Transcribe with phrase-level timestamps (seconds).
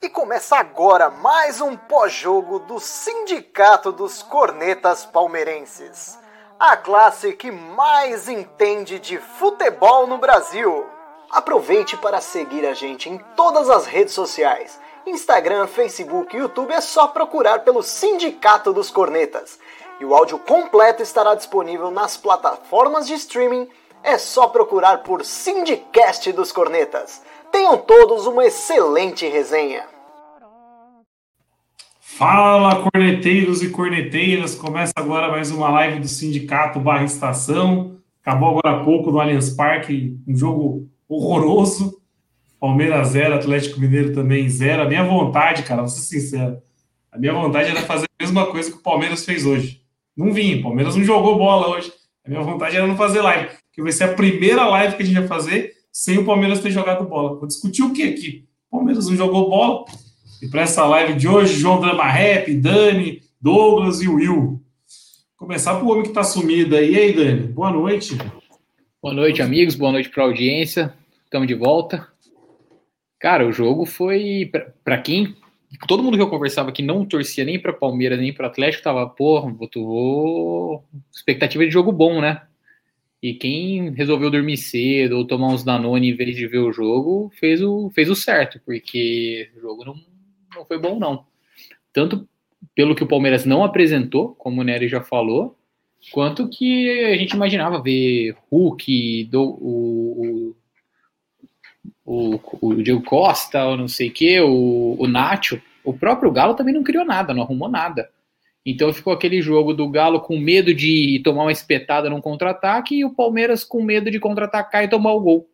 [0.00, 6.18] E começa agora mais um pós-jogo do Sindicato dos Cornetas Palmeirenses.
[6.58, 10.86] A classe que mais entende de futebol no Brasil.
[11.30, 14.80] Aproveite para seguir a gente em todas as redes sociais.
[15.04, 19.58] Instagram, Facebook e YouTube é só procurar pelo Sindicato dos Cornetas.
[20.00, 23.68] E o áudio completo estará disponível nas plataformas de streaming
[24.02, 27.22] é só procurar por Sindicast dos Cornetas.
[27.50, 29.84] Tenham todos uma excelente resenha.
[32.00, 34.54] Fala, corneteiros e corneteiras!
[34.54, 37.98] Começa agora mais uma live do Sindicato Barra Estação.
[38.22, 42.00] Acabou agora há pouco no Allianz Parque, um jogo horroroso.
[42.58, 44.82] Palmeiras 0, Atlético Mineiro também 0.
[44.82, 46.60] A minha vontade, cara, vou ser sincero,
[47.12, 49.80] a minha vontade era fazer a mesma coisa que o Palmeiras fez hoje.
[50.16, 51.92] Não vim, o Palmeiras não jogou bola hoje.
[52.26, 53.48] A minha vontade era não fazer live
[53.78, 56.72] que vai ser a primeira live que a gente vai fazer sem o Palmeiras ter
[56.72, 57.38] jogado bola.
[57.38, 58.44] Vou discutir o que aqui?
[58.68, 59.84] O Palmeiras não jogou bola.
[60.42, 64.60] E para essa live de hoje, João Drama Rap, Dani, Douglas e Will.
[65.36, 66.92] Começar para o homem que está sumido aí.
[66.92, 67.46] E aí, Dani?
[67.46, 68.18] Boa noite.
[69.00, 69.76] Boa noite, amigos.
[69.76, 70.92] Boa noite para a audiência.
[71.22, 72.08] Estamos de volta.
[73.20, 74.50] Cara, o jogo foi
[74.82, 75.36] para quem
[75.86, 79.06] todo mundo que eu conversava que não torcia nem para Palmeiras nem para Atlético tava,
[79.08, 80.82] porra, botou
[81.12, 82.42] expectativa de jogo bom, né?
[83.22, 87.32] E quem resolveu dormir cedo ou tomar uns Danone em vez de ver o jogo,
[87.34, 89.94] fez o, fez o certo, porque o jogo não,
[90.54, 91.26] não foi bom, não.
[91.92, 92.28] Tanto
[92.74, 95.56] pelo que o Palmeiras não apresentou, como o Nery já falou,
[96.12, 100.56] quanto que a gente imaginava ver Hulk, do, o,
[102.04, 105.60] o, o, o Diego Costa, ou não sei o que, o, o Nacho.
[105.84, 108.10] O próprio Galo também não criou nada, não arrumou nada.
[108.64, 113.04] Então ficou aquele jogo do Galo com medo de tomar uma espetada num contra-ataque e
[113.04, 115.50] o Palmeiras com medo de contra-atacar e tomar o gol.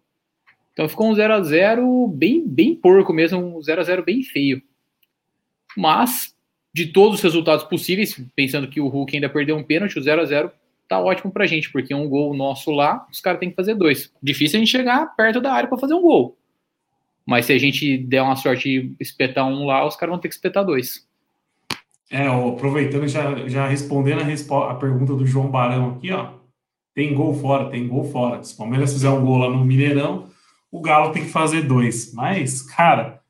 [0.73, 4.23] Então ficou um 0 a 0 bem, bem porco mesmo, um 0 a 0 bem
[4.23, 4.61] feio.
[5.77, 6.35] Mas,
[6.73, 10.23] de todos os resultados possíveis, pensando que o Hulk ainda perdeu um pênalti, o 0
[10.23, 10.51] a 0
[10.89, 14.13] tá ótimo pra gente, porque um gol nosso lá, os caras têm que fazer dois.
[14.23, 16.37] Difícil a gente chegar perto da área para fazer um gol.
[17.25, 20.29] Mas se a gente der uma sorte de espetar um lá, os caras vão ter
[20.29, 21.07] que espetar dois.
[22.11, 26.35] É, aproveitando, já, já respondendo a, respo a pergunta do João Barão aqui, ó.
[26.95, 28.43] Tem gol fora, tem gol fora.
[28.43, 30.29] Se o Palmeiras fizer um gol lá no Mineirão,
[30.71, 32.13] o Galo tem que fazer dois.
[32.15, 33.21] Mas, cara,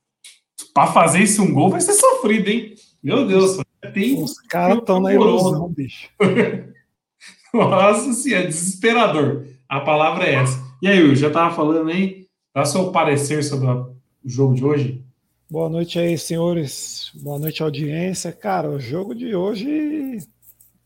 [0.75, 2.75] para fazer esse um gol vai ser sofrido, hein?
[3.03, 3.59] Meu Deus,
[3.93, 4.23] tem.
[4.23, 6.11] Os caras estão na ilusão, bicho.
[7.55, 9.47] Nossa senhora, é desesperador.
[9.69, 10.63] A palavra é essa.
[10.83, 15.04] E aí, eu já tava falando aí, dá seu parecer sobre o jogo de hoje?
[15.55, 17.13] Boa noite aí, senhores.
[17.15, 18.33] Boa noite, audiência.
[18.33, 20.19] Cara, o jogo de hoje.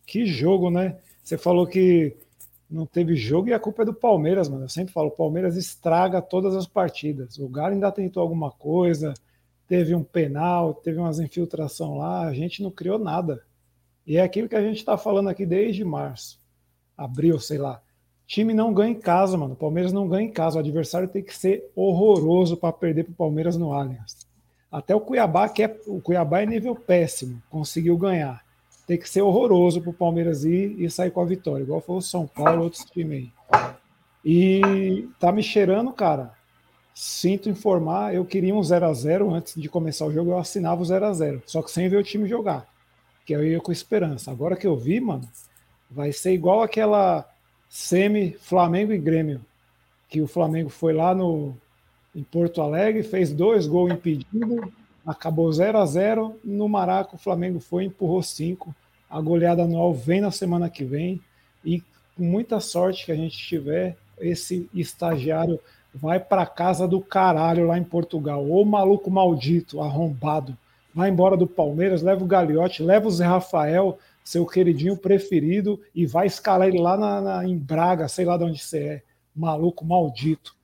[0.05, 0.99] Que jogo, né?
[1.25, 2.15] Você falou que
[2.69, 4.65] não teve jogo e a culpa é do Palmeiras, mano.
[4.65, 7.39] Eu sempre falo, o Palmeiras estraga todas as partidas.
[7.39, 9.15] O Galo ainda tentou alguma coisa,
[9.67, 13.43] teve um penal, teve umas infiltração lá, a gente não criou nada.
[14.06, 16.39] E é aquilo que a gente está falando aqui desde março,
[16.95, 17.81] abril, sei lá.
[18.27, 19.55] Time não ganha em casa, mano.
[19.55, 20.59] O Palmeiras não ganha em casa.
[20.59, 24.28] O adversário tem que ser horroroso para perder para o Palmeiras no Allianz.
[24.71, 28.45] Até o Cuiabá, que é o Cuiabá é nível péssimo, conseguiu ganhar.
[28.87, 31.97] Tem que ser horroroso para o Palmeiras ir e sair com a vitória, igual foi
[31.97, 33.73] o São Paulo, outros times aí.
[34.25, 36.33] E tá me cheirando, cara.
[36.95, 40.83] Sinto informar, eu queria um 0 a 0 antes de começar o jogo, eu assinava
[40.83, 42.67] o 0 a 0 só que sem ver o time jogar.
[43.25, 44.31] Que eu ia com esperança.
[44.31, 45.29] Agora que eu vi, mano,
[45.91, 47.29] vai ser igual aquela
[47.69, 49.41] semi Flamengo e Grêmio,
[50.09, 51.55] que o Flamengo foi lá no
[52.19, 54.69] em Porto Alegre, fez dois gols impedidos,
[55.06, 58.75] acabou 0 a 0 No Maraca, o Flamengo foi empurrou cinco.
[59.09, 61.21] A goleada anual vem na semana que vem.
[61.65, 61.81] E
[62.17, 65.61] com muita sorte que a gente tiver, esse estagiário
[65.95, 68.45] vai para casa do caralho lá em Portugal.
[68.50, 70.59] Ô maluco maldito, arrombado.
[70.93, 76.05] Vai embora do Palmeiras, leva o Gagliotti, leva o Zé Rafael, seu queridinho preferido, e
[76.05, 79.03] vai escalar ele lá na, na, em Braga, sei lá de onde você é.
[79.37, 80.57] Maluco maldito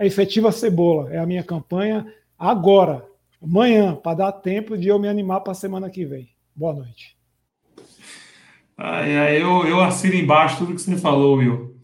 [0.00, 1.12] a efetiva cebola.
[1.12, 2.06] É a minha campanha
[2.38, 3.04] agora,
[3.40, 6.30] amanhã, para dar tempo de eu me animar para a semana que vem.
[6.56, 7.18] Boa noite.
[8.78, 11.76] Ai, ai, eu, eu assino embaixo tudo que você falou, Will.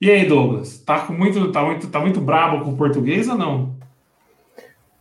[0.00, 0.78] E aí, Douglas?
[0.78, 3.78] Tá, com muito, tá, muito, tá muito brabo com o português ou não?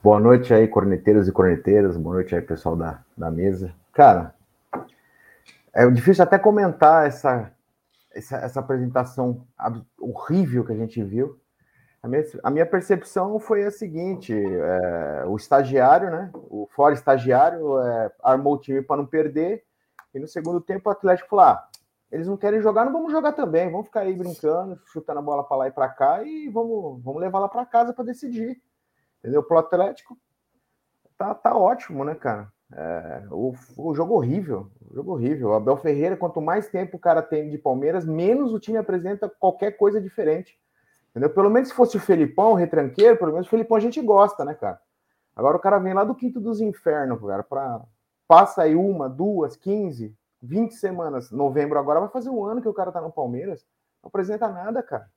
[0.03, 1.95] Boa noite aí, corneteiros e corneteiras.
[1.95, 3.73] Boa noite aí, pessoal da, da mesa.
[3.93, 4.35] Cara,
[5.73, 7.53] é difícil até comentar essa,
[8.13, 9.47] essa, essa apresentação
[9.97, 11.39] horrível que a gente viu.
[12.01, 16.31] A minha, a minha percepção foi a seguinte: é, o estagiário, né?
[16.33, 19.63] O fora estagiário é, armou o time para não perder,
[20.13, 21.67] e no segundo tempo o Atlético falou: ah,
[22.11, 23.69] Eles não querem jogar, não vamos jogar também.
[23.69, 27.21] Vamos ficar aí brincando, chutando a bola para lá e para cá e vamos, vamos
[27.21, 28.61] levar lá para casa para decidir.
[29.19, 29.43] Entendeu?
[29.43, 30.17] Pro Atlético
[31.17, 32.51] tá, tá ótimo, né, cara?
[32.71, 35.49] É, o, o jogo horrível, o jogo horrível.
[35.49, 39.27] O Abel Ferreira, quanto mais tempo o cara tem de Palmeiras, menos o time apresenta
[39.27, 40.57] qualquer coisa diferente.
[41.09, 41.29] Entendeu?
[41.29, 44.45] Pelo menos se fosse o Felipão, o retranqueiro, pelo menos o Felipão a gente gosta,
[44.45, 44.79] né, cara?
[45.35, 47.81] Agora o cara vem lá do quinto dos infernos, cara, pra...
[48.27, 51.31] passa aí uma, duas, quinze, vinte semanas.
[51.31, 53.65] Novembro agora vai fazer um ano que o cara tá no Palmeiras.
[54.03, 55.09] Não apresenta nada, cara.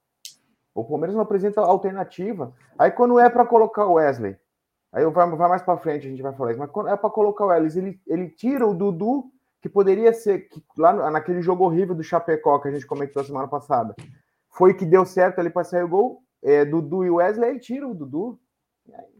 [0.75, 2.55] O Palmeiras não apresenta alternativa.
[2.79, 4.37] Aí quando é para colocar o Wesley,
[4.91, 7.11] aí vai, vai mais para frente a gente vai falar isso, mas quando é para
[7.11, 9.25] colocar o Wesley, ele, ele tira o Dudu,
[9.61, 13.47] que poderia ser, que lá naquele jogo horrível do Chapecó que a gente comentou semana
[13.47, 13.95] passada,
[14.53, 17.95] foi que deu certo ali para sair o gol, é, Dudu e Wesley, tira o
[17.95, 18.39] Dudu.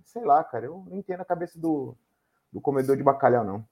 [0.05, 1.97] Sei lá, cara, eu não entendo a cabeça do,
[2.53, 3.65] do comedor de bacalhau, não.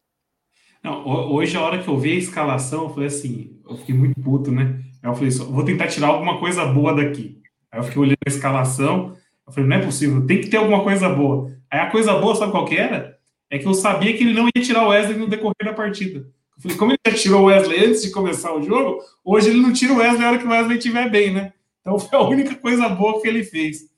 [0.82, 4.18] Não, hoje, a hora que eu vi a escalação, eu falei assim, eu fiquei muito
[4.20, 4.82] puto, né?
[5.02, 7.42] Eu falei, vou tentar tirar alguma coisa boa daqui.
[7.70, 9.16] Aí eu fiquei olhando a escalação,
[9.46, 11.52] eu falei, não é possível, tem que ter alguma coisa boa.
[11.70, 13.18] Aí a coisa boa, sabe qual que era?
[13.50, 16.26] É que eu sabia que ele não ia tirar o Wesley no decorrer da partida.
[16.60, 19.60] Eu falei, como ele já tirou o Wesley antes de começar o jogo, hoje ele
[19.60, 21.54] não tira o Wesley na hora que o Wesley estiver bem, né?
[21.80, 23.88] Então foi a única coisa boa que ele fez.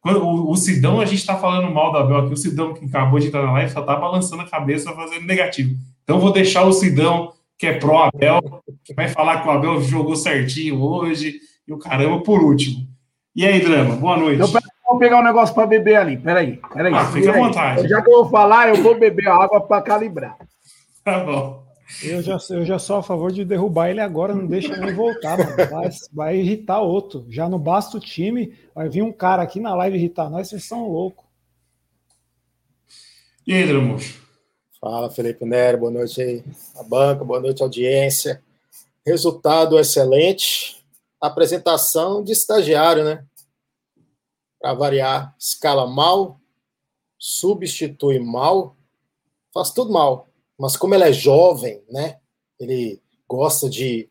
[0.00, 2.86] Quando, o, o Sidão, a gente tá falando mal da Abel aqui, o Sidão que
[2.86, 5.74] acabou de entrar na live só tá balançando a cabeça fazendo negativo.
[6.02, 10.16] Então vou deixar o Sidão, que é pró-Abel, que vai falar que o Abel jogou
[10.16, 11.38] certinho hoje,
[11.68, 12.88] e o caramba por último.
[13.36, 14.42] E aí, Drama, boa noite.
[14.42, 16.16] Então, vou pegar um negócio para beber ali.
[16.16, 16.94] Peraí, peraí.
[16.94, 17.86] Ah, fica à vontade.
[17.86, 20.36] Já que eu vou falar, eu vou beber água para calibrar.
[21.04, 21.69] Tá bom.
[22.02, 25.36] Eu já, eu já sou a favor de derrubar ele agora, não deixa nem voltar,
[25.36, 25.56] mano.
[25.70, 27.26] Vai, vai irritar outro.
[27.28, 30.64] Já não basta o time, vai vir um cara aqui na live irritar nós, vocês
[30.64, 31.24] são loucos.
[33.46, 34.20] E aí, Dramuxo?
[34.80, 36.44] Fala, Felipe Nero, boa noite aí,
[36.76, 38.42] a banca, boa noite, audiência.
[39.04, 40.82] Resultado excelente.
[41.20, 43.26] Apresentação de estagiário, né?
[44.58, 46.40] Para variar, escala mal,
[47.18, 48.74] substitui mal,
[49.52, 50.29] faz tudo mal.
[50.60, 52.18] Mas como ele é jovem, né?
[52.58, 54.10] Ele gosta de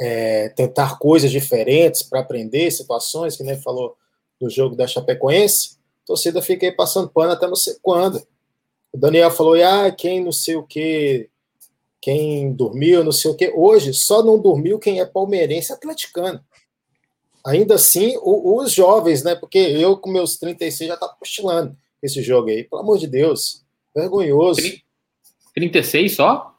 [0.00, 3.94] é, tentar coisas diferentes para aprender situações, que nem falou
[4.40, 5.76] do jogo da Chapecoense.
[6.04, 8.26] A torcida fica aí passando pano até não sei quando.
[8.90, 11.28] O Daniel falou, ah, quem não sei o que,
[12.00, 13.52] quem dormiu, não sei o que.
[13.54, 16.42] Hoje, só não dormiu quem é palmeirense atleticano.
[17.44, 19.34] Ainda assim, o, os jovens, né?
[19.34, 22.64] Porque eu, com meus 36, já tá postilando esse jogo aí.
[22.64, 23.62] Pelo amor de Deus.
[23.94, 24.62] Vergonhoso.
[25.68, 26.54] 36 só?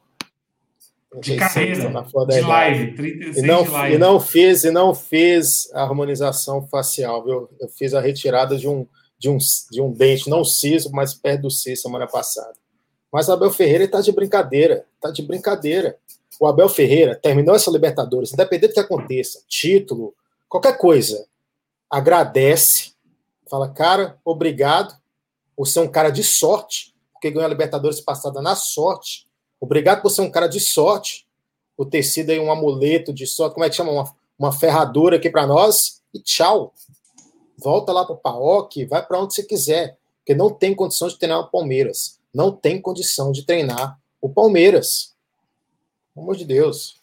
[1.20, 1.90] De carreira,
[2.26, 3.94] de live, 36 e não, de live.
[3.94, 7.50] E não fiz, e não fiz a harmonização facial, viu?
[7.60, 8.86] Eu fiz a retirada de um,
[9.18, 9.36] de um,
[9.70, 12.54] de um dente, não siso, mas perto do siso semana passada.
[13.12, 15.98] Mas o Abel Ferreira está de brincadeira, está de brincadeira.
[16.40, 20.14] O Abel Ferreira terminou essa Libertadores, independente do que aconteça, título,
[20.48, 21.26] qualquer coisa,
[21.90, 22.92] agradece,
[23.50, 24.96] fala, cara, obrigado
[25.54, 26.91] por ser um cara de sorte,
[27.22, 29.28] porque ganhou a Libertadores passada na sorte.
[29.60, 31.24] Obrigado por ser um cara de sorte,
[31.76, 33.92] por ter sido aí um amuleto de sorte, como é que chama?
[33.92, 36.74] Uma, uma ferradura aqui para nós, e tchau
[37.62, 41.16] volta lá para o PAOC, vai para onde você quiser, porque não tem condição de
[41.16, 42.18] treinar o Palmeiras.
[42.34, 45.14] Não tem condição de treinar o Palmeiras.
[46.12, 46.98] Pelo amor de Deus.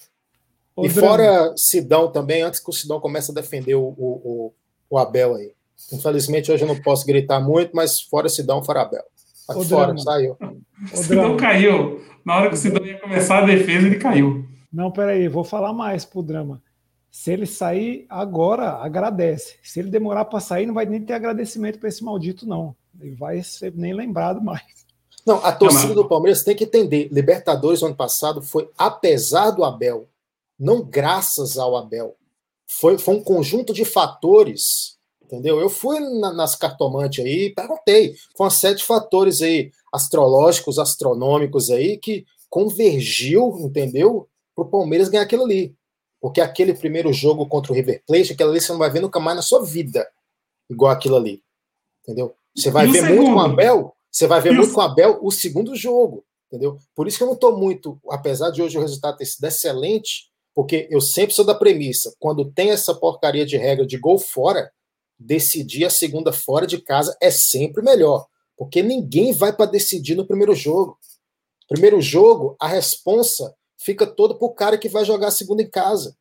[0.76, 4.54] Ô, e fora Sidão também, antes que o Sidão comece a defender o, o,
[4.90, 5.54] o, Abel aí.
[5.94, 9.06] Infelizmente, hoje eu não posso gritar muito, mas fora Sidão, fora Abel.
[9.54, 10.00] Tá fora, drama.
[10.00, 10.38] saiu.
[10.94, 12.02] O Sidão caiu.
[12.26, 14.46] Na hora que o Sidão ia começar a defesa, ele caiu.
[14.72, 16.62] Não, peraí, vou falar mais pro drama.
[17.12, 19.56] Se ele sair agora, agradece.
[19.64, 22.76] Se ele demorar para sair, não vai nem ter agradecimento para esse maldito, não.
[23.00, 24.64] Ele vai ser nem lembrado mais.
[25.26, 27.10] Não, a torcida do Palmeiras tem que entender.
[27.12, 30.08] Libertadores ano passado foi apesar do Abel,
[30.58, 32.16] não graças ao Abel.
[32.68, 34.99] Foi, foi um conjunto de fatores,
[35.30, 35.60] entendeu?
[35.60, 38.16] Eu fui na, nas cartomantes aí, perguntei.
[38.36, 44.28] Foram sete fatores aí, astrológicos, astronômicos aí, que convergiu, entendeu?
[44.56, 45.76] Para o Palmeiras ganhar aquilo ali.
[46.20, 49.20] Porque aquele primeiro jogo contra o River Plate, aquela ali você não vai ver nunca
[49.20, 50.06] mais na sua vida.
[50.70, 51.42] Igual aquilo ali.
[52.04, 52.36] Entendeu?
[52.56, 55.32] Você vai ver muito com o Abel, você vai ver muito com o Abel o
[55.32, 56.26] segundo jogo.
[56.48, 56.80] Entendeu?
[56.96, 60.30] Por isso que eu não estou muito, apesar de hoje o resultado ter sido excelente,
[60.56, 64.72] porque eu sempre sou da premissa, quando tem essa porcaria de regra de gol fora,
[65.20, 68.26] decidir a segunda fora de casa é sempre melhor.
[68.58, 70.98] Porque ninguém vai para decidir no primeiro jogo.
[71.68, 76.16] Primeiro jogo, a responsa fica todo pro cara que vai jogar a segunda em casa.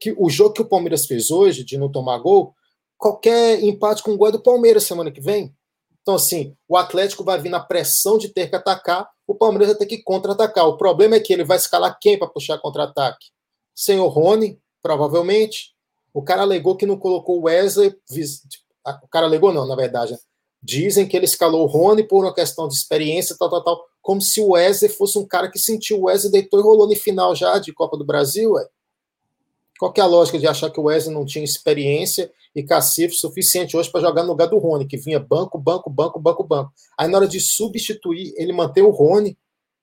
[0.00, 2.54] Que o jogo que o Palmeiras fez hoje, de não tomar gol,
[2.96, 5.54] qualquer empate com gol é do Palmeiras semana que vem.
[6.00, 9.76] Então, assim, o Atlético vai vir na pressão de ter que atacar, o Palmeiras vai
[9.76, 10.66] ter que contra-atacar.
[10.66, 13.32] O problema é que ele vai escalar quem para puxar contra-ataque?
[13.74, 15.71] sem o Rony, provavelmente.
[16.12, 17.94] O cara alegou que não colocou o Wesley.
[19.02, 20.12] O cara alegou, não, na verdade.
[20.12, 20.18] Né?
[20.62, 23.84] Dizem que ele escalou o Rony por uma questão de experiência, tal, tal, tal.
[24.00, 26.94] Como se o Wesley fosse um cara que sentiu o Wesley, deitou e rolou no
[26.96, 28.52] final já de Copa do Brasil.
[28.52, 28.66] Ué.
[29.78, 33.14] Qual que é a lógica de achar que o Wesley não tinha experiência e cacife
[33.14, 36.72] suficiente hoje para jogar no lugar do Rony, que vinha banco, banco, banco, banco, banco.
[36.98, 39.36] Aí na hora de substituir, ele manteve o Rony,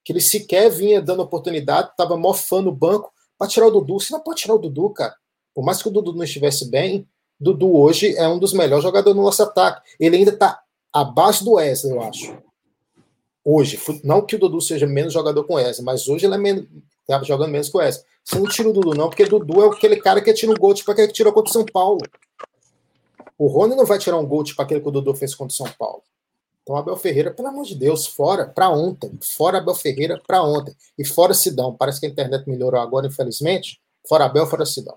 [0.03, 3.99] que ele sequer vinha dando oportunidade, estava mofando o banco para tirar o Dudu.
[3.99, 5.15] Você não pode tirar o Dudu, cara.
[5.59, 7.05] Por mais que o Dudu não estivesse bem,
[7.37, 9.81] Dudu hoje é um dos melhores jogadores do nosso ataque.
[9.99, 10.61] Ele ainda está
[10.93, 12.37] abaixo do Wesley, eu acho.
[13.43, 16.37] Hoje, não que o Dudu seja menos jogador com o Wesley, mas hoje ele é
[16.37, 16.65] menos,
[17.05, 18.05] tá jogando menos com o Wesley.
[18.23, 20.73] Você não tira o Dudu, não, porque Dudu é aquele cara que tira um gol
[20.73, 21.99] tipo aquele que tirou contra o São Paulo.
[23.37, 25.57] O Rony não vai tirar um gol tipo aquele que o Dudu fez contra o
[25.57, 26.03] São Paulo.
[26.63, 29.11] Então, Abel Ferreira, pelo amor de Deus, fora, para ontem.
[29.35, 30.73] Fora Abel Ferreira, para ontem.
[30.97, 31.75] E fora Sidão.
[31.75, 33.81] Parece que a internet melhorou agora, infelizmente.
[34.07, 34.95] Fora Abel, fora Sidão.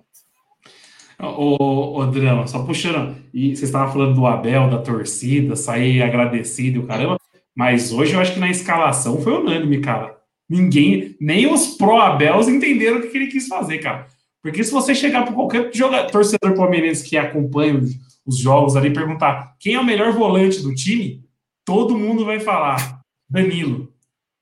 [1.23, 3.15] Ô, Drama, só puxando.
[3.33, 7.17] E você estava falando do Abel, da torcida, sair agradecido e o caramba.
[7.55, 10.17] Mas hoje eu acho que na escalação foi unânime, cara.
[10.49, 14.07] Ninguém, nem os pró-Abels entenderam o que ele quis fazer, cara.
[14.43, 17.93] Porque se você chegar para qualquer jogador, torcedor palmeirense que acompanha os,
[18.27, 21.25] os jogos ali perguntar quem é o melhor volante do time,
[21.65, 23.01] todo mundo vai falar
[23.31, 23.93] Danilo.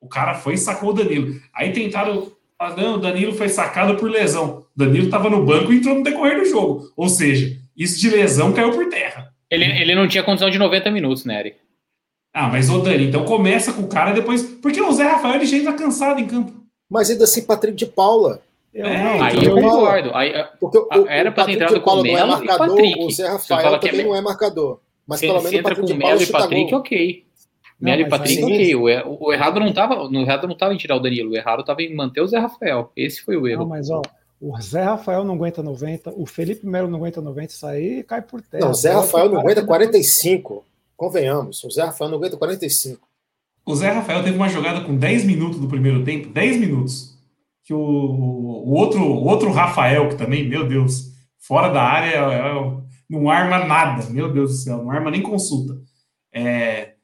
[0.00, 1.38] O cara foi e sacou o Danilo.
[1.54, 2.32] Aí tentaram.
[2.58, 4.64] Ah, não, o Danilo foi sacado por lesão.
[4.80, 6.90] O Danilo estava no banco e entrou no decorrer do jogo.
[6.96, 9.30] Ou seja, isso de lesão caiu por terra.
[9.50, 11.58] Ele, ele não tinha condição de 90 minutos, né, Eric?
[12.32, 14.42] Ah, mas ô Dani, então começa com o cara depois.
[14.42, 16.52] Porque o Zé Rafael ele já está cansado em campo.
[16.88, 18.40] Mas ainda assim, Patrick de Paula.
[18.72, 20.14] Eu, é, não, aí eu concordo.
[20.14, 23.04] Aí, porque o, era para ter entrado com o Melo é marcador, e Patrick.
[23.04, 24.04] O Zé Rafael também é...
[24.04, 24.80] não é marcador.
[25.06, 27.24] Mas se, pelo menos o Patrick de Paula e Patrick, ok.
[27.80, 28.74] Melo e Patrick, ok.
[28.76, 31.60] O, o, errado não tava, no errado não estava em tirar o Danilo, o errado
[31.60, 32.92] estava em manter o Zé Rafael.
[32.96, 33.62] Esse foi o erro.
[33.62, 34.00] Não, mas ó,
[34.40, 38.22] o Zé Rafael não aguenta 90, o Felipe Melo não aguenta 90, isso aí cai
[38.22, 38.64] por terra.
[38.64, 40.64] Não, o Zé Rafael não aguenta 45.
[40.96, 43.06] Convenhamos, o Zé Rafael não aguenta 45.
[43.66, 47.18] O Zé Rafael teve uma jogada com 10 minutos do primeiro tempo, 10 minutos.
[47.64, 52.56] Que o, o outro, o outro Rafael, que também, meu Deus, fora da área, é,
[52.56, 52.80] é,
[53.10, 55.78] não arma nada, meu Deus do céu, não arma nem consulta.
[56.32, 56.94] É,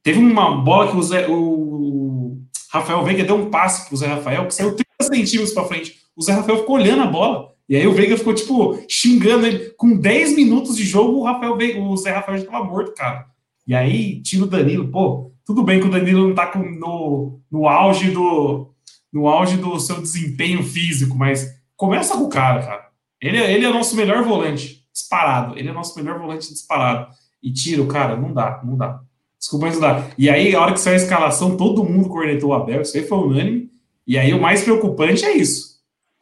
[0.00, 2.38] teve uma bola que o, Zé, o
[2.70, 6.03] Rafael Veiga deu um passe pro Zé Rafael, que saiu 30 centímetros para frente.
[6.16, 7.52] O Zé Rafael ficou olhando a bola.
[7.68, 9.70] E aí o Veiga ficou, tipo, xingando ele.
[9.76, 13.26] Com 10 minutos de jogo, o, Rafael Veiga, o Zé Rafael já estava morto, cara.
[13.66, 14.88] E aí tira o Danilo.
[14.88, 18.70] Pô, tudo bem que o Danilo não tá com, no, no auge do
[19.12, 22.88] no auge do seu desempenho físico, mas começa com o cara, cara.
[23.22, 25.56] Ele, é, ele é nosso melhor volante, disparado.
[25.56, 27.06] Ele é o nosso melhor volante disparado.
[27.40, 29.00] E tira o cara, não dá, não dá.
[29.38, 30.10] Desculpa, mas não dá.
[30.18, 33.06] E aí, a hora que saiu a escalação, todo mundo cornetou o Abel, isso aí
[33.06, 33.70] foi unânime.
[34.04, 35.73] E aí, o mais preocupante é isso.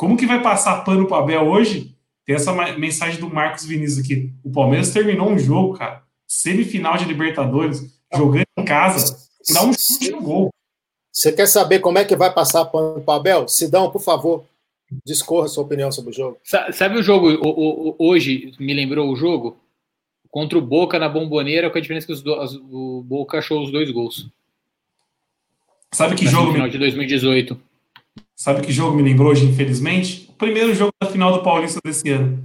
[0.03, 1.95] Como que vai passar pano pro Abel hoje?
[2.27, 4.33] Tem essa mensagem do Marcos Vinícius aqui.
[4.43, 9.17] O Palmeiras terminou um jogo, cara semifinal de Libertadores, jogando em casa,
[9.53, 10.51] dá um chute no gol.
[11.13, 13.47] Você quer saber como é que vai passar para o Abel?
[13.47, 14.45] Sidão, por favor,
[15.05, 16.39] discorra sua opinião sobre o jogo.
[16.73, 19.57] Sabe o jogo, o, o, hoje, me lembrou o jogo?
[20.33, 22.33] Contra o Boca na Bomboneira, com a diferença que os do,
[22.73, 24.27] o Boca achou os dois gols.
[25.93, 26.53] Sabe que na jogo...
[26.53, 26.73] Final me...
[26.73, 27.72] de 2018.
[28.43, 30.29] Sabe que jogo me lembrou hoje, infelizmente?
[30.29, 32.43] O primeiro jogo da final do Paulista desse ano.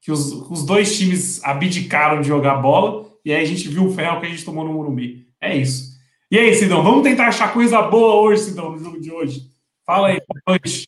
[0.00, 3.92] Que os, os dois times abdicaram de jogar bola e aí a gente viu o
[3.92, 5.26] ferro que a gente tomou no Morumbi.
[5.40, 5.98] É isso.
[6.30, 9.50] E aí, Sidão, vamos tentar achar coisa boa hoje, Sidão, no jogo de hoje.
[9.84, 10.86] Fala aí, boa noite.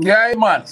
[0.00, 0.64] E aí, mano?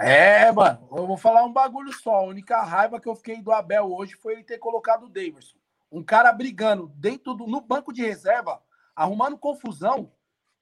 [0.00, 2.20] É, mano, eu vou falar um bagulho só.
[2.20, 5.58] A única raiva que eu fiquei do Abel hoje foi ele ter colocado o Davidson.
[5.92, 8.62] Um cara brigando dentro do no banco de reserva,
[8.96, 10.10] arrumando confusão.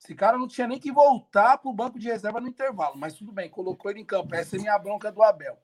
[0.02, 3.32] Esse cara não tinha nem que voltar pro banco de reserva no intervalo, mas tudo
[3.32, 4.34] bem, colocou ele em campo.
[4.34, 5.58] Essa é minha bronca do Abel.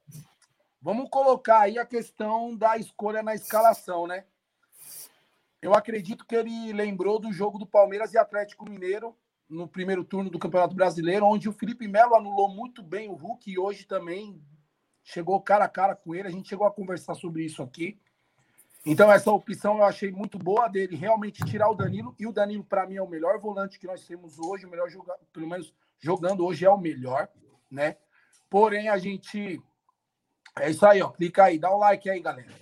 [0.81, 4.27] Vamos colocar aí a questão da escolha na escalação, né?
[5.63, 9.17] Eu acredito que ele lembrou do jogo do Palmeiras e Atlético Mineiro
[9.49, 13.51] no primeiro turno do Campeonato Brasileiro, onde o Felipe Melo anulou muito bem o Hulk
[13.51, 14.41] e hoje também
[15.03, 16.29] chegou cara a cara com ele.
[16.29, 17.99] A gente chegou a conversar sobre isso aqui.
[18.89, 22.15] Então, essa opção eu achei muito boa dele, realmente tirar o Danilo.
[22.21, 24.89] E o Danilo, para mim, é o melhor volante que nós temos hoje, o melhor
[24.89, 27.29] jogador, pelo menos jogando hoje é o melhor,
[27.69, 27.97] né?
[28.49, 29.61] Porém, a gente
[30.61, 31.09] é isso aí, ó.
[31.09, 32.55] Clica aí, dá um like aí, galera.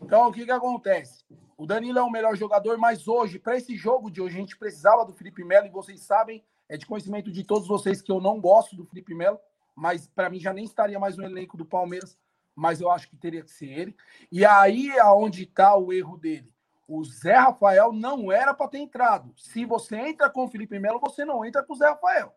[0.00, 1.26] Então, o que que acontece?
[1.58, 4.56] O Danilo é o melhor jogador, mas hoje, para esse jogo de hoje, a gente
[4.56, 8.18] precisava do Felipe Melo, e vocês sabem, é de conhecimento de todos vocês que eu
[8.18, 9.38] não gosto do Felipe Melo,
[9.74, 12.16] mas para mim já nem estaria mais no elenco do Palmeiras,
[12.54, 13.96] mas eu acho que teria que ser ele.
[14.30, 16.52] E aí é onde está o erro dele.
[16.86, 19.34] O Zé Rafael não era para ter entrado.
[19.36, 22.34] Se você entra com o Felipe Melo, você não entra com o Zé Rafael.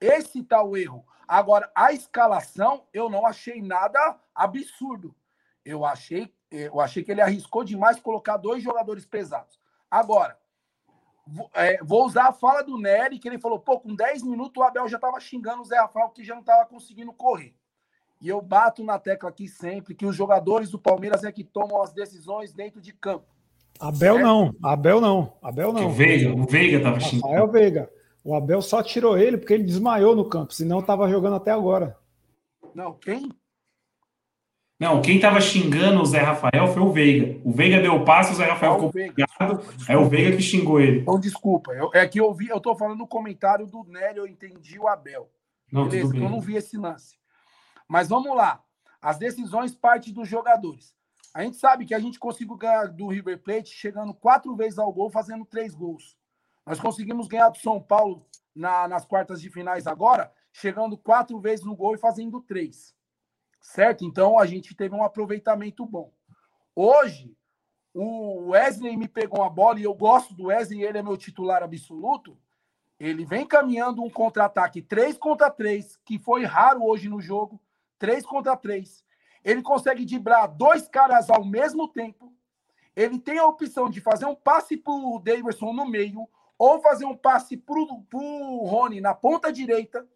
[0.00, 1.04] Esse tá o erro.
[1.26, 5.14] Agora, a escalação, eu não achei nada absurdo.
[5.64, 9.58] Eu achei, eu achei que ele arriscou demais colocar dois jogadores pesados.
[9.90, 10.38] Agora,
[11.52, 14.64] é, vou usar a fala do Nery, que ele falou, pô, com 10 minutos o
[14.64, 17.54] Abel já estava xingando o Zé Rafael, que já não estava conseguindo correr.
[18.20, 21.82] E eu bato na tecla aqui sempre que os jogadores do Palmeiras é que tomam
[21.82, 23.26] as decisões dentro de campo.
[23.78, 24.26] Abel certo?
[24.26, 25.86] não, Abel não, Abel não.
[25.86, 27.26] O Veiga, o Veiga estava xingando.
[27.28, 27.90] Rafael Veiga.
[28.24, 31.96] O Abel só tirou ele porque ele desmaiou no campo, senão estava jogando até agora.
[32.74, 33.30] Não, quem?
[34.80, 37.40] Não, quem estava xingando o Zé Rafael foi o Veiga.
[37.44, 39.60] O Veiga deu o passo, o Zé Rafael ficou pegado.
[39.88, 41.00] É o Veiga que xingou ele.
[41.00, 41.72] Então, desculpa.
[41.72, 44.86] Eu, é que eu vi, eu tô falando no comentário do Nélio, eu entendi o
[44.86, 45.28] Abel.
[45.72, 47.16] Não, Beleza, eu não vi esse lance.
[47.88, 48.62] Mas vamos lá.
[49.00, 50.94] As decisões partem dos jogadores.
[51.34, 54.92] A gente sabe que a gente conseguiu ganhar do River Plate chegando quatro vezes ao
[54.92, 56.16] gol, fazendo três gols.
[56.66, 61.64] Nós conseguimos ganhar do São Paulo na, nas quartas de finais agora, chegando quatro vezes
[61.64, 62.94] no gol e fazendo três
[63.60, 64.04] certo?
[64.04, 66.12] Então a gente teve um aproveitamento bom.
[66.74, 67.36] Hoje,
[67.92, 71.62] o Wesley me pegou uma bola e eu gosto do Wesley, ele é meu titular
[71.62, 72.38] absoluto.
[72.98, 77.60] Ele vem caminhando um contra-ataque 3 contra 3, que foi raro hoje no jogo,
[77.98, 79.04] 3 contra 3.
[79.44, 82.32] Ele consegue driblar dois caras ao mesmo tempo.
[82.94, 86.28] Ele tem a opção de fazer um passe para o Davidson no meio,
[86.58, 90.06] ou fazer um passe para o Rony na ponta direita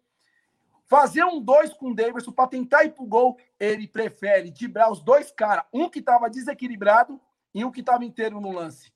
[0.85, 5.01] fazer um dois com o Davidson para tentar ir pro gol, ele prefere tibrar os
[5.01, 7.19] dois caras, um que estava desequilibrado
[7.51, 8.93] e um que estava inteiro no lance.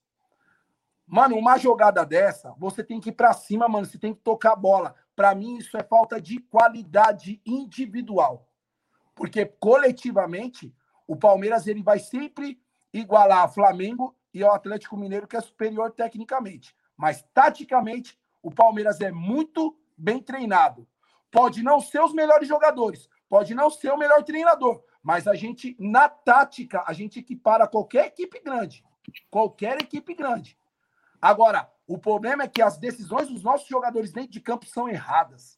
[1.08, 4.52] Mano, uma jogada dessa, você tem que ir para cima, mano, você tem que tocar
[4.52, 4.94] a bola.
[5.16, 8.48] Para mim isso é falta de qualidade individual.
[9.18, 10.72] Porque coletivamente,
[11.08, 12.62] o Palmeiras ele vai sempre
[12.94, 19.12] igualar Flamengo e ao Atlético Mineiro que é superior tecnicamente, mas taticamente o Palmeiras é
[19.12, 20.88] muito bem treinado.
[21.32, 25.76] Pode não ser os melhores jogadores, pode não ser o melhor treinador, mas a gente,
[25.80, 28.86] na tática, a gente equipara qualquer equipe grande.
[29.32, 30.58] Qualquer equipe grande.
[31.20, 35.56] Agora, o problema é que as decisões dos nossos jogadores dentro de campo são erradas.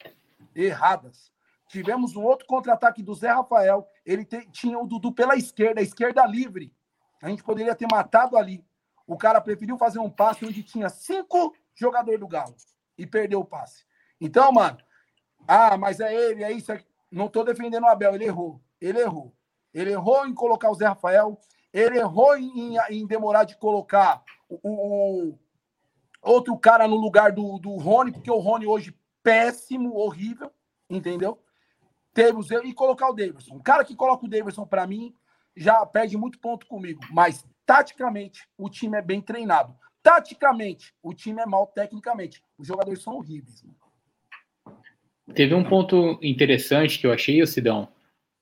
[0.55, 1.31] Erradas.
[1.69, 3.88] Tivemos um outro contra-ataque do Zé Rafael.
[4.03, 6.73] Ele te, tinha o Dudu pela esquerda, esquerda livre.
[7.21, 8.65] A gente poderia ter matado ali.
[9.05, 12.55] O cara preferiu fazer um passe onde tinha cinco jogadores do Galo
[12.97, 13.86] e perdeu o passe.
[14.19, 14.79] Então, mano,
[15.47, 16.71] ah, mas é ele, é isso.
[16.71, 16.84] É...
[17.12, 18.60] Não estou defendendo o Abel, ele errou.
[18.82, 19.36] Ele errou.
[19.71, 21.39] Ele errou em colocar o Zé Rafael,
[21.71, 25.39] ele errou em, em demorar de colocar o, o,
[26.23, 30.51] outro cara no lugar do, do Rony, porque o Rony hoje péssimo, horrível,
[30.89, 31.39] entendeu?
[32.63, 33.55] E colocar o Davidson.
[33.55, 35.13] O cara que coloca o Davidson para mim
[35.55, 39.75] já perde muito ponto comigo, mas taticamente o time é bem treinado.
[40.01, 42.41] Taticamente, o time é mal tecnicamente.
[42.58, 43.63] Os jogadores são horríveis.
[45.34, 47.89] Teve um ponto interessante que eu achei, Sidão,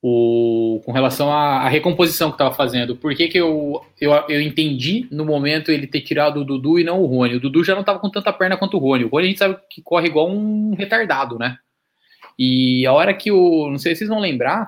[0.02, 2.96] o, com relação à, à recomposição que estava fazendo.
[2.96, 6.84] Por que, que eu, eu, eu entendi no momento ele ter tirado o Dudu e
[6.84, 7.36] não o Rony?
[7.36, 9.06] O Dudu já não estava com tanta perna quanto o Rony.
[9.06, 11.58] O Rony a gente sabe que corre igual um retardado, né?
[12.38, 13.70] E a hora que o.
[13.70, 14.68] Não sei se vocês vão lembrar,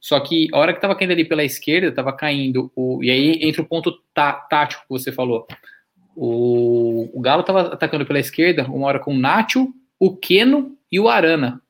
[0.00, 2.72] só que a hora que estava caindo ali pela esquerda, estava caindo.
[2.74, 5.46] O, e aí entra o ponto tá, tático que você falou.
[6.16, 10.98] O, o Galo estava atacando pela esquerda, uma hora com o Nacho, o Keno e
[10.98, 11.62] o Arana.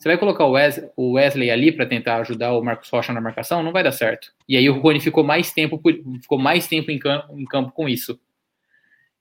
[0.00, 3.20] Você vai colocar o Wesley, o Wesley ali para tentar ajudar o Marcos Rocha na
[3.20, 3.62] marcação?
[3.62, 4.32] Não vai dar certo.
[4.48, 5.78] E aí o Rony ficou mais tempo,
[6.22, 8.18] ficou mais tempo em campo, em campo com isso.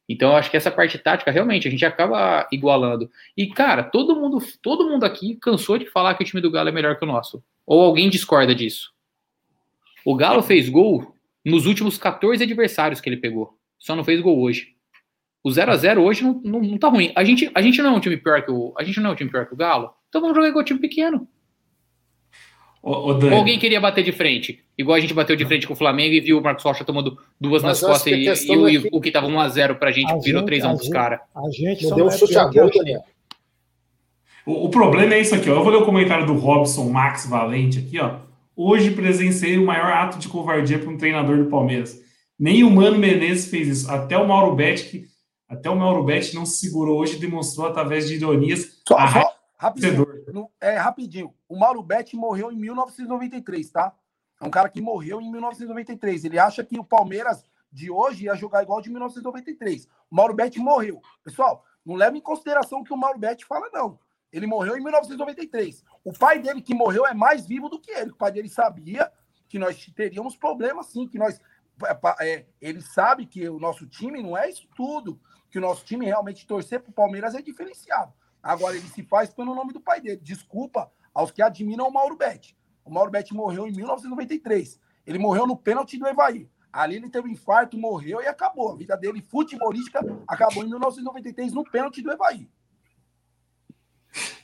[0.09, 3.09] Então eu acho que essa parte tática realmente a gente acaba igualando.
[3.37, 6.69] E cara, todo mundo, todo mundo aqui cansou de falar que o time do Galo
[6.69, 7.43] é melhor que o nosso.
[7.65, 8.91] Ou alguém discorda disso?
[10.03, 11.13] O Galo fez gol
[11.45, 13.55] nos últimos 14 adversários que ele pegou.
[13.77, 14.73] Só não fez gol hoje.
[15.43, 17.13] O 0 a 0 hoje não, não, não, tá ruim.
[17.15, 18.73] A gente, a gente não é um time pior que o.
[18.77, 19.93] A gente não é um time pior que o Galo.
[20.09, 21.27] Então vamos jogar igual time pequeno.
[22.81, 25.75] Ô Ou alguém queria bater de frente, igual a gente bateu de frente com o
[25.75, 28.33] Flamengo e viu o Marcos Rocha tomando duas Mas nas costas e, e, é
[28.71, 31.19] e, o que tava 1x0 pra gente, a virou 3x1 pros caras.
[31.35, 33.03] A gente só deu um chute a gol, Daniel.
[34.45, 35.55] O, o, problema é isso aqui, ó.
[35.55, 38.15] Eu vou ler o comentário do Robson Max Valente aqui, ó.
[38.55, 42.01] Hoje presenciei o maior ato de covardia para um treinador do Palmeiras.
[42.39, 43.91] Nem o Mano Menezes fez isso.
[43.91, 45.05] Até o Mauro Betti,
[45.47, 49.07] até o Mauro Betti não se segurou hoje e demonstrou através de ironias só, a
[49.07, 51.35] só, rapidinho, no, é, rapidinho.
[51.47, 53.93] O Mauro Betti morreu em 1993, tá?
[54.41, 56.23] É um cara que morreu em 1993.
[56.23, 59.85] Ele acha que o Palmeiras de hoje ia jogar igual de 1993.
[60.09, 61.01] O Mauro Betti morreu.
[61.23, 63.99] Pessoal, não leva em consideração o que o Mauro Betti fala, não.
[64.31, 65.83] Ele morreu em 1993.
[66.03, 68.11] O pai dele que morreu é mais vivo do que ele.
[68.11, 69.11] O pai dele sabia
[69.49, 71.39] que nós teríamos problemas, sim, que nós.
[71.83, 75.19] É, é ele sabe que o nosso time não é isso tudo
[75.49, 78.13] que o nosso time realmente torcer para o Palmeiras é diferenciado.
[78.41, 80.19] Agora ele se faz pelo nome do pai dele.
[80.21, 82.55] Desculpa aos que admiram o Mauro Betti.
[82.85, 84.79] O Mauro Betti morreu em 1993.
[85.05, 86.47] Ele morreu no pênalti do Evaí.
[86.71, 88.71] Ali ele teve um infarto, morreu e acabou.
[88.71, 92.47] A vida dele futebolística acabou em 1993 no pênalti do Evaí.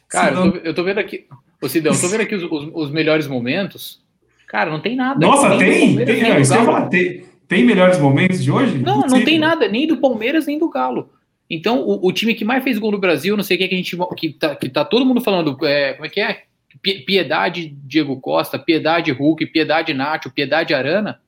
[0.08, 1.27] Cara, eu tô, eu tô vendo aqui.
[1.62, 4.03] Ô, Sidão, eu tô vendo aqui os, os, os melhores momentos.
[4.47, 5.25] Cara, não tem nada.
[5.25, 5.95] Nossa, tem?
[6.05, 8.77] Tem, não, falar, tem, tem melhores momentos de hoje?
[8.77, 9.25] Não, não Impossível.
[9.25, 11.10] tem nada, nem do Palmeiras, nem do Galo.
[11.49, 13.73] Então, o, o time que mais fez gol no Brasil, não sei o que, que
[13.75, 13.97] a gente.
[14.17, 15.58] Que tá, que tá todo mundo falando.
[15.65, 16.43] é, como é que é?
[16.81, 21.21] Pie- Piedade Diego Costa, Piedade Hulk, Piedade Nacho, Piedade Arana.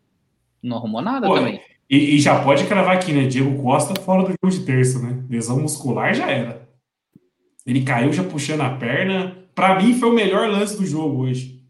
[0.62, 1.62] Não arrumou nada Pô, também.
[1.90, 3.26] E, e já pode cravar aqui, né?
[3.28, 5.24] Diego Costa fora do jogo de terça, né?
[5.30, 6.68] Lesão muscular já era.
[7.66, 9.38] Ele caiu já puxando a perna.
[9.54, 11.62] Pra mim, foi o melhor lance do jogo hoje.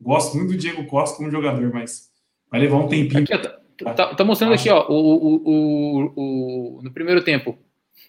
[0.00, 2.08] Gosto muito do Diego Costa como jogador, mas
[2.50, 3.22] vai levar um tempinho.
[3.24, 6.12] Aqui, tá, tá- tá mostrando aqui, ó, o, o, o,
[6.78, 7.56] o- no primeiro tempo,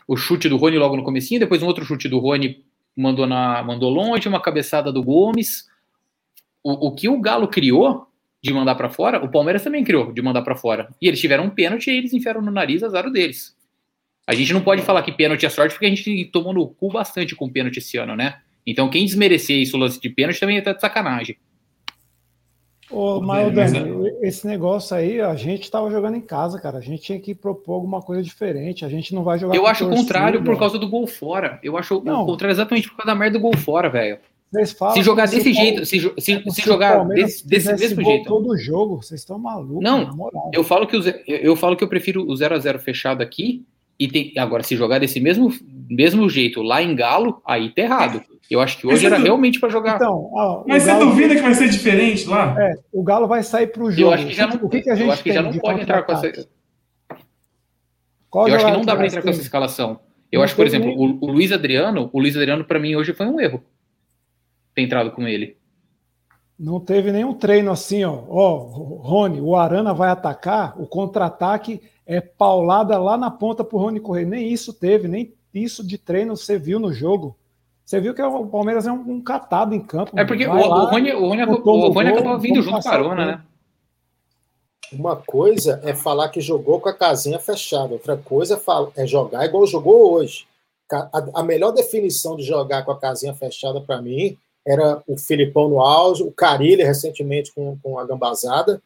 [0.08, 2.64] o chute do Rony logo no comecinho, depois um outro chute do Rony
[2.96, 5.68] mandou, na, mandou longe, uma cabeçada do Gomes.
[6.64, 8.08] O, o que o Galo criou
[8.42, 10.90] de mandar pra fora, o Palmeiras também criou de mandar pra fora.
[11.02, 13.56] E eles tiveram um pênalti e eles enfiaram no nariz, azar deles.
[14.26, 16.92] A gente não pode falar que pênalti é sorte, porque a gente tomou no cu
[16.92, 18.42] bastante com pênalti esse ano, né?
[18.66, 21.38] Então quem desmerecer isso, o lance de pênalti, também tá de sacanagem.
[22.90, 26.78] Ô, Dani, Dani, esse negócio aí, a gente estava jogando em casa, cara.
[26.78, 28.86] A gente tinha que propor alguma coisa diferente.
[28.86, 31.60] A gente não vai jogar Eu com acho o contrário por causa do gol fora.
[31.62, 32.24] Eu acho Não.
[32.24, 34.20] o contrário exatamente por causa da merda do gol fora, velho.
[34.50, 38.30] Vocês falam Se jogar desse jeito, se, se, o jogar desse, mesmo jeito.
[38.30, 39.84] Todo jogo, vocês estão malucos.
[39.84, 40.50] Não, na moral.
[40.54, 43.66] Eu falo que eu, eu falo que eu prefiro o 0 a 0 fechado aqui
[44.00, 45.52] e tem agora se jogar desse mesmo
[45.90, 48.22] mesmo jeito lá em Galo, aí tá errado.
[48.52, 49.96] Eu acho que hoje era você- realmente pra jogar.
[49.96, 52.56] Então, ó, Mas o você Galo, duvida que vai ser diferente lá?
[52.62, 54.02] é, o Galo vai sair pro jogo.
[54.02, 55.52] eu acho que já não, o que, que a gente eu acho que já não
[55.52, 56.48] de pode entrar com essa?
[58.30, 60.00] Qual Eu acho que não dá pra mais entrar com essa escalação.
[60.32, 63.14] Eu Não acho, por exemplo, o, o Luiz Adriano, o Luiz Adriano pra mim hoje
[63.14, 63.64] foi um erro.
[64.76, 65.56] Ter entrado com ele.
[66.60, 68.24] Não teve nenhum treino assim, ó.
[68.28, 74.00] Ó, Rony, o Arana vai atacar, o contra-ataque é paulada lá na ponta pro Rony
[74.00, 74.26] correr.
[74.26, 77.38] Nem isso teve, nem isso de treino você viu no jogo.
[77.86, 80.20] Você viu que o Palmeiras é um, um catado em campo.
[80.20, 82.90] É porque o, lá, o Rony, o Rony, o Rony gol, acabou vindo junto com
[82.90, 83.42] a Arona, né?
[84.92, 88.60] Uma coisa é falar que jogou com a casinha fechada, outra coisa
[88.96, 90.48] é, é jogar igual jogou hoje.
[91.34, 94.38] A melhor definição de jogar com a casinha fechada para mim
[94.68, 98.82] era o Filipão no auge, o Carilli recentemente com, com a gambazada.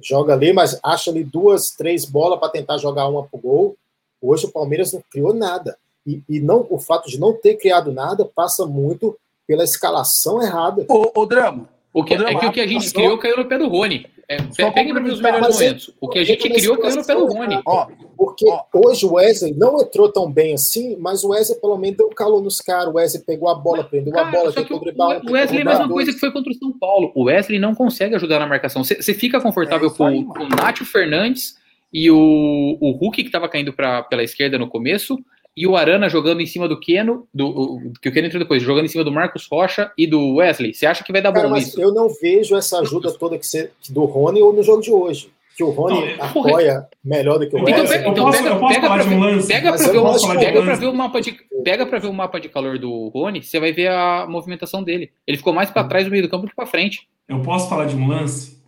[0.00, 3.76] Joga ali, mas acha ali duas, três bolas para tentar jogar uma pro gol.
[4.22, 5.76] Hoje o Palmeiras não criou nada.
[6.06, 9.18] E, e não, o fato de não ter criado nada passa muito
[9.48, 10.86] pela escalação errada.
[10.88, 13.46] Ô, ô Drama, O que, Rodrigo, é que o que a gente criou caiu no
[13.46, 14.06] pé do Rony.
[14.30, 15.90] É, pe- peguem pra ver os melhores mas é- momentos.
[16.00, 17.60] O que a gente criou caiu no pé do Rony.
[17.66, 18.62] ó, Porque Ó.
[18.72, 22.40] hoje o Wesley não entrou tão bem assim, mas o Wesley pelo menos deu calor
[22.40, 22.86] nos caras.
[22.92, 25.32] O Wesley pegou a bola, prendeu a Cara, bola, só que tentou o driblar o
[25.32, 25.92] Wesley é a mesma dois.
[25.94, 27.10] coisa que foi contra o São Paulo.
[27.14, 28.84] O Wesley não consegue ajudar na marcação.
[28.84, 31.56] Você fica confortável É com aí, com o Nátio Fernandes
[31.92, 35.18] e o, o Hulk, que estava caindo pra, pela esquerda no começo,
[35.56, 38.62] e o Arana jogando em cima do Keno, do, o- que o Keno entrou depois,
[38.62, 40.72] jogando em cima do Marcos Rocha e do Wesley.
[40.74, 41.80] Você acha que vai dar Cara, bom mas isso?
[41.80, 45.30] eu não vejo essa ajuda toda que você, do Rony ou no jogo de hoje.
[45.56, 47.98] Que o Rony Não, eu- apoia melhor do que o Então, Então, Wesley.
[47.98, 50.46] pega, então posso- pega, pega, um pega eu ver o posso mapa, falar de um
[50.46, 50.80] pega lance?
[50.80, 53.72] ver o mapa de pega pra ver o mapa de calor do Rony, você vai
[53.72, 55.10] ver a movimentação dele.
[55.26, 57.06] Ele ficou mais pra trás do meio do campo do que pra frente.
[57.28, 58.58] Eu posso falar de um lance?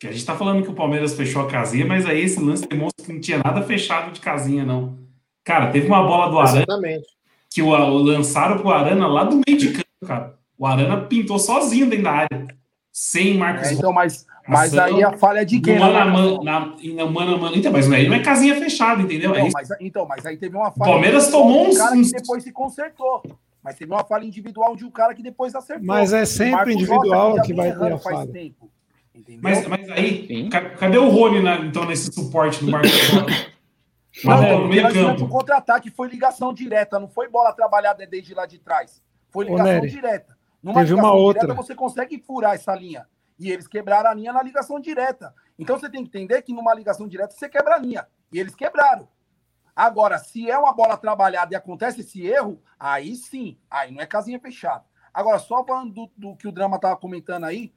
[0.00, 2.66] Que a gente tá falando que o Palmeiras fechou a casinha, mas aí esse lance
[2.66, 4.96] demonstra que não tinha nada fechado de casinha, não.
[5.48, 7.06] Cara, teve uma bola do Arana Exatamente.
[7.50, 10.34] que o, o lançaram pro Arana lá do meio de campo, cara.
[10.58, 12.46] O Arana pintou sozinho dentro da área.
[12.92, 15.78] Sem Marcos é, então, mas, mas Ação aí a falha é de quem?
[15.78, 16.10] mano a né?
[16.10, 16.60] mano, na,
[16.94, 17.56] na mano mano.
[17.56, 19.30] Então, mas aí não é casinha fechada, entendeu?
[19.34, 19.56] É Então, isso.
[19.56, 22.52] mas, então, mas aí teve uma O Palmeiras tomou um uns- cara que depois se
[22.52, 23.22] consertou.
[23.64, 25.86] Mas teve uma falha individual de um cara que depois acertou.
[25.86, 28.26] Mas é sempre Marcos individual Rocha, que vai ter a falha.
[28.32, 28.70] tempo.
[29.40, 30.48] Mas, mas aí, Sim.
[30.50, 33.46] ca- cadê o Rony, na- então, nesse suporte do Marcos Rocha?
[34.24, 35.28] Não, meio um campo.
[35.28, 39.02] contra-ataque, foi ligação direta, não foi bola trabalhada desde lá de trás.
[39.30, 40.36] Foi ligação Nery, direta.
[40.62, 41.40] Numa teve uma ligação outra.
[41.42, 43.06] direta, você consegue furar essa linha.
[43.38, 45.32] E eles quebraram a linha na ligação direta.
[45.58, 48.06] Então você tem que entender que numa ligação direta você quebra a linha.
[48.32, 49.08] E eles quebraram.
[49.74, 54.06] Agora, se é uma bola trabalhada e acontece esse erro, aí sim, aí não é
[54.06, 54.84] casinha fechada.
[55.14, 57.72] Agora, só falando do, do que o Drama estava comentando aí,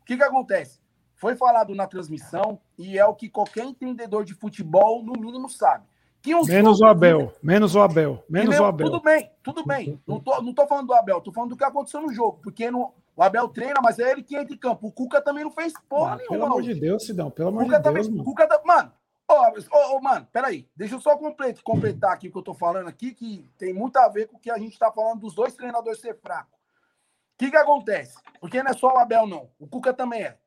[0.00, 0.80] o que, que acontece?
[1.24, 5.86] Foi falado na transmissão e é o que qualquer entendedor de futebol, no mínimo, sabe.
[6.20, 7.32] Que Menos o Abel.
[7.42, 8.22] Menos o Abel.
[8.28, 8.86] Menos mesmo- o Abel.
[8.90, 9.98] Tudo bem, tudo bem.
[10.06, 12.40] Não tô, não tô falando do Abel, tô falando do que aconteceu no jogo.
[12.42, 14.86] Porque no, o Abel treina, mas é ele que entra em campo.
[14.88, 16.28] O Cuca também não fez porra Ah, nenhuma.
[16.28, 16.62] pelo amor não.
[16.62, 17.30] de Deus, Sidão.
[17.30, 18.02] Pelo amor Cuca de também.
[18.02, 18.24] Deus, mano.
[18.24, 18.92] Cuca, tá- mano,
[19.26, 20.68] Ô, oh, oh, mano, peraí.
[20.76, 24.08] Deixa eu só completar aqui o que eu tô falando aqui, que tem muito a
[24.08, 26.52] ver com o que a gente tá falando dos dois treinadores ser fracos.
[26.52, 28.18] O que que acontece?
[28.38, 29.48] Porque não é só o Abel, não.
[29.58, 30.43] O Cuca também é.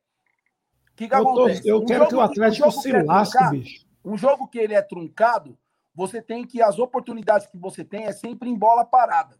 [0.98, 2.90] O que que Eu, tô- eu Um quero jogo que o Atlético um jogo se
[2.90, 3.86] que é lasque, truncado, bicho.
[4.04, 5.56] Um jogo que ele é truncado,
[5.94, 9.38] você tem que as oportunidades que você tem é sempre em bola parada.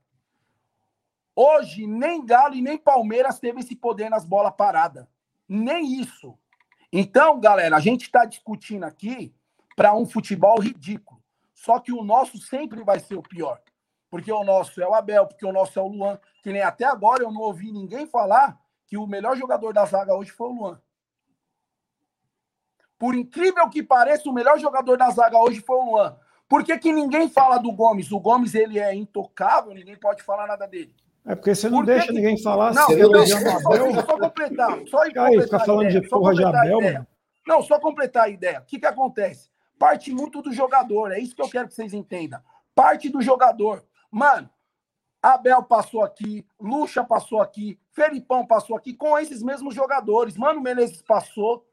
[1.35, 5.05] Hoje, nem Galo e nem Palmeiras teve esse poder nas bolas paradas.
[5.49, 6.38] Nem isso.
[6.92, 9.35] Então, galera, a gente está discutindo aqui
[9.75, 11.21] para um futebol ridículo.
[11.55, 13.61] Só que o nosso sempre vai ser o pior.
[14.09, 16.21] Porque o nosso é o Abel, porque o nosso é o Luan.
[16.42, 20.14] Que nem até agora eu não ouvi ninguém falar que o melhor jogador da zaga
[20.14, 20.81] hoje foi o Luan.
[22.98, 26.16] Por incrível que pareça, o melhor jogador da zaga hoje foi o Luan.
[26.48, 28.11] Por que, que ninguém fala do Gomes?
[28.11, 30.94] O Gomes ele é intocável, ninguém pode falar nada dele.
[31.26, 32.72] É porque você não Por deixa que- ninguém falar.
[32.72, 33.38] Não, eu não- só,
[34.06, 34.78] só completar.
[34.88, 37.06] Só Fica aí, completar fica falando ideia, de porra de Abel, mano.
[37.46, 38.61] Não, só completar a ideia.
[38.61, 39.50] O que, que acontece?
[39.78, 41.12] Parte muito do jogador.
[41.12, 42.40] É isso que eu quero que vocês entendam.
[42.74, 43.84] Parte do jogador.
[44.11, 44.48] Mano,
[45.22, 50.37] Abel passou aqui, Lucha passou aqui, Felipão passou aqui com esses mesmos jogadores.
[50.37, 51.64] Mano Menezes passou.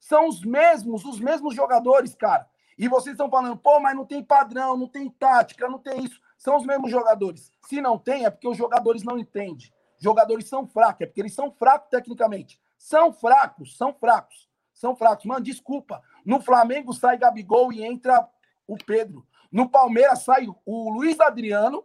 [0.00, 2.48] São os mesmos, os mesmos jogadores, cara.
[2.76, 6.18] E vocês estão falando, pô, mas não tem padrão, não tem tática, não tem isso.
[6.38, 7.52] São os mesmos jogadores.
[7.68, 9.70] Se não tem, é porque os jogadores não entendem.
[9.98, 12.58] Jogadores são fracos, é porque eles são fracos tecnicamente.
[12.78, 14.48] São fracos, são fracos.
[14.72, 15.26] São fracos.
[15.26, 16.02] Mano, desculpa.
[16.24, 18.26] No Flamengo sai Gabigol e entra
[18.66, 19.26] o Pedro.
[19.52, 21.84] No Palmeiras sai o Luiz Adriano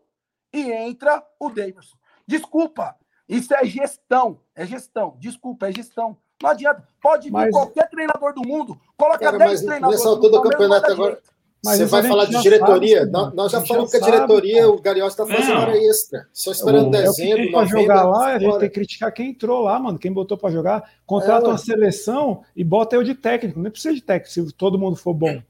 [0.53, 1.97] e entra o Davidson.
[2.25, 2.97] Desculpa.
[3.27, 4.39] Isso é gestão.
[4.55, 5.17] É gestão.
[5.19, 6.17] Desculpa, é gestão.
[6.41, 6.83] Não adianta.
[7.01, 9.99] Pode vir Mas- qualquer treinador do mundo, coloca Cara, 10 mas treinadores.
[9.99, 11.19] nessa altura do campeonato agora.
[11.63, 12.99] Mas Você vai falar de diretoria?
[12.99, 14.69] sabe, Nós- nós já falamos já que a sabe, diretoria, cara.
[14.69, 15.61] o Galeotti está fazendo Não.
[15.61, 16.27] hora extra.
[16.31, 17.81] Só esperando O- É o dezembro, pra novembro.
[17.81, 18.59] jogar lá, a gente fora.
[18.59, 19.97] tem que criticar quem entrou lá, mano.
[19.97, 23.59] Quem botou pra jogar, contrata É, uma seleção e bota eu de técnico.
[23.59, 25.41] Não precisa de técnico se todo mundo for bom.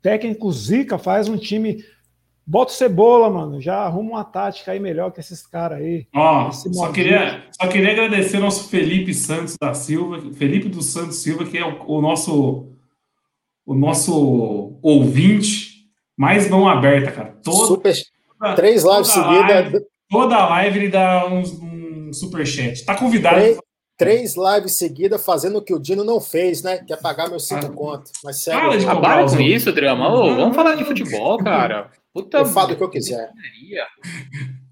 [0.00, 1.84] Técnico Zica faz um time.
[2.50, 3.60] Bota o cebola, mano.
[3.60, 6.06] Já arruma uma tática aí melhor que esses caras aí.
[6.14, 10.86] Ó, Esse só queria, só queria agradecer ao nosso Felipe Santos da Silva, Felipe dos
[10.86, 12.72] Santos Silva, que é o, o nosso
[13.66, 15.84] o nosso ouvinte
[16.16, 17.36] mais mão aberta, cara.
[17.44, 17.94] Toda, Super,
[18.38, 21.42] toda- três lives seguidas, Toda live ele dá um,
[22.08, 22.82] um superchat.
[22.86, 23.36] Tá convidado.
[23.36, 23.58] Três-
[23.98, 26.78] três lives seguidas fazendo o que o Dino não fez, né?
[26.78, 27.70] Que é pagar meus cinco Ah.
[27.70, 28.12] contos.
[28.24, 30.08] Mas Para sério, de eu, Ah, cobrar para com isso, Drama.
[30.08, 31.90] Ô, vamos falar de futebol, cara.
[32.22, 33.30] Puta eu falo o que eu quiser.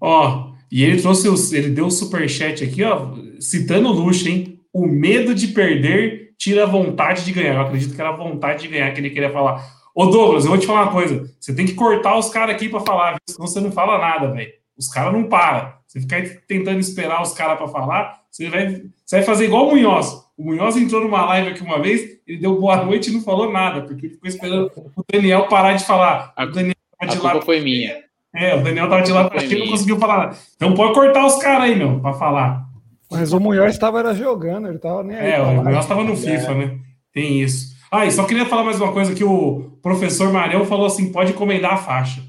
[0.01, 4.59] Ó, e ele trouxe os, ele deu o superchat aqui, ó, citando o Luxo, hein?
[4.73, 7.55] O medo de perder tira a vontade de ganhar.
[7.55, 9.65] Eu acredito que era a vontade de ganhar que ele queria falar.
[9.95, 11.27] Ô Douglas, eu vou te falar uma coisa.
[11.39, 13.19] Você tem que cortar os caras aqui pra falar, viu?
[13.27, 14.51] senão você não fala nada, velho.
[14.77, 15.73] Os caras não param.
[15.87, 19.75] Você ficar tentando esperar os caras pra falar, você vai, você vai fazer igual o
[19.75, 20.27] Munhoz.
[20.37, 23.51] O Munhoz entrou numa live aqui uma vez, ele deu boa noite e não falou
[23.51, 26.33] nada, porque ele ficou esperando o Daniel parar de falar.
[26.37, 27.97] O Daniel A de lá culpa foi minha.
[28.35, 30.37] é, o Daniel tava de lá pra e não conseguiu falar nada.
[30.55, 32.65] Então pode cortar os caras aí, meu, pra falar.
[33.09, 35.31] Mas o Munhoz estava era jogando, ele tava nem aí.
[35.31, 35.63] É, o.
[35.63, 36.79] Munhoz tava no FIFA, né?
[37.13, 37.75] Tem isso.
[37.91, 41.31] Ah, e só queria falar mais uma coisa que o professor Marião falou assim, pode
[41.31, 42.21] encomendar a faixa.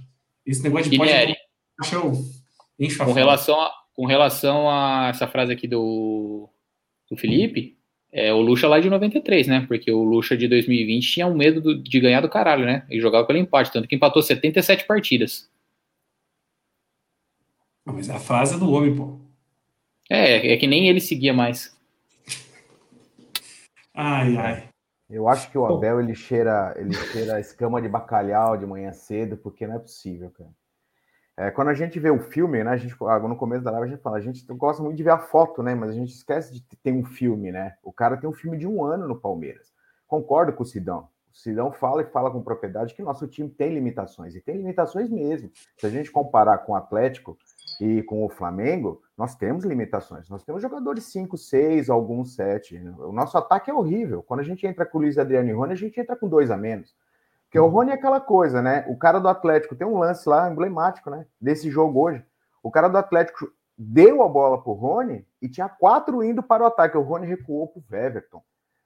[0.46, 1.46] Esse negócio de pode Guilherme, encomendar
[1.80, 2.12] a faixa, eu
[2.78, 6.48] encho a com relação, a, com relação a essa frase aqui do,
[7.10, 7.76] do Felipe,
[8.12, 9.64] é o Lucha lá de 93, né?
[9.68, 12.86] Porque o Lucha de 2020 tinha um medo do- de ganhar do caralho, né?
[12.90, 15.50] E jogava pelo empate, tanto que empatou 77 partidas.
[17.84, 19.18] Não, mas a frase é do homem, pô.
[20.10, 21.76] É, é que nem ele seguia mais.
[23.94, 24.68] Ai, ai.
[25.10, 29.36] Eu acho que o Abel ele cheira, ele cheira escama de bacalhau de manhã cedo,
[29.38, 30.50] porque não é possível, cara.
[31.38, 32.70] É, quando a gente vê o filme, né?
[32.72, 35.04] A gente, ah, no começo da live a gente fala, a gente gosta muito de
[35.04, 35.72] ver a foto, né?
[35.72, 37.76] Mas a gente esquece de ter um filme, né?
[37.80, 39.72] O cara tem um filme de um ano no Palmeiras.
[40.08, 41.08] Concordo com o Sidão.
[41.32, 45.08] O Sidão fala e fala com propriedade que nosso time tem limitações, e tem limitações
[45.08, 45.48] mesmo.
[45.76, 47.38] Se a gente comparar com o Atlético
[47.80, 50.28] e com o Flamengo, nós temos limitações.
[50.28, 52.76] Nós temos jogadores 5, 6, alguns 7.
[52.98, 54.24] O nosso ataque é horrível.
[54.24, 56.50] Quando a gente entra com o Luiz Adriano e Rony, a gente entra com dois
[56.50, 56.96] a menos.
[57.48, 58.84] Porque o Rony é aquela coisa, né?
[58.88, 61.26] O cara do Atlético tem um lance lá emblemático, né?
[61.40, 62.22] Desse jogo hoje.
[62.62, 66.66] O cara do Atlético deu a bola pro Rony e tinha quatro indo para o
[66.66, 66.98] ataque.
[66.98, 68.42] O Rony recuou pro Everton.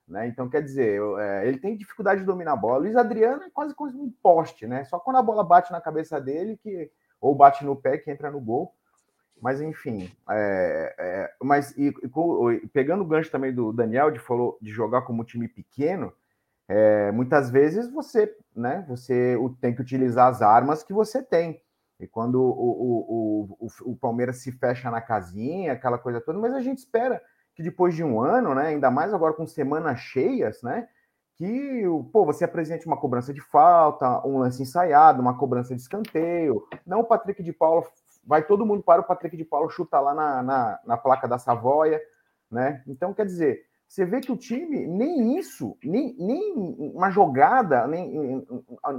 [0.07, 0.27] Né?
[0.27, 2.79] Então, quer dizer, é, ele tem dificuldade de dominar a bola.
[2.79, 4.85] Luiz Adriano é quase como um poste, né?
[4.85, 8.31] Só quando a bola bate na cabeça dele que ou bate no pé que entra
[8.31, 8.73] no gol.
[9.41, 14.57] Mas enfim, é, é, mas e, e pegando o gancho também do Daniel de falou
[14.61, 16.13] de jogar como time pequeno,
[16.67, 21.61] é, muitas vezes você, né, você tem que utilizar as armas que você tem.
[21.99, 26.53] E quando o, o, o, o, Palmeiras se fecha na casinha, aquela coisa toda, mas
[26.53, 27.21] a gente espera
[27.55, 30.87] que depois de um ano, né, ainda mais agora com semanas cheias, né,
[31.35, 36.67] que pô, você apresente uma cobrança de falta, um lance ensaiado, uma cobrança de escanteio.
[36.85, 37.85] Não o Patrick de Paulo,
[38.25, 41.37] vai todo mundo para o Patrick de Paulo chutar lá na, na, na placa da
[41.37, 42.01] Savoia,
[42.49, 42.83] né?
[42.87, 46.51] Então, quer dizer, você vê que o time, nem isso, nem, nem
[46.95, 48.43] uma jogada, nem,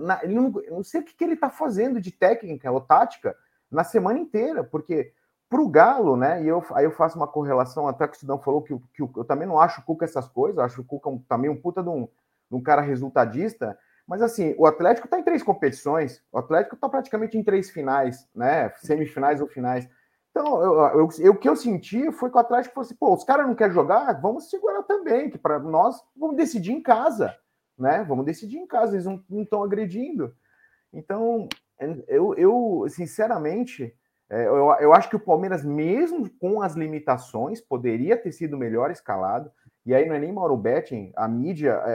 [0.00, 3.37] na, não, não sei o que, que ele está fazendo de técnica ou tática
[3.68, 5.12] na semana inteira, porque
[5.50, 6.44] para o Galo, né?
[6.44, 9.24] E eu, aí eu faço uma correlação, até que o Sidão falou que, que eu
[9.24, 11.88] também não acho o Cuca essas coisas, acho o Cuca um, também um puta de
[11.88, 12.04] um,
[12.48, 13.76] de um cara resultadista,
[14.07, 18.28] mas assim, o Atlético está em três competições, o Atlético está praticamente em três finais,
[18.33, 18.70] né?
[18.76, 19.88] Semifinais ou finais.
[20.37, 23.14] Então, eu, eu, eu, o que eu senti foi que o Atlético fosse, assim, pô,
[23.14, 27.33] os caras não querem jogar, vamos segurar também, que para nós vamos decidir em casa,
[27.79, 28.03] né?
[28.03, 30.35] Vamos decidir em casa, eles não estão agredindo.
[30.92, 31.49] Então,
[32.09, 33.97] eu, eu sinceramente,
[34.29, 38.90] é, eu, eu acho que o Palmeiras, mesmo com as limitações, poderia ter sido melhor
[38.90, 39.53] escalado.
[39.87, 41.92] E aí não é nem Mauro Betting, a mídia é,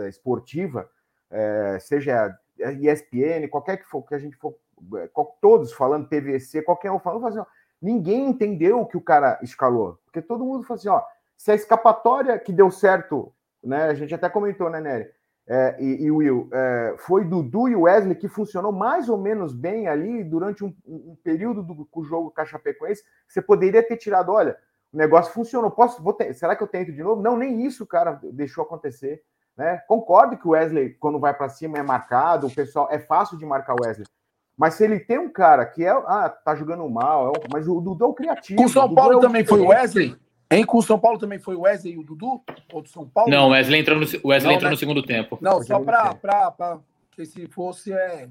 [0.00, 0.88] é, é esportiva,
[1.30, 4.56] é, seja ESPN, qualquer que for que a gente for, é,
[5.40, 7.46] todos falando PVC, qualquer um falando, assim, ó,
[7.80, 9.98] ninguém entendeu o que o cara escalou.
[10.04, 11.02] Porque todo mundo falou assim, ó,
[11.36, 13.86] se a escapatória que deu certo, né?
[13.86, 15.10] A gente até comentou, né, Nery?
[15.48, 19.86] É, e, e Will, é, foi Dudu e Wesley que funcionou mais ou menos bem
[19.86, 23.02] ali durante um, um período do, do jogo Caixa Pecoense.
[23.28, 24.56] Você poderia ter tirado, olha,
[24.92, 25.70] o negócio funcionou.
[25.70, 27.22] Posso, vou ter, será que eu tento de novo?
[27.22, 29.22] Não, nem isso cara deixou acontecer.
[29.56, 29.78] Né?
[29.86, 33.46] Concordo que o Wesley, quando vai para cima, é marcado, o pessoal é fácil de
[33.46, 34.06] marcar o Wesley.
[34.56, 37.80] Mas se ele tem um cara que é, ah, tá jogando mal, é, mas o
[37.80, 38.58] Dudu é o criativo.
[38.58, 40.16] Com o São Paulo é o também foi o Wesley?
[40.50, 42.42] Em com o São Paulo também foi o Wesley e o Dudu?
[42.72, 43.30] Ou do São Paulo?
[43.30, 44.70] Não, o Wesley entrou no, Wesley não, entrou né?
[44.70, 45.38] no segundo tempo.
[45.42, 46.80] Não, só para
[47.12, 48.30] que se fosse é.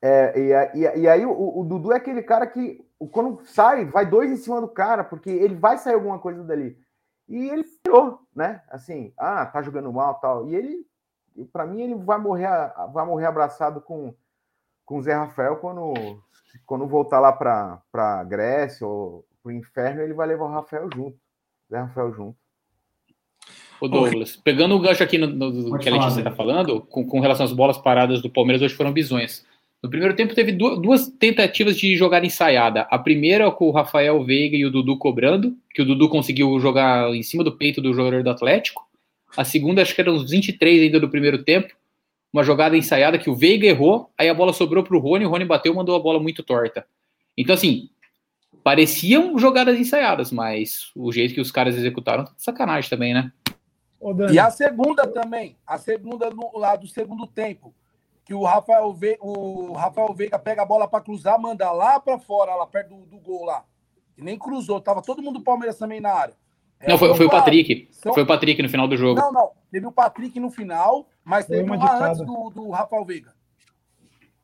[0.00, 4.04] É, e, e, e aí o, o, Dudu é aquele cara que quando sai, vai
[4.06, 6.78] dois em cima do cara, porque ele vai sair alguma coisa dali.
[7.28, 8.62] E ele pirou, né?
[8.68, 10.46] Assim, ah, tá jogando mal tal.
[10.48, 10.86] E ele,
[11.52, 12.48] para mim, ele vai morrer,
[12.92, 14.14] vai morrer abraçado com,
[14.84, 16.18] com o Zé Rafael quando,
[16.66, 21.16] quando voltar lá para Grécia ou pro inferno, ele vai levar o Rafael junto.
[21.70, 22.36] Zé Rafael junto.
[23.80, 27.20] Ô Douglas, pegando o gancho aqui no, no que a Letícia está falando, com, com,
[27.20, 29.44] relação às bolas paradas do Palmeiras, hoje foram bisões.
[29.82, 32.82] No primeiro tempo teve duas, duas, tentativas de jogada ensaiada.
[32.90, 37.14] A primeira com o Rafael Veiga e o Dudu cobrando, que o Dudu conseguiu jogar
[37.14, 38.86] em cima do peito do jogador do Atlético.
[39.36, 41.74] A segunda, acho que eram uns 23 ainda do primeiro tempo.
[42.34, 45.30] Uma jogada ensaiada que o Veiga errou, aí a bola sobrou para o Rony, o
[45.30, 46.84] Rony bateu e mandou a bola muito torta.
[47.38, 47.88] Então, assim,
[48.64, 53.32] pareciam jogadas ensaiadas, mas o jeito que os caras executaram tá sacanagem também, né?
[54.32, 57.72] E a segunda também, a segunda no lado do segundo tempo
[58.24, 59.16] que o Rafael, Ve...
[59.20, 63.06] o Rafael Veiga pega a bola para cruzar, manda lá para fora, lá perto do,
[63.06, 63.64] do, gol lá.
[64.18, 66.34] E nem cruzou, tava todo mundo do Palmeiras também na área.
[66.80, 67.88] É, não, foi, foi o Patrick.
[67.92, 68.12] São...
[68.12, 69.20] Foi o Patrick no final do jogo.
[69.20, 69.50] Não, não.
[69.70, 73.32] Teve o Patrick no final, mas teve uma, uma antes do, do Rafael Veiga.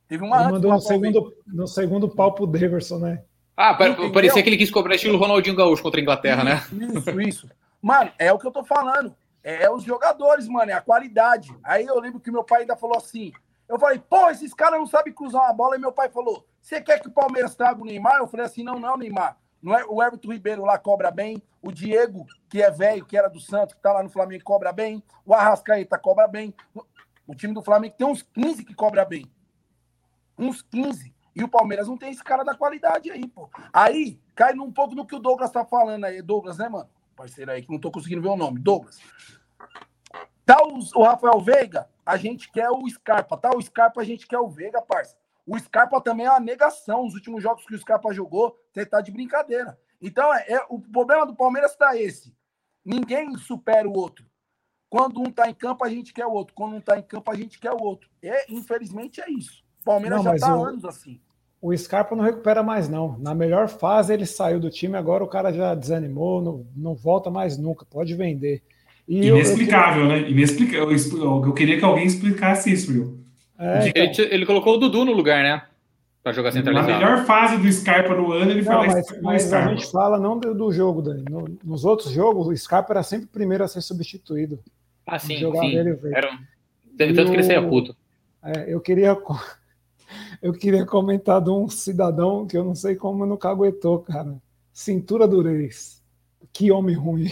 [0.09, 3.23] Teve uma Ele antes mandou no segundo, no segundo pau pro Deverson, né?
[3.57, 4.11] Ah, Entendeu?
[4.11, 6.65] parecia que ele quis cobrar estilo Ronaldinho Gaúcho contra a Inglaterra, né?
[6.73, 7.51] Isso, isso.
[7.83, 9.15] Mano, é o que eu tô falando.
[9.43, 11.55] É os jogadores, mano, é a qualidade.
[11.63, 13.33] Aí eu lembro que meu pai ainda falou assim:
[13.71, 15.77] eu falei, pô, esses caras não sabem cruzar uma bola.
[15.77, 18.17] E meu pai falou: Você quer que o Palmeiras traga o Neymar?
[18.17, 19.37] Eu falei assim: Não, não, Neymar.
[19.63, 21.43] Não é, o Everton Ribeiro lá cobra bem.
[21.63, 24.73] O Diego, que é velho, que era do Santos, que tá lá no Flamengo, cobra
[24.73, 25.03] bem.
[25.25, 26.55] O Arrascaeta cobra bem.
[27.27, 29.31] O time do Flamengo tem uns 15 que cobra bem.
[30.39, 31.15] Uns 15.
[31.37, 33.49] E o Palmeiras não tem esse cara da qualidade aí, pô.
[33.73, 36.23] Aí, cai um pouco no que o Douglas tá falando aí.
[36.23, 36.89] Douglas, né, mano?
[37.15, 38.59] Parceiro aí, que não tô conseguindo ver o nome.
[38.59, 38.99] Douglas.
[40.45, 43.51] Tá o, o Rafael Veiga, a gente quer o Scarpa, tá?
[43.55, 45.17] O Scarpa a gente quer o Veiga, parça.
[45.51, 47.05] O Scarpa também é uma negação.
[47.05, 49.77] Os últimos jogos que o Scarpa jogou, você tá de brincadeira.
[50.01, 52.33] Então, é, é o problema do Palmeiras tá esse.
[52.85, 54.25] Ninguém supera o outro.
[54.89, 56.55] Quando um tá em campo, a gente quer o outro.
[56.55, 58.09] Quando um tá em campo, a gente quer o outro.
[58.23, 59.65] E, infelizmente, é isso.
[59.81, 61.21] O Palmeiras não, já tá o, anos assim.
[61.61, 63.19] O Scarpa não recupera mais, não.
[63.19, 67.29] Na melhor fase, ele saiu do time, agora o cara já desanimou, não, não volta
[67.29, 67.85] mais nunca.
[67.85, 68.63] Pode vender.
[69.09, 70.23] E Inexplicável, eu, eu...
[70.23, 70.31] né?
[70.31, 70.93] Inexplicável.
[70.93, 73.20] Eu, eu, queria que alguém explicasse isso, viu?
[73.61, 74.03] É, então...
[74.25, 75.63] ele, ele, colocou o Dudu no lugar, né?
[76.23, 76.93] Para jogar centralizado.
[76.93, 80.39] Na melhor fase do Scarpa no ano, ele não, mas, mas a gente fala não
[80.39, 81.25] do, do jogo, Dani.
[81.29, 84.59] No, nos outros jogos, o Scarpa era sempre o primeiro a ser substituído.
[85.07, 85.77] Ah, sim, sim.
[86.15, 86.39] Era...
[86.97, 87.95] Tanto que ele saia puto.
[88.43, 89.17] É, eu queria
[90.41, 94.37] eu queria comentar de um cidadão que eu não sei como não caguetou, cara.
[94.73, 96.03] Cintura durez.
[96.53, 97.31] Que homem ruim.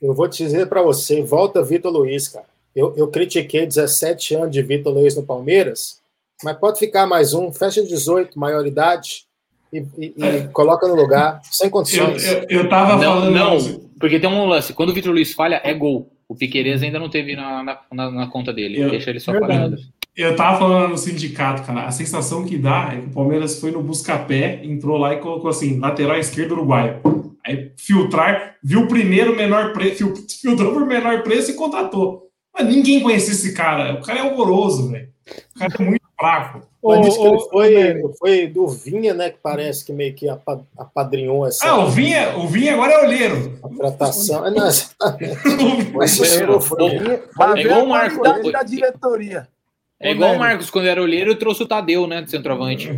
[0.00, 2.53] Eu vou te dizer para você, volta Vitor Luiz, cara.
[2.74, 6.00] Eu, eu critiquei 17 anos de Vitor Luiz no Palmeiras,
[6.42, 9.26] mas pode ficar mais um, fecha 18, maioridade,
[9.72, 12.24] e, e, e coloca no lugar, sem condições.
[12.24, 13.30] Eu, eu, eu tava não, falando.
[13.32, 14.72] Não, porque tem um lance.
[14.72, 16.10] Quando o Vitor Luiz falha, é gol.
[16.28, 18.80] O Piqueires ainda não teve na, na, na, na conta dele.
[18.80, 19.52] Eu- Deixa ele só Verdade.
[19.52, 19.76] pagando.
[20.16, 21.86] Eu tava falando no sindicato, cara.
[21.86, 25.50] A sensação que dá é que o Palmeiras foi no busca-pé, entrou lá e colocou
[25.50, 27.00] assim: lateral esquerdo uruguaio.
[27.44, 32.23] Aí filtrar, viu o primeiro menor preço, filtrou por menor preço e contratou.
[32.56, 33.94] Mas ninguém conhecia esse cara.
[33.94, 35.08] O cara é horroroso, velho.
[35.56, 36.60] O cara é muito fraco.
[36.86, 39.30] Ele ô, foi, foi do Vinha, né?
[39.30, 43.04] Que parece que meio que apa- apadrinhou essa Ah, o Vinha, o Vinha agora é
[43.06, 43.58] olheiro.
[44.44, 45.36] É, não, exatamente.
[46.60, 46.86] Foi-
[47.36, 48.18] Vai É ver igual a o Marco.
[48.18, 49.48] qualidade da diretoria.
[49.98, 52.88] É igual o Marcos, quando era olheiro, eu trouxe o Tadeu, né, de centroavante.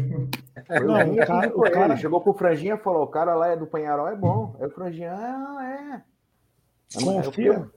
[0.66, 1.96] Foi Não, o cara- o cara-.
[1.96, 4.57] Chegou pro Franjinha e falou: o cara lá é do Penharol, é bom.
[4.59, 7.00] Aí o Franjinha, ah, é.
[7.22, 7.68] Confia,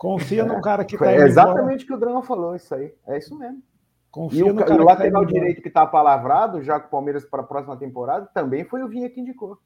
[0.00, 1.30] confia no cara que Foi tá indo embora.
[1.30, 2.92] exatamente o que o Drama falou, isso aí.
[3.06, 3.58] É isso mesmo.
[3.58, 3.62] E
[4.10, 5.26] Confia o, no ca- cara e o que tá lateral embora.
[5.38, 8.88] direito que tá palavrado, já com o Palmeiras para a próxima temporada, também foi o
[8.88, 9.58] Vinha que indicou.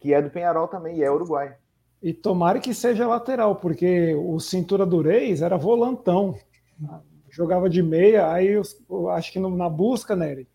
[0.00, 1.54] Que é do Penharol também, e é uruguai.
[2.02, 6.34] E tomara que seja lateral, porque o cintura do Reis era volantão.
[7.30, 10.48] Jogava de meia, aí os- eu acho que no- na busca, Nery,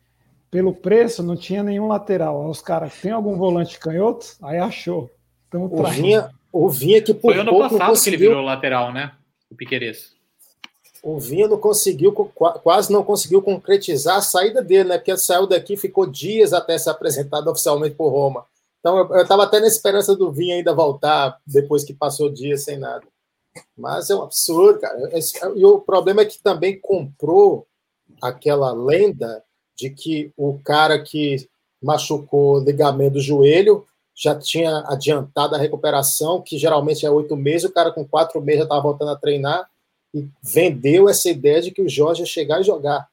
[0.49, 2.41] pelo preço, não tinha nenhum lateral.
[2.43, 4.25] Aí os caras, tem algum volante canhoto?
[4.41, 5.09] Aí achou.
[5.47, 8.43] Então, O Vinha, o Vinha que por Foi ano pouco passado que ele conseguiu, virou
[8.45, 9.11] lateral, né?
[9.51, 10.13] O Piqueires.
[11.03, 14.97] o Vinha não conseguiu, qua- quase não conseguiu concretizar a saída dele, né?
[14.97, 18.45] Porque ele saiu daqui, ficou dias até ser apresentado oficialmente por Roma.
[18.79, 22.77] Então eu estava até na esperança do Vinha ainda voltar depois que passou dias sem
[22.77, 23.03] nada.
[23.77, 25.17] Mas é um absurdo, cara.
[25.17, 27.65] Esse- E o problema é que também comprou
[28.21, 29.43] aquela lenda
[29.77, 31.47] de que o cara que
[31.81, 33.85] machucou o ligamento do joelho
[34.15, 38.59] já tinha adiantado a recuperação, que geralmente é oito meses, o cara com quatro meses
[38.59, 39.67] já estava voltando a treinar
[40.13, 43.09] e vendeu essa ideia de que o Jorge ia chegar e jogar.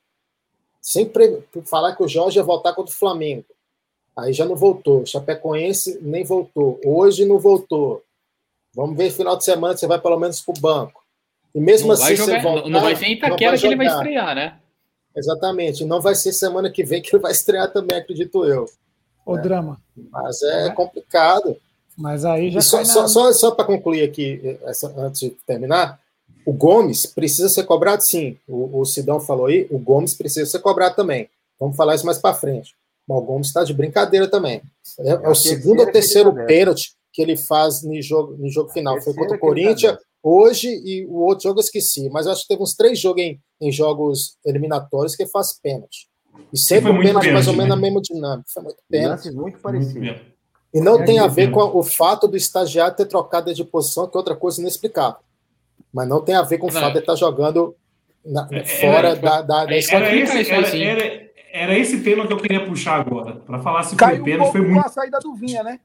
[0.80, 3.46] Sempre falar que o Jorge ia voltar contra o Flamengo.
[4.16, 5.06] Aí já não voltou.
[5.06, 6.78] Chapecoense nem voltou.
[6.84, 8.02] Hoje não voltou.
[8.74, 11.02] Vamos ver final de semana se você vai pelo menos para o banco.
[11.54, 14.34] E mesmo Não assim, jogar, voltar, não vai ser em Itaquera que ele vai estrear,
[14.34, 14.58] né?
[15.16, 15.84] Exatamente.
[15.84, 18.66] Não vai ser semana que vem que ele vai estrear também, acredito eu.
[19.24, 19.80] O drama.
[20.10, 21.56] Mas é complicado.
[21.96, 26.00] Mas aí já só, só, só, só para concluir aqui, essa, antes de terminar,
[26.46, 28.38] o Gomes precisa ser cobrado sim.
[28.48, 31.28] O, o Sidão falou aí, o Gomes precisa ser cobrado também.
[31.58, 32.74] Vamos falar isso mais para frente.
[33.06, 34.62] Mas o Gomes está de brincadeira também.
[35.00, 38.70] É, é o que segundo ou terceiro pênalti que ele faz no jogo, no jogo
[38.70, 39.00] final.
[39.02, 42.08] Foi contra o Corinthians tá hoje e o outro jogo eu esqueci.
[42.08, 45.58] Mas eu acho que teve uns três jogos em, em jogos eliminatórios que ele faz
[45.60, 46.08] pênalti.
[46.52, 47.82] E sempre Foi um muito pênalti mais ou pênalti, menos na né?
[47.82, 48.48] mesma dinâmica.
[48.52, 49.30] Foi muito pênalti.
[49.30, 50.20] Muito parecidos.
[50.72, 51.76] E não É tem a ver com pênalti.
[51.76, 55.20] o fato do estagiário ter trocado de posição, que é outra coisa inexplicável.
[55.92, 57.74] Mas não tem a ver com o Não, fato de estar jogando
[58.24, 60.04] na- É, fora é, da, da, da é, escola.
[60.06, 60.82] Era esse, era, sim.
[60.82, 63.36] era- era esse tema que eu queria puxar agora.
[63.36, 64.86] Para falar se foi Caiu um pênalti, pouco foi com muito.
[64.86, 65.80] a saída do Vinha, né?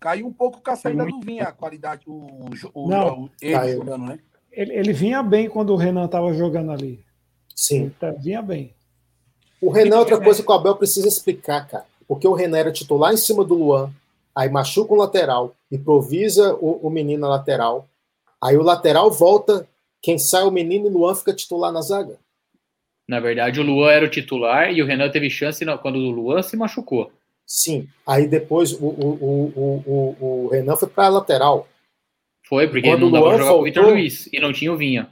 [0.00, 3.52] Caiu um pouco com a saída do Vinha, a qualidade, o, o, Não, o ele
[3.52, 3.76] caiu.
[3.78, 4.18] jogando, né?
[4.50, 7.04] ele, ele vinha bem quando o Renan estava jogando ali.
[7.60, 7.90] Sim.
[8.00, 8.72] Tá- vinha bem.
[9.60, 11.84] O Renan é outra coisa que o Abel precisa explicar, cara.
[12.08, 13.92] Porque o Renan era titular em cima do Luan,
[14.34, 17.86] aí machuca o lateral, improvisa o, o menino na lateral,
[18.42, 19.68] aí o lateral volta,
[20.00, 22.16] quem sai é o menino e o Luan fica titular na zaga.
[23.06, 26.42] Na verdade, o Luan era o titular e o Renan teve chance quando o Luan
[26.42, 27.12] se machucou.
[27.44, 27.86] Sim.
[28.06, 29.52] Aí depois o, o,
[29.86, 31.68] o, o, Renan foi para a lateral.
[32.48, 34.50] Foi, porque Quando não o dava Luan pra jogar com o Vitor Luiz e não
[34.50, 35.10] tinha o Vinha.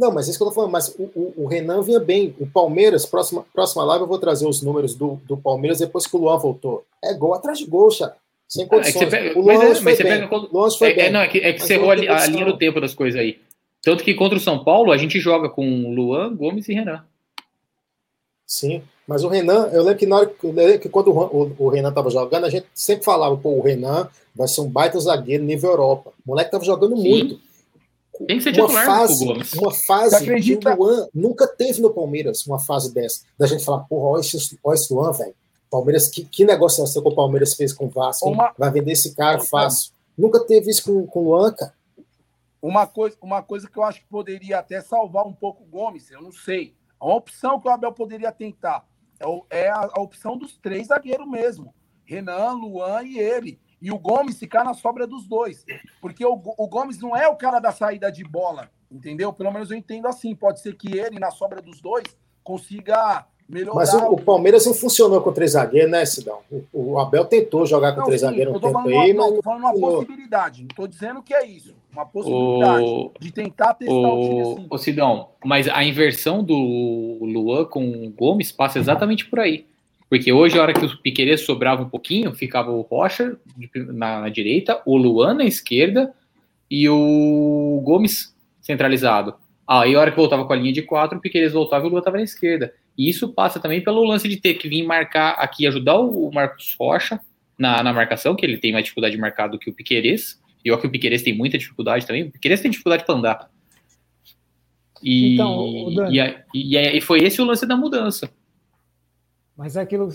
[0.00, 0.70] Não, mas é isso que eu tô falando.
[0.70, 2.34] Mas o, o, o Renan vinha bem.
[2.40, 6.16] O Palmeiras, próxima, próxima live, eu vou trazer os números do, do Palmeiras depois que
[6.16, 6.84] o Luan voltou.
[7.04, 8.16] É gol atrás de gol, cara.
[8.48, 8.94] Sem É condições.
[8.94, 10.12] você pega- o Luan é- mas foi você bem.
[10.12, 10.48] pega quando-
[10.78, 11.12] foi É, é, bem.
[11.12, 12.94] não, é que, é que Mas você não errou a, a linha do tempo das
[12.94, 13.38] coisas aí.
[13.82, 17.04] Tanto que contra o São Paulo, a gente joga com Luan, Gomes e Renan.
[18.46, 18.82] Sim.
[19.06, 20.26] Mas o Renan, eu lembro que na hora
[20.78, 24.60] que, quando o, Renan tava jogando, a gente sempre falava, pô, o Renan vai ser
[24.62, 26.10] um baita zagueiro nível Europa.
[26.24, 27.08] O moleque tava jogando Sim.
[27.08, 27.40] muito.
[28.26, 29.52] Tem que ser uma titular fase, com o Gomes.
[29.54, 30.74] uma fase que acredita?
[30.74, 33.24] o Luan nunca teve no Palmeiras, uma fase dessa.
[33.38, 35.34] Da gente falar, porra, olha esse, olha esse Luan, velho.
[35.70, 38.28] Palmeiras, que, que negociação que o Palmeiras fez com o Vasco?
[38.28, 39.92] Uma- Vai vender esse cara fácil.
[40.18, 41.72] Nunca teve isso com, com o Luan, cara.
[42.60, 46.10] Uma coisa, uma coisa que eu acho que poderia até salvar um pouco o Gomes,
[46.10, 46.74] eu não sei.
[47.00, 48.84] Uma opção que o Abel poderia tentar
[49.50, 51.72] é, é a, a opção dos três zagueiros mesmo.
[52.04, 53.58] Renan, Luan e ele.
[53.80, 55.64] E o Gomes ficar na sobra dos dois.
[56.00, 59.32] Porque o, o Gomes não é o cara da saída de bola, entendeu?
[59.32, 60.34] Pelo menos eu entendo assim.
[60.34, 62.04] Pode ser que ele, na sobra dos dois,
[62.44, 63.74] consiga melhorar.
[63.74, 66.38] Mas o, o Palmeiras não funcionou com três zagueiros, né, Sidão?
[66.50, 69.36] O, o Abel tentou jogar com Não, três sim, zagueiros um tempo aí, não, mas
[69.36, 70.62] tô falando uma possibilidade.
[70.62, 71.74] Não tô dizendo que é isso.
[71.92, 74.66] Uma possibilidade O, de tentar testar o time o, assim.
[74.70, 79.66] o Sidão, mas a inversão do Luan com o Gomes passa exatamente por aí.
[80.10, 83.38] Porque hoje, a hora que o Piqueires sobrava um pouquinho, ficava o Rocha
[83.74, 86.12] na, na direita, o Luan na esquerda
[86.68, 89.36] e o Gomes centralizado.
[89.66, 91.90] Aí, a hora que voltava com a linha de quatro, o Piqueires voltava e o
[91.90, 92.74] Lua estava na esquerda.
[92.98, 96.74] E isso passa também pelo lance de ter que vir marcar aqui, ajudar o Marcos
[96.78, 97.20] Rocha
[97.56, 100.42] na, na marcação, que ele tem mais dificuldade de marcar do que o Piqueires.
[100.64, 102.24] E olha que o Piqueires tem muita dificuldade também.
[102.24, 103.50] O Piqueires tem dificuldade para andar.
[105.00, 106.18] E, então, e,
[106.52, 108.28] e, e, foi esse o lance da mudança.
[109.60, 110.08] Mas é aquilo.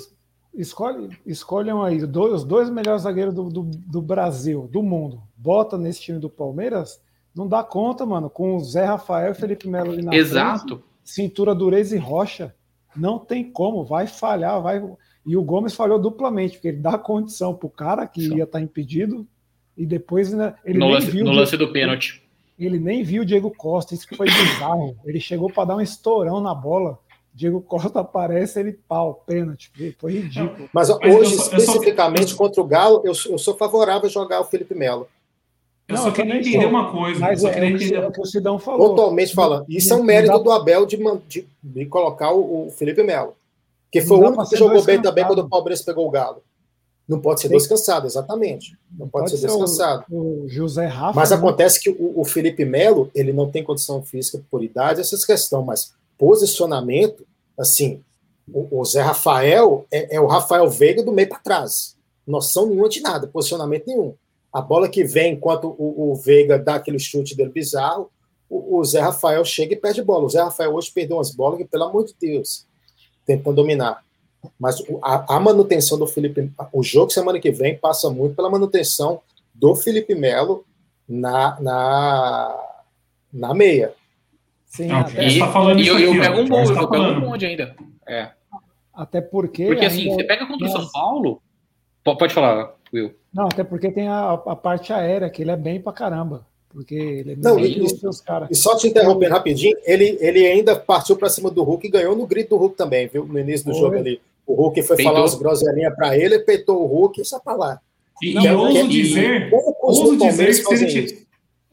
[0.56, 5.22] Escolhe, escolham aí dois, os dois melhores zagueiros do, do, do, Brasil, do mundo.
[5.38, 7.00] Bota nesse time do Palmeiras,
[7.36, 8.28] não dá conta, mano.
[8.28, 10.78] Com o Zé Rafael e Felipe Melo ali na Exato.
[10.78, 12.56] Frente, cintura dureza e rocha.
[12.96, 14.84] Não tem como, vai falhar, vai.
[15.24, 18.62] E o Gomes falhou duplamente, porque ele dá condição pro cara que ia estar tá
[18.62, 19.28] impedido
[19.78, 22.24] e depois né, ele no nem lance, viu no lance do pênalti.
[22.58, 24.98] Ele nem viu o Diego Costa, isso que foi bizarro.
[25.06, 26.98] Ele chegou para dar um estourão na bola.
[27.36, 29.70] Diego Costa aparece, ele pau, pênalti.
[30.00, 30.70] Foi ridículo.
[30.72, 34.40] Mas, Mas hoje, eu, especificamente eu, contra o Galo, eu, eu sou favorável a jogar
[34.40, 35.06] o Felipe Melo.
[35.86, 36.70] Eu não, só queria entender sou.
[36.70, 37.20] uma coisa.
[37.20, 37.96] Mas é, é, entender...
[37.96, 38.90] é o que o Sidão falou.
[38.90, 43.04] Pontualmente falando, isso é um mérito do Abel de, de, de colocar o, o Felipe
[43.04, 43.36] Melo.
[43.92, 46.42] Que foi o único que jogou bem também quando o Palmeiras pegou o Galo.
[47.08, 48.78] Não pode ser descansado, exatamente.
[48.98, 50.06] Não pode, pode ser descansado.
[50.10, 51.20] O, o, José Rafa.
[51.20, 51.36] Mas né?
[51.36, 55.66] acontece que o, o, Felipe Melo, ele não tem condição física por idade, essas questões,
[55.66, 57.26] mas posicionamento,
[57.58, 58.02] assim,
[58.52, 61.96] o, o Zé Rafael é, é, o Rafael Veiga do meio para trás.
[62.26, 64.16] Noção nenhuma de nada, posicionamento nenhum.
[64.52, 68.10] A bola que vem enquanto o, o Veiga dá aquele chute dele bizarro,
[68.50, 70.26] o, o Zé Rafael chega e perde bola.
[70.26, 72.66] O Zé Rafael hoje perdeu umas bolas que, pelo amor de Deus,
[73.26, 74.04] tentando dominar.
[74.60, 79.22] Mas a, a, manutenção do Felipe, o jogo semana que vem passa muito pela manutenção
[79.54, 80.64] do Felipe Melo
[81.08, 82.80] na, na,
[83.34, 83.94] na meia.
[84.76, 87.04] Sim, Não, até, e, tá falando e eu, eu, pego um bonde, tá eu pego
[87.06, 87.74] um bonde ainda.
[88.06, 88.30] É.
[88.94, 89.68] Até porque.
[89.68, 91.42] Porque assim, você pega contra o São Paulo.
[92.04, 93.16] Pode falar, Will.
[93.34, 96.46] Não, até porque tem a, a parte aérea, que ele é bem pra caramba.
[96.70, 97.86] Porque ele é não, e,
[98.52, 102.14] e só te interrompendo rapidinho, ele, ele ainda partiu para cima do Hulk e ganhou
[102.14, 103.26] no grito do Hulk também, viu?
[103.26, 103.82] No início do Foi.
[103.82, 104.20] jogo ali.
[104.46, 105.14] O Hulk foi peitou.
[105.14, 107.82] falar umas groselinhas para ele, peitou o Hulk e só para lá.
[108.22, 109.50] E, não, e ouso dizer,
[109.82, 111.25] ouso dizer que se ele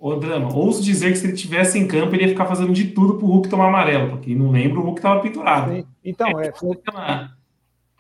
[0.03, 2.89] Ô, Drama, ouso dizer que se ele tivesse em campo, ele ia ficar fazendo de
[2.89, 5.73] tudo pro Hulk tomar amarelo, porque não lembro, o Hulk tava pinturado.
[5.73, 5.87] Sim.
[6.05, 6.51] Então, é.
[6.51, 7.31] Foi, aquela.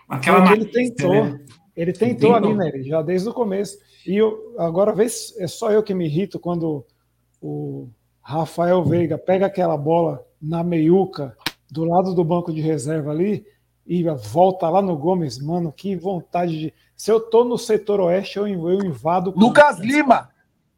[0.08, 1.24] aquela ele tentou.
[1.26, 1.40] Né?
[1.76, 2.72] Ele tentou, ali, né?
[2.82, 3.78] Já desde o começo.
[4.04, 6.84] E eu, agora, vê é só eu que me irrito quando
[7.40, 7.88] o
[8.20, 11.36] Rafael Veiga pega aquela bola na meiuca
[11.70, 13.46] do lado do banco de reserva ali
[13.86, 16.74] e volta lá no Gomes, mano, que vontade de.
[16.96, 19.32] Se eu tô no setor oeste, eu, eu invado.
[19.36, 20.31] Lucas Lima!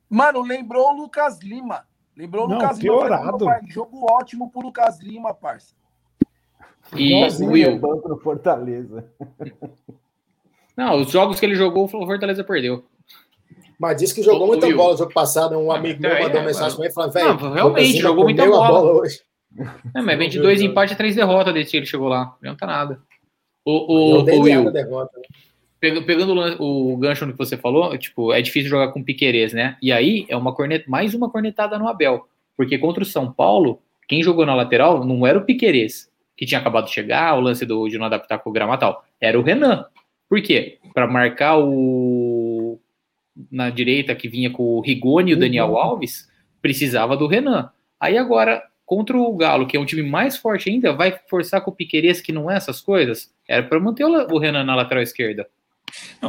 [0.08, 1.86] Mano, lembrou o Lucas Lima.
[2.16, 3.44] Lembrou o Não, Lucas piorado.
[3.44, 3.60] Lima.
[3.68, 5.74] Jogo ótimo pro Lucas Lima, parça.
[6.94, 7.78] E o Will.
[7.78, 9.04] Banco no Fortaleza.
[10.76, 12.84] Não, os jogos que ele jogou, o Fortaleza perdeu.
[13.78, 14.76] Mas disse que jogou muita Will.
[14.76, 15.56] bola no jogo passado.
[15.58, 17.52] Um amigo meu mandou é, mensagem pra mim falando, velho.
[17.52, 18.68] Realmente, jogou muita bola.
[18.68, 19.20] bola hoje.
[19.94, 22.36] É, mas vem de dois empates e três derrotas desde que ele chegou lá.
[22.42, 23.00] Não tá nada.
[23.64, 25.24] O, o, o Will, derrota, né?
[26.04, 29.76] Pegando o, gancho no que você falou, tipo, é difícil jogar com Piquerez, né?
[29.82, 32.28] E aí é uma cornet, mais uma cornetada no Abel.
[32.56, 36.60] Porque contra o São Paulo, quem jogou na lateral não era o Piquerez, que tinha
[36.60, 39.04] acabado de chegar, o lance do, de não adaptar com o gramatal.
[39.20, 39.86] Era o Renan.
[40.28, 40.78] Por quê?
[40.92, 42.78] Para marcar o
[43.50, 46.30] na direita que vinha com o Rigoni e o Daniel Alves,
[46.62, 47.70] precisava do Renan.
[47.98, 51.70] Aí agora contra o Galo, que é um time mais forte ainda, vai forçar com
[51.70, 53.32] o Piqueires, que não é essas coisas?
[53.48, 55.48] Era para manter o Renan na lateral esquerda.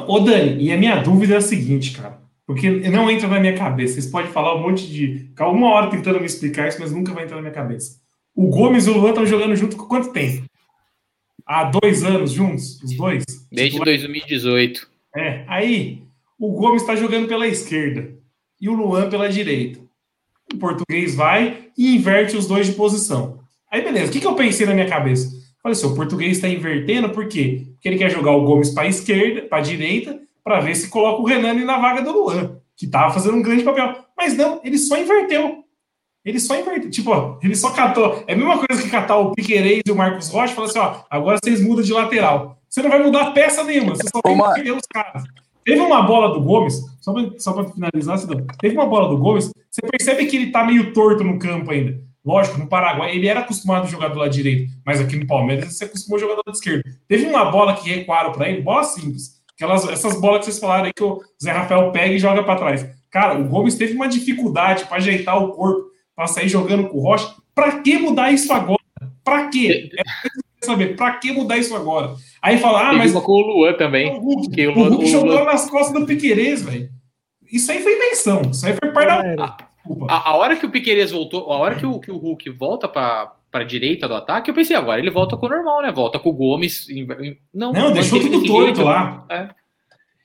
[0.07, 3.57] Ô, Dani, e a minha dúvida é a seguinte, cara, porque não entra na minha
[3.57, 3.95] cabeça.
[3.95, 5.19] Vocês podem falar um monte de.
[5.29, 7.99] Ficar uma hora tentando me explicar isso, mas nunca vai entrar na minha cabeça.
[8.35, 10.45] O Gomes e o Luan estão jogando junto com quanto tempo?
[11.45, 13.23] Há dois anos juntos, os dois?
[13.51, 14.89] Desde 2018.
[15.15, 16.03] É, aí
[16.37, 18.13] o Gomes está jogando pela esquerda
[18.59, 19.85] e o Luan pela direita
[20.53, 23.39] o português vai e inverte os dois de posição.
[23.71, 25.29] Aí, beleza, o que, que eu pensei na minha cabeça?
[25.65, 27.65] Falei assim, o português está invertendo, por quê?
[27.73, 30.89] Porque ele quer jogar o Gomes para a esquerda, para a direita, para ver se
[30.89, 33.95] coloca o Renan na vaga do Luan, que estava fazendo um grande papel.
[34.15, 35.63] Mas não, ele só inverteu.
[36.23, 36.91] Ele só inverteu.
[36.91, 38.23] Tipo, ó, ele só catou.
[38.27, 40.77] É a mesma coisa que catar o Piquerez e o Marcos Rocha e falar assim:
[40.77, 42.61] ó, agora vocês mudam de lateral.
[42.69, 45.23] Você não vai mudar peça nenhuma, você só tem que perder os caras.
[45.63, 49.49] Teve uma bola do Gomes, só para só finalizar, Cidão, teve uma bola do Gomes,
[49.71, 51.99] você percebe que ele tá meio torto no campo ainda.
[52.25, 55.65] Lógico, no Paraguai ele era acostumado a jogar do lado direito, mas aqui no Palmeiras
[55.65, 56.83] ele se acostumou a jogar do lado esquerdo.
[57.07, 59.35] Teve uma bola que recuaram para ele, bola simples.
[59.53, 62.55] Aquelas, essas bolas que vocês falaram aí que o Zé Rafael pega e joga para
[62.55, 62.85] trás.
[63.11, 67.01] Cara, o Gomes teve uma dificuldade para ajeitar o corpo, para sair jogando com o
[67.01, 67.33] Rocha.
[67.53, 68.81] Para que mudar isso agora?
[69.23, 69.89] Para quê?
[69.97, 72.15] É saber, para que mudar isso agora?
[72.41, 73.13] Aí fala, ah, mas.
[73.13, 74.09] com o Luan também.
[74.09, 76.89] O Hulk, o Hulk, o Hulk jogou nas costas do Piquerez, velho.
[77.49, 78.41] Isso aí foi invenção.
[78.51, 79.57] Isso aí foi parte da.
[80.07, 82.87] A, a, hora que o Piqueires voltou, a hora que o, que o Hulk volta
[82.87, 85.89] para para direita do ataque, eu pensei agora ele volta com o normal, né?
[85.89, 86.87] Volta com o Gomes.
[87.53, 89.25] Não, não deixou tudo torto lá.
[89.29, 89.47] É.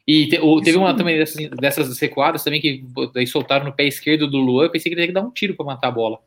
[0.05, 2.85] E te, o, teve uma também dessas, dessas recuadas também que
[3.15, 4.65] daí soltaram no pé esquerdo do Luan.
[4.65, 6.19] Eu pensei que ele ia que dar um tiro para matar a bola.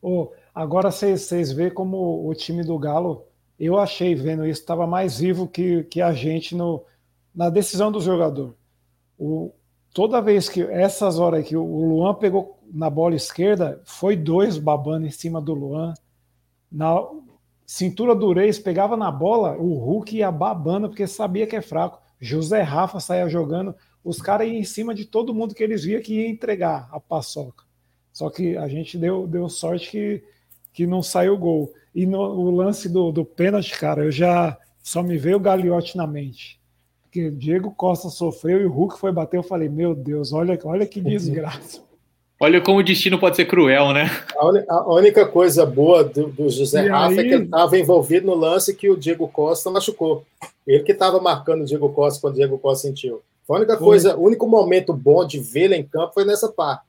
[0.00, 3.26] Oh, agora vocês vê como o time do Galo,
[3.60, 6.82] eu achei vendo isso, estava mais vivo que, que a gente no,
[7.34, 8.56] na decisão do jogador.
[9.18, 9.52] O,
[9.94, 15.06] toda vez que essas horas que o Luan pegou na bola esquerda, foi dois babando
[15.06, 15.94] em cima do Luan.
[16.70, 17.00] Na
[17.64, 22.02] cintura do Reis pegava na bola, o Hulk ia babando porque sabia que é fraco.
[22.20, 26.00] José Rafa saía jogando, os caras iam em cima de todo mundo que eles via
[26.00, 27.64] que ia entregar a paçoca.
[28.12, 30.24] Só que a gente deu, deu sorte que,
[30.72, 31.72] que não saiu gol.
[31.94, 35.96] E no o lance do, do pênalti, cara, eu já só me veio o Gagliotti
[35.96, 36.60] na mente
[37.14, 40.84] que Diego Costa sofreu e o Hulk foi bater, eu falei, meu Deus, olha, olha
[40.84, 41.80] que desgraça.
[42.40, 44.10] Olha como o destino pode ser cruel, né?
[44.36, 47.18] A, a única coisa boa do, do José e Rafa aí...
[47.20, 50.26] é que ele estava envolvido no lance que o Diego Costa machucou.
[50.66, 53.22] Ele que estava marcando o Diego Costa quando o Diego Costa sentiu.
[53.48, 53.86] A única foi.
[53.86, 56.82] coisa, o único momento bom de vê-lo em campo foi nessa parte.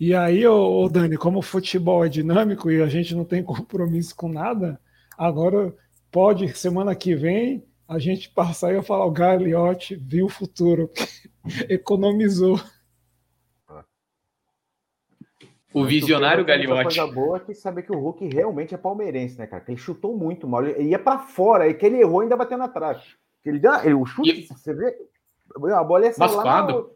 [0.00, 3.44] E aí, ô, ô, Dani, como o futebol é dinâmico e a gente não tem
[3.44, 4.80] compromisso com nada,
[5.16, 5.72] agora
[6.10, 10.88] pode, semana que vem, a gente passar e eu falar, o Gagliotti viu o futuro,
[11.68, 12.60] economizou.
[15.74, 16.84] O visionário Gagliotti.
[16.84, 19.64] coisa boa é que saber que o Hulk realmente é palmeirense, né, cara?
[19.64, 20.64] Que ele chutou muito mal.
[20.64, 23.02] Ele ia para fora, e que ele errou ainda batendo atrás.
[23.44, 24.46] Ele deu, ele, o chute, e...
[24.46, 24.96] você vê,
[25.74, 26.90] a bola ia sair lá no...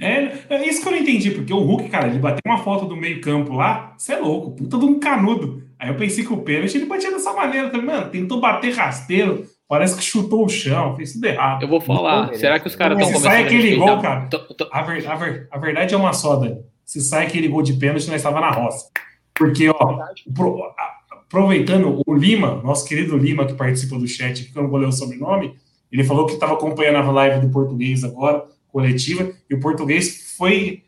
[0.00, 2.86] é, é isso que eu não entendi, porque o Hulk, cara, ele bateu uma foto
[2.86, 5.68] do meio campo lá, você é louco, puta de um canudo.
[5.76, 9.44] Aí eu pensei que o pênalti ele batia dessa maneira também, mano, tentou bater rasteiro,
[9.70, 11.62] Parece que chutou o chão, fez tudo errado.
[11.62, 12.34] Eu vou falar.
[12.34, 14.28] Será que os caras estão começando sai aquele gol, cara.
[14.72, 16.58] A, ver, a, ver, a, verdade é uma só, Dani.
[16.84, 18.90] Se sai aquele gol de pênalti, nós estava na roça.
[19.32, 19.98] Porque, ó,
[20.34, 20.60] pro,
[21.08, 24.88] aproveitando o Lima, nosso querido Lima, que participa do chat, que eu não vou ler
[24.88, 25.54] o sobrenome,
[25.92, 30.82] ele falou que estava acompanhando a live do português agora, coletiva, e o português foi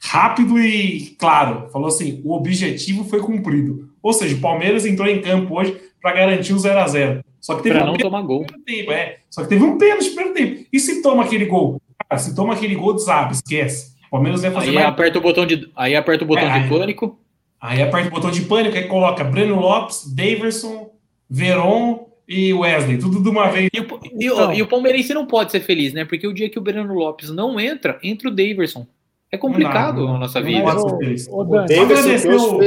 [0.00, 1.68] rápido e claro.
[1.72, 3.90] Falou assim: o objetivo foi cumprido.
[4.00, 7.56] Ou seja, o Palmeiras entrou em campo hoje para garantir o 0 a 0 só
[7.56, 8.44] que teve pra um não tomar gol.
[8.64, 9.18] Tempo, é.
[9.30, 10.66] Só que teve um pênalti no primeiro tempo.
[10.72, 11.80] E se toma aquele gol?
[12.08, 13.94] Cara, se toma aquele gol, desaba, esquece.
[14.08, 14.86] O Palmeiras vai fazer aí mais...
[14.86, 17.18] aperta o botão de Aí aperta o botão é, de aí, pânico.
[17.60, 20.90] Aí aperta o botão de pânico, aí coloca Breno Lopes, Daverson,
[21.28, 23.68] Veron e Wesley, tudo de uma vez.
[23.72, 23.86] E o,
[24.20, 26.04] e, o, e o Palmeirense não pode ser feliz, né?
[26.04, 28.86] Porque o dia que o Breno Lopes não entra, entra o Daverson.
[29.30, 30.58] É complicado não, não, a nossa vida.
[30.58, 31.28] Não pode ser feliz.
[31.28, 32.58] O, o, o Daverson,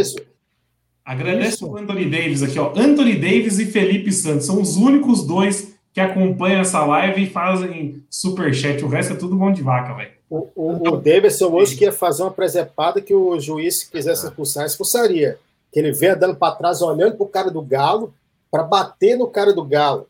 [1.10, 2.70] Agradece o Anthony Davis aqui, ó.
[2.78, 8.04] Anthony Davis e Felipe Santos são os únicos dois que acompanham essa live e fazem
[8.12, 8.86] superchat.
[8.86, 10.12] O resto é tudo bom de vaca, velho.
[10.30, 14.28] O, o, o Davidson hoje que ia fazer uma presepada que o juiz, se quisesse
[14.28, 15.40] expulsar, expulsaria.
[15.74, 18.14] Que ele venha dando para trás, olhando para o cara do Galo,
[18.52, 20.08] para bater no cara do Galo.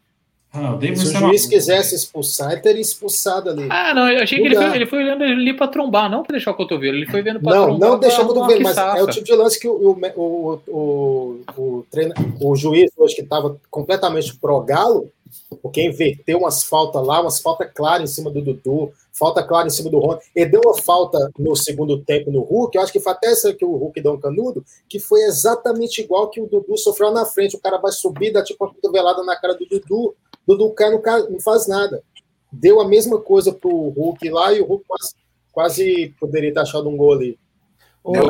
[0.52, 1.50] Ah, Se o juiz uma...
[1.50, 3.68] quisesse expulsar, ele teria expulsado ali.
[3.70, 6.34] Ah, não, eu achei que ele foi, ele foi, olhando ali para trombar, não para
[6.34, 6.98] deixar o cotovelo.
[6.98, 9.36] Ele foi vendo para Não, trombar, não deixar o cotovelo, mas é o tipo de
[9.36, 15.12] lance que o, o, o, o, o, treino, o juiz hoje que estava completamente pró-galo,
[15.62, 19.72] porque inverteu umas faltas lá, umas faltas claras em cima do Dudu, falta clara em
[19.72, 20.20] cima do Rony.
[20.36, 23.54] Ele deu uma falta no segundo tempo no Hulk, eu acho que foi até essa
[23.54, 27.24] que o Hulk deu um canudo, que foi exatamente igual que o Dudu sofreu na
[27.24, 27.56] frente.
[27.56, 30.16] O cara vai subir, dá tipo uma cotovelada na cara do Dudu
[30.48, 32.02] Dudu Cano não faz nada.
[32.52, 35.14] Deu a mesma coisa pro Hulk lá e o Hulk quase,
[35.52, 37.38] quase poderia ter achado um gol ali.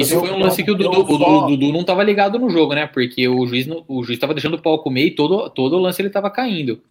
[0.02, 2.88] Isso foi um lance que o Dudu, o Dudu não estava ligado no jogo, né?
[2.88, 6.02] Porque o juiz o juiz estava deixando o pau comer e todo, todo o lance
[6.02, 6.82] ele estava caindo.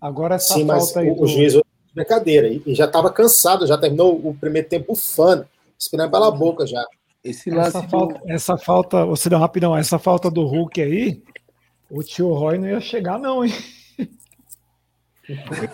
[0.00, 1.10] Agora essa Sim, falta aí.
[1.10, 1.22] O, do...
[1.22, 1.54] o juiz
[1.94, 2.48] brincadeira.
[2.48, 5.46] E, já estava cansado, já terminou o primeiro tempo fã,
[5.78, 6.84] esperando pela boca já.
[7.24, 11.22] Esse essa, falta, essa falta, você deu rapidão, essa falta do Hulk aí,
[11.90, 13.52] o tio Roy não ia chegar, não, hein?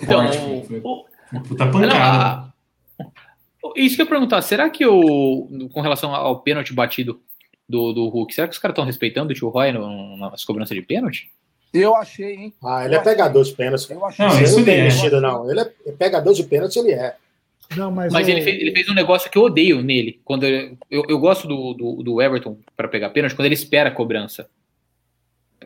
[0.03, 0.27] Então,
[0.83, 2.53] o, puta pancada.
[3.77, 7.21] Isso que eu ia perguntar, será que o, com relação ao pênalti batido
[7.69, 10.75] do, do Hulk, será que os caras estão respeitando o tio Roy no, nas cobranças
[10.75, 11.31] de pênalti?
[11.73, 12.55] Eu achei, hein?
[12.63, 13.91] Ah, ele é pegador de pênalti.
[13.91, 14.27] Eu achei.
[14.27, 14.85] Não, isso não tem é.
[14.85, 15.51] mexido, não.
[15.51, 17.17] Ele é pegador de pênalti, ele é.
[17.75, 20.21] Não, mas, mas ele, fez, ele fez um negócio que eu odeio nele.
[20.23, 23.89] Quando eu, eu, eu gosto do, do, do Everton para pegar pênalti, quando ele espera
[23.89, 24.49] a cobrança.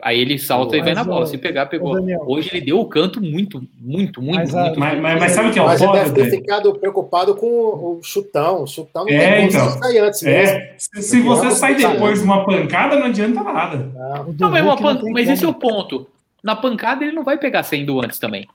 [0.01, 1.25] Aí ele salta mas, e vai na bola.
[1.25, 1.93] Se pegar, pegou.
[1.93, 4.79] Daniel, Hoje ele deu o canto muito, muito, muito, mas, muito.
[4.79, 7.99] Mas, mas, mas sabe o que é o ele deve ter ficado preocupado com o
[8.03, 8.63] chutão.
[8.63, 10.75] O chutão não é, tem então, sair antes é.
[10.77, 13.77] Se, se você sai depois de uma pancada, não adianta nada.
[13.77, 15.01] Não, não mas, pan...
[15.11, 16.07] mas esse é o ponto.
[16.43, 18.47] Na pancada ele não vai pegar saindo antes também.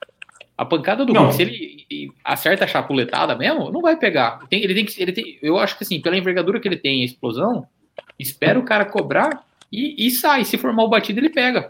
[0.56, 1.22] A pancada do Não.
[1.22, 4.40] Hulk, se ele acerta a chapuletada mesmo, não vai pegar.
[4.48, 7.02] Tem- ele tem que, ele tem, eu acho que assim, pela envergadura que ele tem,
[7.02, 7.66] a explosão,
[8.18, 10.44] espera o cara cobrar e, e sai.
[10.44, 11.68] Se formar o batido, ele pega.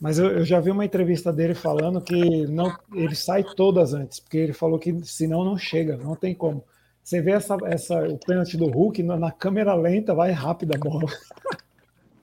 [0.00, 4.20] Mas eu, eu já vi uma entrevista dele falando que não, ele sai todas antes,
[4.20, 6.64] porque ele falou que senão não chega, não tem como.
[7.02, 10.78] Você vê essa, essa, o pênalti do Hulk na, na câmera lenta, vai rápida a
[10.78, 11.06] bola.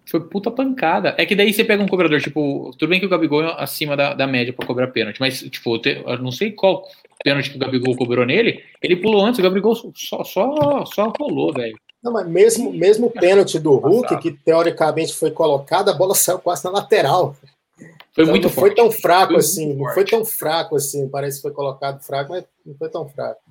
[0.07, 1.15] Foi puta pancada.
[1.17, 3.97] É que daí você pega um cobrador, tipo, tudo bem que o Gabigol é acima
[3.97, 6.87] da, da média pra cobrar pênalti, mas, tipo, eu não sei qual
[7.23, 11.51] pênalti que o Gabigol cobrou nele, ele pulou antes, o Gabigol só, só, só rolou,
[11.51, 11.75] velho.
[12.05, 16.37] Não, mas mesmo, mesmo o pênalti do Hulk, que teoricamente foi colocado, a bola saiu
[16.37, 17.35] quase na lateral.
[18.13, 18.75] Foi Então, muito não foi forte.
[18.75, 19.93] tão fraco Foi assim, não forte.
[19.95, 21.09] foi tão fraco assim.
[21.09, 23.41] Parece que foi colocado fraco, mas não foi tão fraco.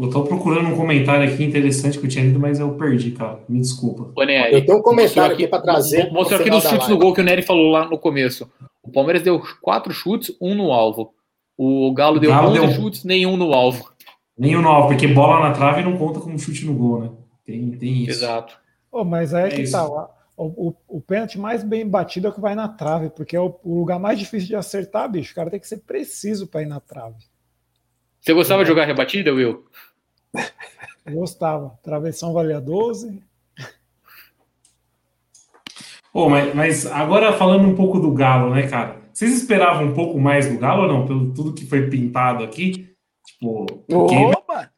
[0.00, 3.40] Eu tô procurando um comentário aqui interessante que eu tinha lido, mas eu perdi, cara.
[3.48, 4.12] Me desculpa.
[4.14, 6.04] Ô, Nery, Eu tenho um comentário mostrou aqui para trazer.
[6.06, 8.48] mo- Mostrou aqui nos chutes no gol que o Nery falou lá no começo.
[8.80, 11.12] O Palmeiras deu quatro chutes, um no alvo.
[11.56, 13.90] O Galo deu Galo 11 deu- chutes, nenhum no alvo.
[14.38, 17.10] Nenhum nove, porque bola na trave não conta como chute no gol, né?
[17.44, 18.10] Tem, tem isso.
[18.10, 18.58] Exato.
[18.92, 19.72] Ô, mas aí é É que isso.
[19.72, 19.84] tá.
[20.36, 23.40] O, o, o pênalti mais bem batido é o que vai na trave, porque é
[23.40, 25.32] o, o lugar mais difícil de acertar, bicho.
[25.32, 27.16] O cara tem que ser preciso para ir na trave.
[28.20, 29.64] Você gostava de jogar rebatida, Will?
[31.06, 31.76] Eu gostava.
[31.82, 33.20] Travessão valia 12.
[36.12, 38.96] Pô, mas, mas agora falando um pouco do Galo, né, cara?
[39.12, 41.06] Vocês esperavam um pouco mais do Galo ou não?
[41.06, 42.87] Pelo tudo que foi pintado aqui?
[43.38, 44.70] Tipo, porque Opa!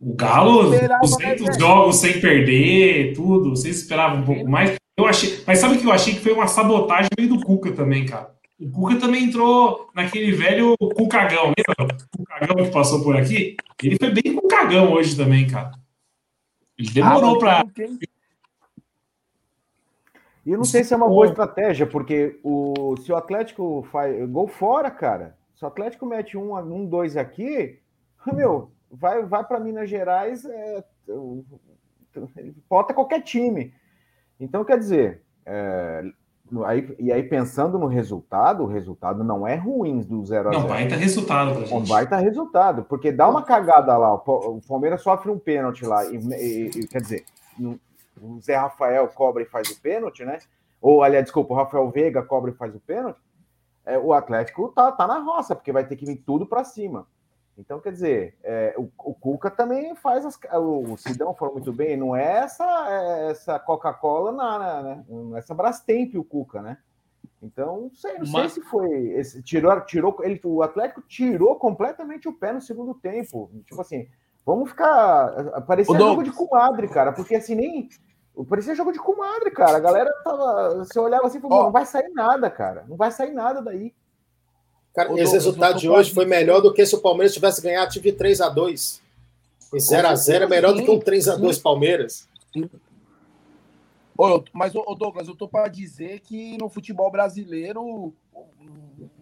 [0.00, 1.60] o Galo, Esperava 200 mais, né?
[1.66, 3.50] jogos sem perder, tudo.
[3.50, 4.76] Vocês esperavam um pouco mais?
[4.98, 7.72] Eu achei, mas sabe o que eu achei que foi uma sabotagem meio do Cuca
[7.72, 8.34] também, cara.
[8.60, 11.96] O Cuca também entrou naquele velho Cucagão, lembra?
[12.12, 13.56] O Cucagão que passou por aqui.
[13.82, 15.72] Ele foi bem Cucagão hoje também, cara.
[16.78, 17.64] Ele demorou Ah, pra.
[20.46, 24.28] E eu não sei se é uma boa estratégia, porque o, se o Atlético faz
[24.30, 27.78] gol fora, cara, se o Atlético mete um, um dois aqui,
[28.32, 30.82] meu, vai, vai para Minas Gerais, é,
[32.68, 33.74] bota qualquer time.
[34.40, 36.02] Então, quer dizer, é,
[36.64, 40.62] aí, e aí pensando no resultado, o resultado não é ruim do 0 a 0
[40.62, 41.88] Não, vai ter resultado pra gente.
[41.90, 44.14] baita resultado, porque dá uma cagada lá.
[44.14, 47.24] O Pa- o Palmeiras sofre um pênalti lá, e, e- e- quer dizer,
[48.18, 50.38] o Zé Rafael cobra e faz o pênalti, né?
[50.80, 53.20] Ou, aliás, desculpa, o Rafael Veiga cobra e faz o pênalti.
[53.90, 57.06] É, o Atlético tá, tá na roça, porque vai ter que vir tudo para cima.
[57.58, 60.38] Então, quer dizer, é, o, o Cuca também faz as.
[60.54, 65.04] O, o Sidão falou muito bem, não é essa, é essa Coca-Cola, né?
[65.08, 66.78] Não é essa Brastemp o Cuca, né?
[67.42, 69.08] Então, não sei, não sei Mas- se foi.
[69.10, 73.50] Esse, tirou, tirou, ele, o Atlético tirou completamente o pé no segundo tempo.
[73.66, 74.08] Tipo assim,
[74.44, 75.60] vamos ficar.
[75.62, 77.88] Parecia jogo de comadre, cara, porque assim, nem.
[78.48, 79.76] Parecia jogo de comadre, cara.
[79.76, 80.76] A galera tava.
[80.78, 81.62] Você olhava assim e falou, Ó.
[81.64, 82.84] não vai sair nada, cara.
[82.88, 83.92] Não vai sair nada daí.
[84.94, 88.12] Cara, esse resultado de hoje foi melhor do que se o Palmeiras tivesse ganhado de
[88.12, 89.02] 3 a 2
[89.72, 92.28] E 0 a 0 é melhor do que um 3 a 2 Palmeiras.
[94.18, 98.12] Ô, mas, ô, Douglas, eu tô para dizer que no futebol brasileiro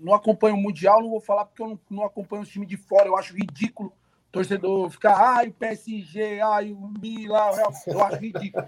[0.00, 2.76] não acompanho o Mundial, não vou falar porque eu não, não acompanho os times de
[2.76, 3.92] fora, eu acho ridículo
[4.28, 7.50] o torcedor ficar, ai, o PSG, ai, o Milan,
[7.86, 8.66] eu acho ridículo.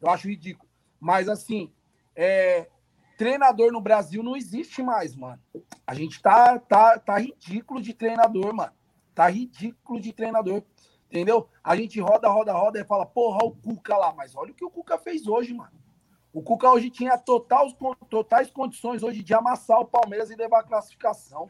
[0.00, 0.68] Eu acho ridículo.
[1.00, 1.72] Mas, assim,
[2.14, 2.68] é,
[3.16, 5.40] treinador no Brasil não existe mais, mano.
[5.86, 8.72] A gente tá, tá, tá ridículo de treinador, mano.
[9.14, 10.62] Tá ridículo de treinador.
[11.10, 11.48] Entendeu?
[11.62, 14.12] A gente roda, roda, roda e fala, porra, o Cuca lá.
[14.12, 15.72] Mas olha o que o Cuca fez hoje, mano.
[16.32, 17.74] O Cuca hoje tinha totais,
[18.10, 21.48] totais condições hoje de amassar o Palmeiras e levar a classificação.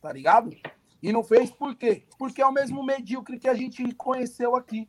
[0.00, 0.54] Tá ligado?
[1.02, 2.06] E não fez por quê?
[2.18, 4.88] Porque é o mesmo medíocre que a gente conheceu aqui.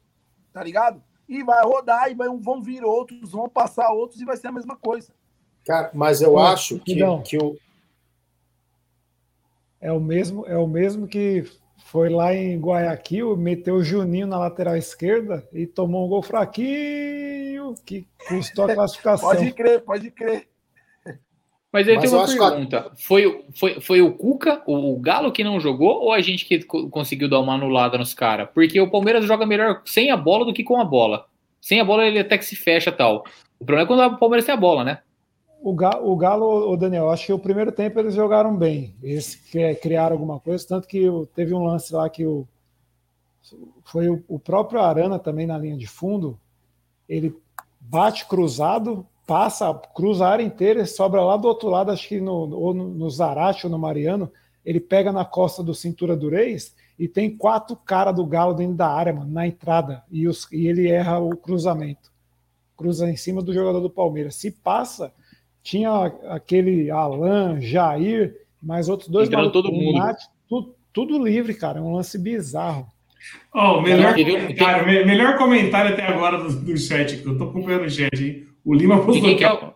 [0.52, 1.02] Tá ligado?
[1.28, 4.52] E vai rodar, e vai, vão vir outros, vão passar outros e vai ser a
[4.52, 5.12] mesma coisa.
[5.66, 7.22] Cara, mas eu acho que, Sidão.
[7.22, 7.58] que o.
[9.80, 11.46] É o mesmo, é o mesmo que
[11.88, 17.76] foi lá em Guayaquil, meteu o Juninho na lateral esquerda e tomou um gol fraquinho
[17.86, 19.30] que custou a classificação.
[19.30, 20.48] Pode crer, pode crer.
[21.78, 22.92] Mas aí Mas tem uma que a- pergunta.
[22.98, 26.64] Foi, foi, foi o Cuca, o, o Galo que não jogou, ou a gente que
[26.64, 28.50] co- conseguiu dar uma anulada nos caras?
[28.52, 31.28] Porque o Palmeiras joga melhor sem a bola do que com a bola.
[31.62, 33.24] Sem a bola ele até que se fecha tal.
[33.60, 35.00] O problema é quando o Palmeiras tem a bola, né?
[35.62, 38.96] O Ga- o Galo, o Daniel, acho que o primeiro tempo eles jogaram bem.
[39.04, 41.06] Eles cri- criaram alguma coisa, tanto que
[41.36, 42.48] teve um lance lá que o,
[43.86, 46.40] foi o, o próprio Arana também na linha de fundo.
[47.08, 47.36] Ele
[47.80, 52.22] bate cruzado, passa, cruza a área inteira, e sobra lá do outro lado, acho que
[52.22, 54.32] no, ou no, no Zarate ou no Mariano.
[54.66, 58.76] Ele pega na costa do Cintura do Reis e tem quatro caras do Galo dentro
[58.76, 60.04] da área, mano, na entrada.
[60.10, 62.12] E, os, e ele erra o cruzamento.
[62.76, 64.36] Cruza em cima do jogador do Palmeiras.
[64.36, 65.14] Se passa,
[65.62, 70.00] tinha aquele Alan, Jair, mais outros dois Entrando todo mundo.
[70.00, 70.20] Nath,
[70.50, 71.80] tudo, tudo livre, cara.
[71.80, 72.88] É um lance bizarro.
[73.54, 77.86] Ó, o melhor, me- melhor comentário até agora do, do chat, que eu tô acompanhando
[77.86, 78.46] o chat, hein?
[78.68, 79.72] O Lima postou aqui, é ó.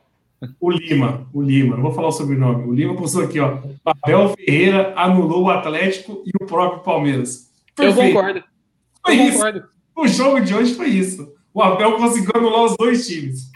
[0.59, 2.67] o- Lima, o Lima, não vou falar o sobrenome.
[2.67, 3.59] O Lima postou aqui, ó.
[3.85, 7.49] Abel Ferreira anulou o Atlético e o próprio Palmeiras.
[7.79, 8.13] Eu Perfeito.
[8.15, 8.43] concordo.
[9.05, 9.37] Foi Eu isso.
[9.37, 9.63] concordo.
[9.95, 11.31] O jogo de hoje foi isso.
[11.53, 13.49] O Abel conseguiu anular os dois times.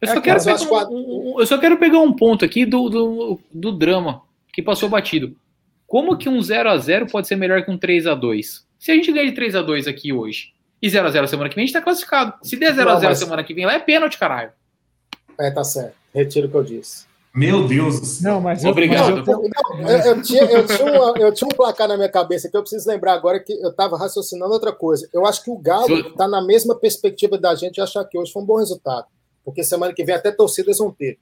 [0.00, 0.94] Eu só, É, quero eu pegar um,
[1.34, 5.34] um- eu só quero pegar um ponto aqui do, do, do drama que passou batido.
[5.86, 8.64] Como que um 0x0 pode ser melhor que um 3x2?
[8.78, 10.52] Se a gente ganhar de 3x2 aqui hoje
[10.82, 12.34] e 0x0 semana que vem, a gente tá classificado.
[12.42, 14.50] Se der 0x0 Não, mas- semana que vem, lá é pênalti, caralho.
[15.38, 15.94] É, tá certo.
[16.14, 17.06] Retiro o que eu disse.
[17.34, 18.32] Meu Deus do céu.
[18.34, 19.18] Não, mas Obrigado.
[19.18, 22.50] eu Não, eu, eu tinha, eu, tinha uma- eu tinha um placar na minha cabeça
[22.50, 25.08] que eu preciso lembrar agora que eu estava raciocinando outra coisa.
[25.14, 28.42] Eu acho que o Galo está na mesma perspectiva da gente achar que hoje foi
[28.42, 29.06] um bom resultado.
[29.42, 31.18] Porque semana que vem até torcidas vão ter.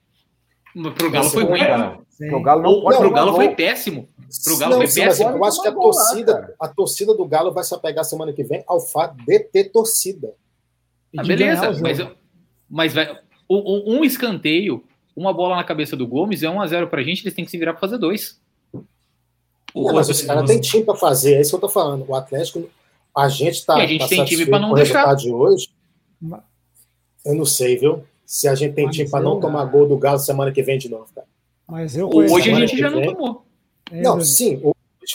[0.95, 1.59] Pro Galo foi ruim.
[1.59, 3.35] Cara, porque o Galo não pode pro Galo gol.
[3.41, 4.07] foi péssimo.
[4.43, 5.29] Pro Galo Não, foi sim, péssimo.
[5.29, 6.55] eu acho que a lá, torcida, cara.
[6.59, 10.33] a torcida do Galo vai se apegar semana que vem ao fato de ter torcida.
[11.17, 11.97] Ah, beleza, o mas,
[12.69, 13.11] mas vai,
[13.49, 14.81] o- o- um escanteio,
[15.13, 17.73] uma bola na cabeça do Gomes é 1x0 pra gente, eles têm que se virar
[17.73, 18.39] pra fazer dois.
[19.75, 22.05] Não, mas os caras têm time para fazer, é isso que eu tô falando.
[22.07, 22.69] O Atlético,
[23.15, 23.77] a gente está.
[23.79, 25.13] E a gente tem time pra não o deixar.
[25.15, 25.67] de hoje.
[27.25, 28.03] Eu não sei, viu?
[28.31, 30.77] Se a gente tem Mas time para não tomar gol do Galo semana que vem
[30.77, 31.27] de novo, cara.
[31.67, 33.43] Mas eu Hoje a gente já não vem- tomou.
[33.91, 34.23] É, Não, Bruno.
[34.25, 34.61] sim,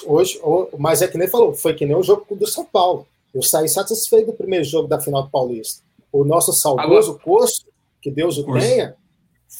[0.07, 3.07] hoje, hoje, mas é que nem falou, foi que nem o jogo do São Paulo.
[3.35, 5.83] Eu saí satisfeito do primeiro jogo da final do Paulista.
[6.13, 7.67] O nosso saudoso Costo,
[8.03, 8.61] que Deus o Costo.
[8.61, 8.95] tenha,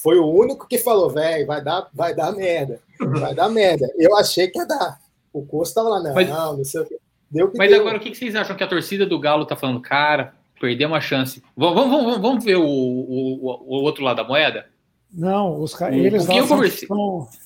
[0.03, 2.79] foi o único que falou, velho, vai dar, vai dar merda.
[3.01, 3.91] Vai dar merda.
[3.97, 5.01] Eu achei que ia dar.
[5.33, 6.97] O Costo tava lá, não, Mas- não, não sei o que.
[7.31, 7.81] Deu que Mas deu.
[7.81, 9.81] agora o que que vocês acham que a torcida do Galo tá falando?
[9.81, 11.43] Cara, perdemos uma chance.
[11.57, 14.67] Vamos, vamos, vamos, ver o, o, o outro lado da moeda?
[15.13, 16.27] Não, os caras, O- eles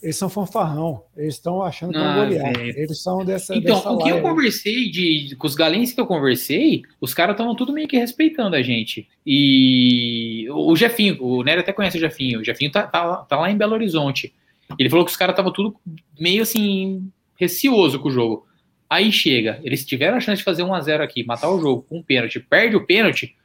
[0.02, 1.02] eles são fanfarrão.
[1.16, 2.52] Eles estão achando que Ah, golear.
[2.56, 2.78] velho.
[2.78, 3.54] Eles são dessa.
[3.54, 7.34] Então, dessa com quem eu conversei, de, com os galenses que eu conversei, os caras
[7.34, 9.06] estavam tudo meio que respeitando a gente.
[9.26, 13.50] E o Jefinho, o Nery até conhece o Jefinho, o Jefinho tá, tá, tá lá
[13.50, 14.32] em Belo Horizonte.
[14.78, 15.76] Ele falou que os caras estavam tudo
[16.18, 18.46] meio assim, receoso com o jogo.
[18.90, 22.02] Aí chega, eles tiveram a chance de fazer 1x0 aqui, matar o jogo com um
[22.02, 23.36] pênalti, perde o pênalti.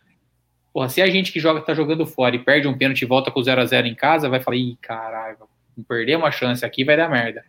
[0.74, 3.30] Porra, se a gente que joga tá jogando fora e perde um pênalti e volta
[3.30, 5.38] com 0x0 em casa, vai falar, ih, caralho,
[5.88, 7.44] perder uma chance aqui vai dar merda.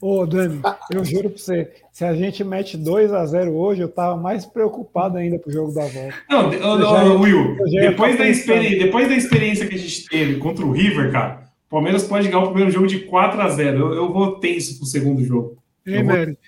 [0.00, 3.88] Ô, Dani, eu juro pra você, se a gente mete 2 a 0 hoje, eu
[3.88, 6.14] tava mais preocupado ainda pro jogo da volta.
[6.30, 7.56] Não, ia- Will,
[7.90, 8.30] depois da, pensando.
[8.62, 12.26] experi- depois da experiência que a gente teve contra o River, cara, o Palmeiras pode
[12.28, 15.58] ganhar o primeiro jogo de 4 a 0 Eu, eu vou tenso pro segundo jogo.
[15.86, 16.38] Eu vou- Nery?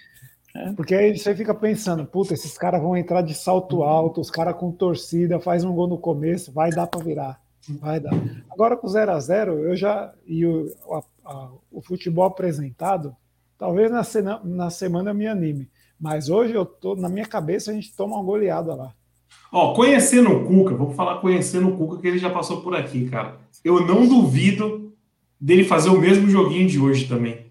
[0.75, 4.57] Porque aí você fica pensando, puta, esses caras vão entrar de salto alto, os caras
[4.57, 7.39] com torcida, faz um gol no começo, vai dar pra virar.
[7.81, 8.13] Vai dar.
[8.49, 10.13] Agora com 0 a 0 eu já.
[10.27, 13.15] E o, a- a- o futebol apresentado,
[13.59, 15.69] talvez na, cena- na semana eu me anime.
[16.01, 18.93] Mas hoje eu tô, na minha cabeça, a gente toma uma goleada lá.
[19.53, 23.09] Ó, conhecendo o Cuca, vou falar conhecendo o Cuca, que ele já passou por aqui,
[23.11, 23.37] cara.
[23.65, 24.95] Eu não duvido
[25.41, 27.46] dele fazer o mesmo joguinho de hoje também.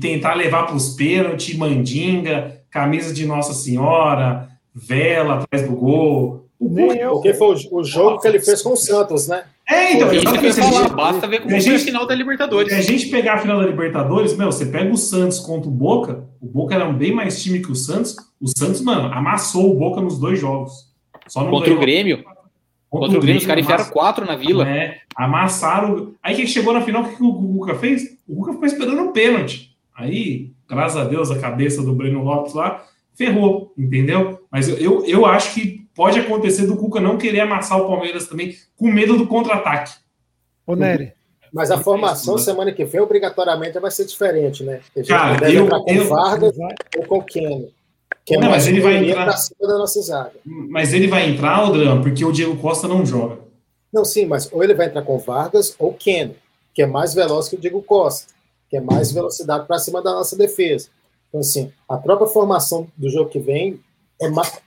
[0.00, 6.44] Tentar levar para os pênaltis, mandinga, camisa de Nossa Senhora, vela atrás do gol.
[6.60, 7.12] O Nem eu.
[7.12, 9.44] Porque foi o, o jogo que ele fez com o Santos, né?
[9.70, 10.48] É, então, exatamente.
[10.60, 12.72] A falar, gente- basta ver como a foi a gente- final da Libertadores.
[12.72, 15.72] Se a gente pegar a final da Libertadores, meu, você pega o Santos contra o
[15.72, 18.16] Boca, o Boca era um bem mais time que o Santos.
[18.40, 20.88] O Santos, mano, amassou o Boca nos dois jogos.
[21.28, 22.24] Só não Contra o Grêmio.
[22.90, 24.66] Contra o Grêmio, os caras enfiaram quatro na vila.
[24.68, 26.14] É, amassaram.
[26.22, 28.16] Aí que chegou na final, o que o Cuca fez?
[28.26, 29.67] O Cuca ficou esperando o pênalti.
[29.98, 32.84] Aí, graças a Deus, a cabeça do Breno Lopes lá
[33.14, 34.40] ferrou, entendeu?
[34.50, 38.26] Mas eu, eu, eu acho que pode acontecer do Cuca não querer amassar o Palmeiras
[38.28, 39.92] também, com medo do contra-ataque.
[40.64, 41.12] Ô, Nery,
[41.52, 42.44] Mas a formação mano.
[42.44, 44.80] semana que vem, obrigatoriamente, vai ser diferente, né?
[44.94, 47.74] A gente Cara, deve eu- entrar com eu- Vargas vai- ou com Kenny.
[48.24, 50.32] Que é Não, mais mas ele vai entrar- pra cima da nossa zaga.
[50.44, 53.38] Mas ele vai entrar, Odran, porque o Diego Costa não joga.
[53.92, 56.36] Não, sim, mas ou ele vai entrar com Vargas ou Kenny,
[56.74, 58.32] que é mais veloz que o Diego Costa,
[58.68, 60.88] que é mais velocidade para cima da nossa defesa.
[61.28, 63.80] Então, assim, a própria formação do jogo que vem
[64.20, 64.60] é mais.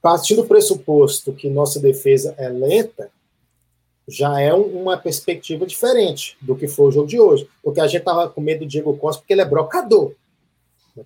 [0.00, 3.10] Partindo do pressuposto que nossa defesa é lenta,
[4.08, 7.48] já é um- uma perspectiva diferente do que foi o jogo de hoje.
[7.62, 10.12] Porque a gente estava com medo do Diego Costa porque ele é brocador.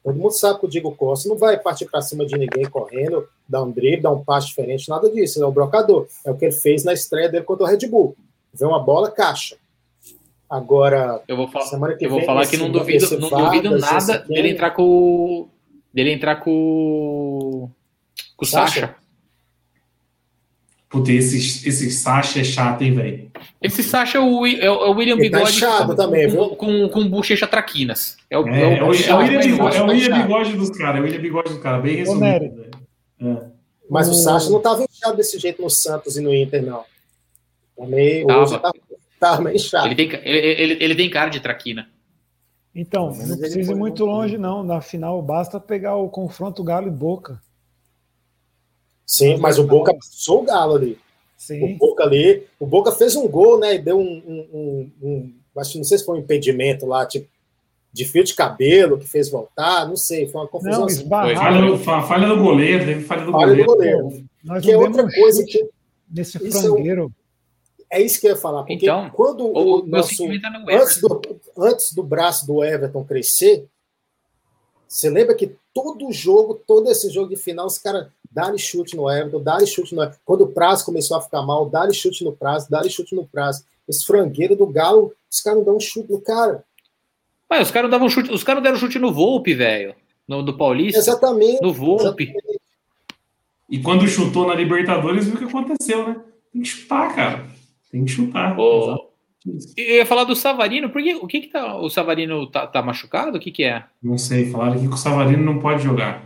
[0.05, 3.27] Todo mundo sabe que o Diego Costa não vai partir para cima de ninguém correndo,
[3.49, 5.39] dar um drible, dar um passe diferente, nada disso.
[5.39, 6.07] Ele é o brocador.
[6.25, 8.15] É o que ele fez na estreia dele contra o Red Bull.
[8.53, 9.57] Vê uma bola, caixa.
[10.51, 13.79] Agora, Eu vou falar, semana que eu vou vem, falar que não duvido, não duvido
[13.79, 15.49] nada dele entrar com o-
[15.95, 17.71] dele entrar com o-
[18.37, 18.81] com o Sacha?
[18.81, 18.95] Sacha.
[20.89, 21.37] Puta, esse,
[21.69, 23.31] esse Sasha é chato, hein, velho?
[23.63, 26.57] Esse Sasha é o, é o William Ele tá Bigode inchado com, também, com, viu?
[26.57, 28.17] com, com bochecha traquinas.
[28.29, 29.47] É o, É, é, o, é o William né?
[29.47, 30.23] Bigode, é o Tá William chato.
[30.27, 32.25] Bigode dos caras, é o William Bigode dos caras, bem resumido.
[32.25, 32.49] Nery.
[32.49, 32.71] velho.
[33.21, 33.47] É.
[33.89, 36.83] Mas o O- Sacha não estava inchado desse jeito no Santos e no Inter, não.
[37.77, 38.41] Também, Tava.
[38.43, 38.73] hoje tá,
[39.37, 39.87] tá meio inchado.
[39.87, 41.89] Ele tem, ele, ele, ele tem cara de traquina.
[42.75, 44.63] Então, não precisa ir muito longe, não.
[44.63, 47.41] Na final, basta pegar o confronto Galo e Boca.
[49.05, 50.93] Sim, mas o Boca passou o Galo ali.
[50.93, 50.99] O
[51.37, 51.77] Sim.
[51.77, 53.75] Boca ali, o Boca fez um gol, né?
[53.75, 57.05] E deu um, um, um- um- acho que não sei se foi um impedimento lá,
[57.07, 57.27] tipo,
[57.93, 60.81] de fio de cabelo que fez voltar, não sei, foi uma confusão.
[60.81, 61.09] Não, assim.
[61.09, 63.99] Falha, do- fa- falha do goleiro, teve falha do Falha do goleiro.
[64.05, 64.25] goleiro.
[64.45, 65.69] Nós Que é outra coisa que
[66.09, 67.13] nesse é o- frangueiro.
[67.91, 70.99] É isso que eu ia falar, porque Então, quando O, o nosso é no antes
[70.99, 71.21] Everton.
[71.21, 73.67] do, antes do braço do Everton crescer,
[74.87, 79.11] você lembra que todo jogo, todo esse jogo de final, os caras dá chute no
[79.11, 80.21] Everton, dá chute no Everton.
[80.25, 83.65] Quando o prazo começou a ficar mal, dá chute no prazo, dá chute no prazo.
[83.89, 86.65] Esse frangueiro do Galo, os caras não dão um chute no cara.
[87.49, 89.95] Mas os caras davam chute, os caras deram chute no Volpe, velho.
[90.29, 91.01] No do Paulista.
[91.01, 91.61] Exatamente.
[91.61, 92.33] No Volpe.
[93.69, 96.21] E quando chutou na Libertadores, viu o que aconteceu, né?
[96.53, 97.47] Tem que chutar, cara.
[97.91, 98.53] Tem que chutar.
[98.59, 99.11] Exato.
[99.77, 101.77] Eu ia falar do Savarino, porque o que que tá.
[101.77, 103.37] O Savarino tá, tá machucado?
[103.39, 103.85] O que que é?
[104.03, 106.23] Não sei, falaram aqui que o Savarino não pode jogar.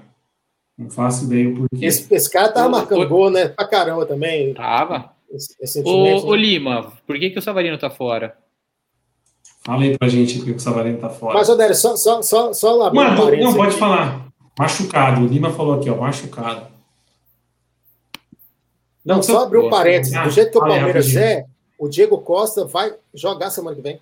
[0.77, 1.87] Não faço ideia o porquê.
[1.87, 3.49] Esse, esse cara tava O- marcando o- gol, né?
[3.49, 4.53] Pra caramba também.
[4.55, 5.12] Tava.
[5.61, 6.43] Esse, Ô, ô né?
[6.43, 8.37] Lima, por que que o Savarino tá fora?
[9.65, 11.35] Fala aí pra gente que o Savarino tá fora.
[11.39, 12.93] Mas, Odério, só, só, só, só lá.
[12.93, 13.79] Mano, parênteses não, pode aqui.
[13.79, 14.27] falar.
[14.59, 15.23] Machucado.
[15.23, 16.67] O Lima falou aqui, ó, machucado.
[19.05, 19.71] Não, só abrir um Boa.
[19.71, 20.21] parênteses.
[20.23, 21.45] Do jeito que o Palmeiras é,
[21.79, 24.01] o Diego Costa vai jogar semana que vem.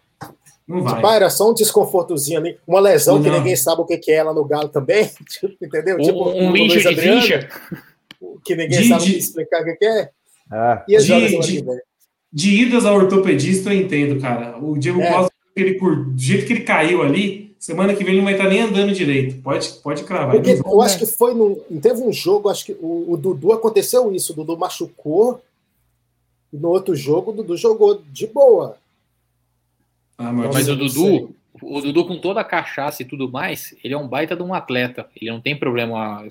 [0.66, 0.94] Não vai.
[0.94, 3.38] Tipo, ah, era só um desconfortozinho ali, uma lesão que Não.
[3.38, 5.98] ninguém sabe o que que é lá no Galo também, tipo, entendeu?
[5.98, 7.48] Tipo, Um, o incha Luiz de Adriano, ficha?
[8.44, 10.10] que ninguém De- sabe de- explicar o que que é,
[10.52, 11.64] É, e De- de- que.
[12.32, 14.56] De idas ao ortopedista, eu entendo, cara.
[14.58, 15.12] O Diego É.
[15.12, 18.48] Costa, ele, do jeito que ele caiu ali, semana que vem ele não vai estar
[18.48, 19.42] nem andando direito.
[19.42, 20.36] Pode, pode cravar.
[20.36, 21.56] Porque eu acho que foi no.
[21.82, 25.42] Teve um jogo, acho que o, o Dudu aconteceu isso, o Dudu machucou,
[26.52, 28.76] e no outro jogo o Dudu jogou de boa.
[30.18, 33.94] Ah, mas, Mas o Dudu, o Dudu com toda a cachaça e tudo mais, ele
[33.94, 35.06] é um baita de um atleta.
[35.20, 36.24] Ele não tem problema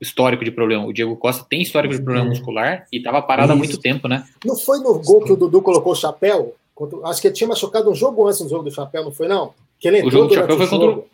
[0.00, 0.84] histórico de problema.
[0.86, 3.64] O Diego Costa tem histórico de problema muscular e tava parado há Isso.
[3.64, 4.26] muito tempo, né?
[4.44, 6.54] Não foi no gol que o Dudu colocou o chapéu?
[7.04, 9.52] Acho que ele tinha machucado um jogo antes no jogo do chapéu, não foi, não?
[9.78, 11.06] Que ele O entrou jogo do chapéu o foi contra jogo.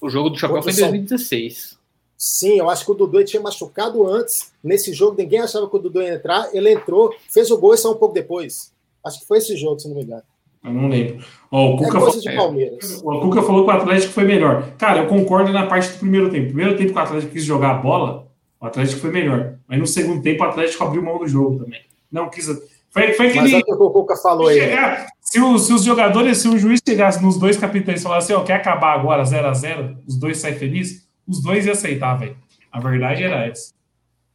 [0.00, 1.78] o- o jogo do chapéu Contra foi em o São- 2016.
[2.24, 4.52] Sim, eu acho que o Dudu tinha machucado antes.
[4.62, 6.48] Nesse jogo, ninguém achava que o Dudu ia entrar.
[6.54, 8.72] Ele entrou, fez o gol e saiu um pouco depois.
[9.04, 10.22] Acho que foi esse jogo, se não me engano.
[10.64, 11.24] eu não lembro.
[11.50, 13.02] Ó, o É Cuca coisa falou- Palmeiras.
[13.04, 14.68] O Cuca falou que o Atlético foi melhor.
[14.78, 16.46] Cara, eu concordo na parte do primeiro tempo.
[16.46, 18.28] Primeiro tempo que o Atlético quis jogar a bola,
[18.60, 19.54] o Atlético foi melhor.
[19.66, 21.80] Mas no segundo tempo o Atlético abriu mão do jogo também.
[22.12, 22.46] Não quis.
[22.46, 23.54] Foi, foi Mas aquele.
[23.56, 24.60] é o que o Cuca falou aí.
[24.60, 28.32] chegar- se, o- se os jogadores, se o juiz chegasse nos dois capitães e falasse
[28.32, 31.72] assim, ó, quer acabar agora 0 a 0 os dois saem felizes, os dois iam
[31.72, 32.36] aceitar, velho.
[32.70, 33.72] A verdade era essa.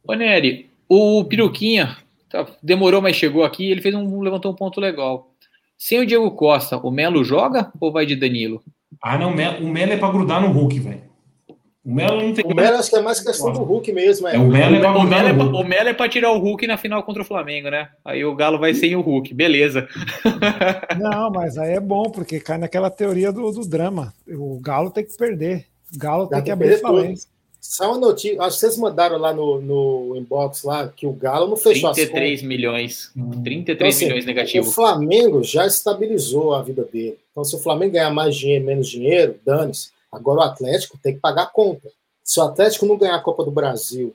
[0.06, 1.96] Ô, Nery, o Piruquinha
[2.30, 5.30] tá- demorou, mas chegou aqui ele fez um, levantou um ponto legal.
[5.76, 8.62] Sem o Diego Costa, o Melo joga ou vai de Danilo?
[9.02, 11.08] Ah, não, o Melo, o Melo é pra grudar no Hulk, velho.
[11.84, 12.44] O Melo não tem.
[12.44, 14.28] O Melo acho que é mais questão do Hulk mesmo.
[14.28, 14.34] É.
[14.34, 16.08] É, o Melo é pra O grudar Melo é, no pra, o Melo é pra
[16.08, 17.88] tirar o Hulk na final contra o Flamengo, né?
[18.04, 19.88] Aí o Galo vai sem o Hulk, beleza.
[20.98, 24.12] Não, mas aí é bom, porque cai naquela teoria do, do drama.
[24.28, 25.64] O Galo tem que perder.
[25.94, 27.28] O Galo tem que abrir falência.
[27.60, 28.40] Só uma notícia.
[28.40, 31.96] Acho que vocês mandaram lá no, no inbox lá que o Galo não fechou as
[31.96, 32.48] 33 contas.
[32.48, 33.10] milhões.
[33.16, 33.42] Hum.
[33.42, 34.70] 33 Então, assim, milhões O negativo.
[34.70, 37.18] Flamengo já estabilizou a vida dele.
[37.30, 39.90] Então, se o Flamengo ganhar mais dinheiro, menos dinheiro, dane-se.
[40.10, 41.90] Agora o Atlético tem que pagar a conta.
[42.24, 44.14] Se o Atlético não ganhar a Copa do Brasil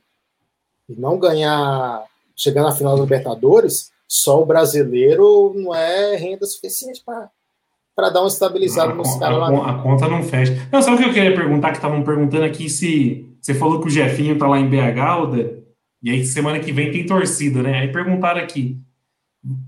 [0.89, 2.05] e não ganhar,
[2.35, 7.29] chegar na final da Libertadores, só o brasileiro não é renda suficiente para
[7.95, 9.69] dar uma estabilizada A, nos caras a lá.
[9.71, 10.67] a conta não fecha.
[10.71, 11.69] Não, sabe o que eu queria perguntar?
[11.71, 15.63] Que estavam perguntando aqui se você falou que o Jefinho tá lá em BH, Alder,
[16.01, 17.79] e aí semana que vem tem torcida, né?
[17.81, 18.77] Aí perguntaram aqui: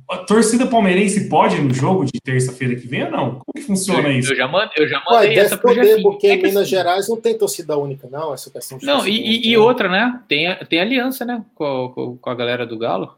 [0.09, 3.29] a torcida palmeirense pode ir no jogo de terça-feira que vem ou não?
[3.31, 4.31] Como que funciona Eu, isso?
[4.33, 6.03] eu já mandei, eu já Ué, mandei essa deve pro poder, Jefinho.
[6.03, 9.05] porque É em Minas assim- Gerais não tem torcida única, não, essa questão de Não,
[9.07, 9.57] e, e- e né?
[9.59, 10.19] outra, né?
[10.27, 11.43] Tem, tem aliança, né?
[11.53, 13.15] Com, com, com a galera do Galo.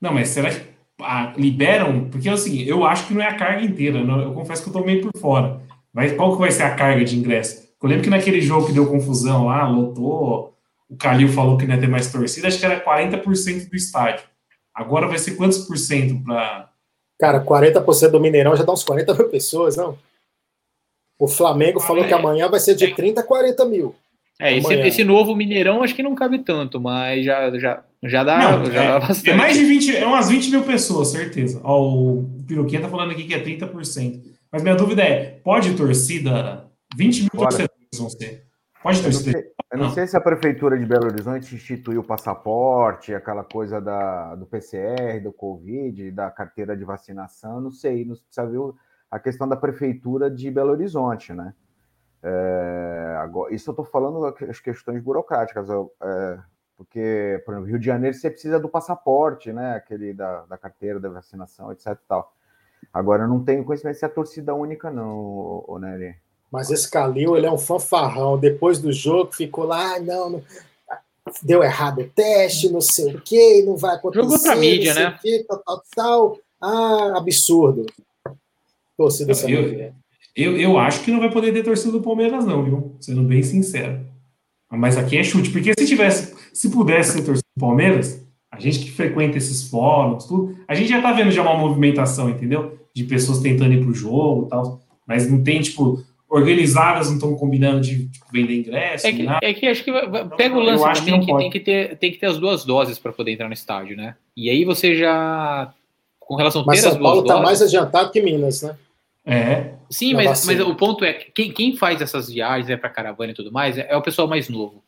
[0.00, 0.60] Não, mas será que
[1.02, 2.08] ah, liberam?
[2.10, 4.62] Porque é o seguinte, eu acho que não é a carga inteira, não- eu confesso
[4.62, 5.60] que eu tô meio por fora.
[5.92, 7.68] Vai, qual que vai ser a carga de ingresso?
[7.82, 10.54] Eu lembro que naquele jogo que deu confusão lá, lotou,
[10.88, 14.24] o Calil falou que não ia ter mais torcida, acho que era 40% do estádio.
[14.74, 16.68] Agora vai ser quantos por cento para.
[17.18, 19.98] Cara, 40% do Mineirão já dá uns 40 mil pessoas, não?
[21.18, 23.94] O Flamengo falou que amanhã vai ser de 30 a 40 mil.
[24.40, 24.86] É, esse, Amanhã.
[24.86, 28.82] esse novo Mineirão acho que não cabe tanto, mas já, já Já dá, Não, já
[28.82, 29.30] é, dá bastante.
[29.30, 31.60] é mais de 20, é umas 20 mil pessoas, certeza.
[31.62, 34.22] Ó, o Piroquinha tá falando aqui que é 30%.
[34.50, 37.48] Mas minha dúvida é, pode torcida, 20 mil Bora.
[37.50, 38.46] torcedores vão ser.
[38.82, 39.32] Pode Eu não, torcida.
[39.38, 39.92] sei, eu não Não.
[39.94, 45.20] sei se a Prefeitura de Belo Horizonte instituiu o passaporte, aquela coisa da, do PCR,
[45.22, 48.58] do Covid, da carteira de vacinação, não sei, não precisa ver
[49.10, 51.52] a questão da Prefeitura de Belo Horizonte, né?
[52.22, 56.38] É, agora, isso eu estou falando as questões burocráticas, eu, é,
[56.80, 59.74] porque, por exemplo, Rio de Janeiro você precisa do passaporte, né?
[59.74, 61.88] Aquele da, da carteira da vacinação, etc.
[61.88, 62.34] e Tal.
[62.90, 66.16] Agora, eu não tenho conhecimento se é torcida única, não, Nery.
[66.50, 68.38] Mas esse Calil, ele é um fanfarrão.
[68.38, 70.42] Depois do jogo, ficou lá, ah, não, não-
[71.42, 74.22] deu errado o teste, não sei o quê, não vai acontecer.
[74.22, 75.08] Jogou pra mídia, né?
[75.08, 76.38] o quê, tal, tal, tal.
[76.62, 77.84] Ah, absurdo.
[78.96, 79.92] Torcida Eu-.
[80.34, 82.96] Eu, eu acho que não vai poder ter torcida do Palmeiras, não, viu?
[83.00, 84.08] Sendo bem sincero.
[84.70, 88.78] Mas aqui é chute, porque se tivesse, se pudesse ser torcida do Palmeiras, a gente
[88.80, 92.78] que frequenta esses fóruns, tudo, a gente já tá vendo já uma movimentação, entendeu?
[92.94, 94.80] De pessoas tentando ir pro jogo e tal.
[95.06, 99.40] Mas não tem, tipo, organizadas não estão combinando de tipo, vender ingresso, É que, nada.
[99.42, 101.42] é que acho que vai- pega o lance que também que, pode.
[101.42, 104.14] tem que, ter, tem que ter as duas doses para poder entrar no estádio, né?
[104.36, 105.72] E aí você já.
[106.20, 107.44] Com relação a Mas ter São Paulo está doses.
[107.48, 108.76] mais adiantado que Minas, né?
[109.30, 112.88] É, Sim, mas, mas o ponto é que quem, quem faz essas viagens né, para
[112.88, 114.82] caravana e tudo mais é, é o pessoal mais novo.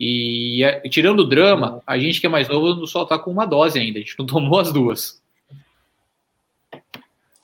[0.00, 3.46] E é, tirando o drama, a gente que é mais novo só tá com uma
[3.46, 5.22] dose ainda, a gente não tomou as duas.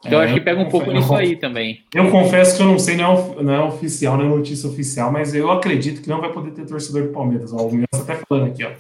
[0.05, 1.83] Então É, acho que pega um pouco nisso aí também.
[1.95, 5.13] Eu confesso que eu não sei, não é, não é oficial, não é notícia oficial,
[5.13, 7.53] mas eu acredito que não vai poder ter torcedor do Palmeiras.
[7.53, 8.73] Ó, o Minas tá até falando aqui, ó.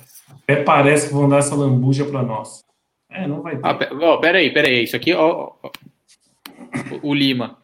[0.42, 2.64] Até parece que vão dar essa lambuja pra nós.
[3.08, 3.66] É, não vai ter.
[3.66, 5.70] Ah, peraí, peraí, isso aqui, ó, ó,
[7.02, 7.58] o, o Lima.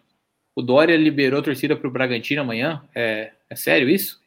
[0.54, 2.82] O Dória liberou a torcida pro Bragantino amanhã?
[2.94, 4.20] É, é sério isso?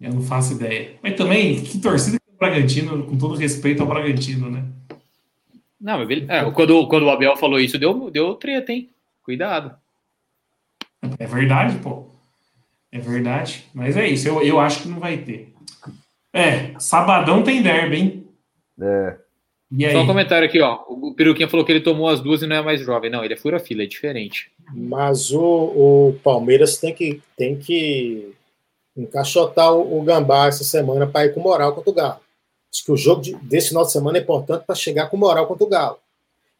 [0.00, 0.96] Eu não faço ideia.
[1.02, 4.64] Mas também, que torcida que é o Bragantino, com todo respeito ao Bragantino, né?
[5.80, 6.28] Não, mas.
[6.28, 8.90] É, quando, quando o Abel falou isso, deu, deu treta, hein?
[9.22, 9.76] Cuidado.
[11.18, 12.08] É verdade, pô.
[12.90, 13.66] É verdade.
[13.74, 15.54] Mas é isso, eu, eu acho que não vai ter.
[16.32, 18.28] É, sabadão tem derby, hein?
[18.80, 19.18] É?
[19.92, 20.80] Só um comentário aqui, ó.
[20.88, 23.10] O Peruquinha falou que ele tomou as duas e não é mais jovem.
[23.10, 24.50] Não, ele é fura-fila, é diferente.
[24.74, 28.32] Mas o, o Palmeiras tem que, tem que
[28.96, 32.20] encaixotar o, o Gambá essa semana para ir com moral contra o Galo.
[32.72, 35.46] Acho que o jogo de- desse final de semana é importante para chegar com moral
[35.46, 35.98] contra o Galo.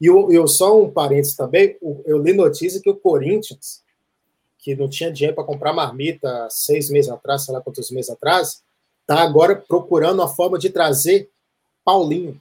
[0.00, 3.82] E o- eu, só um parênteses também, o- eu li notícia que o Corinthians,
[4.58, 8.62] que não tinha dinheiro para comprar marmita seis meses atrás, sei lá quantos meses atrás,
[9.00, 11.28] está agora procurando uma forma de trazer
[11.84, 12.40] Paulinho.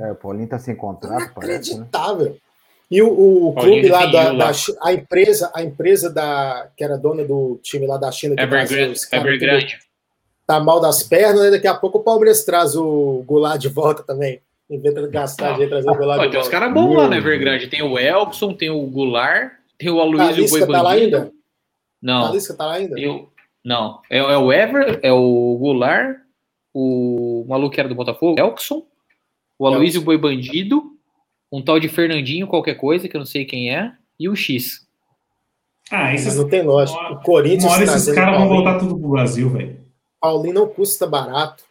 [0.00, 1.76] É, o Paulinho tá sem contrato, parece, né?
[1.76, 2.36] Inacreditável.
[2.90, 4.50] E o, o clube lá da, da
[4.82, 9.78] a empresa, a empresa da que era dona do time lá da China que Evergrande.
[10.44, 11.50] tá mal das pernas, né?
[11.50, 14.40] daqui a pouco o Palmeiras traz o Goulart de volta também.
[14.68, 17.08] Inventa de gastar dinheiro trazer o Goulart Pô, de tem uns caras bons lá na
[17.10, 17.68] Meu Evergrande.
[17.68, 21.30] Tem o Elkson, tem o Goulart, tem o Aloysio Boi tá lá ainda?
[22.02, 22.96] Não, Talisca tá lá ainda?
[23.08, 23.28] o-
[23.64, 24.00] não.
[24.10, 26.16] É, é o Ever, é o Goulart,
[26.74, 28.82] o maluco que era do Botafogo, Elkson,
[29.60, 30.96] o Aloysio Boi Bandido,
[31.52, 34.88] um tal de Fernandinho qualquer coisa, que eu não sei quem é, e o X.
[35.90, 36.98] Ah, esses, não tem lógica.
[37.12, 38.64] O Corinthians uma hora esses caras vão Paulinho.
[38.64, 39.78] voltar tudo pro Brasil, velho.
[40.18, 41.62] Paulinho não custa barato.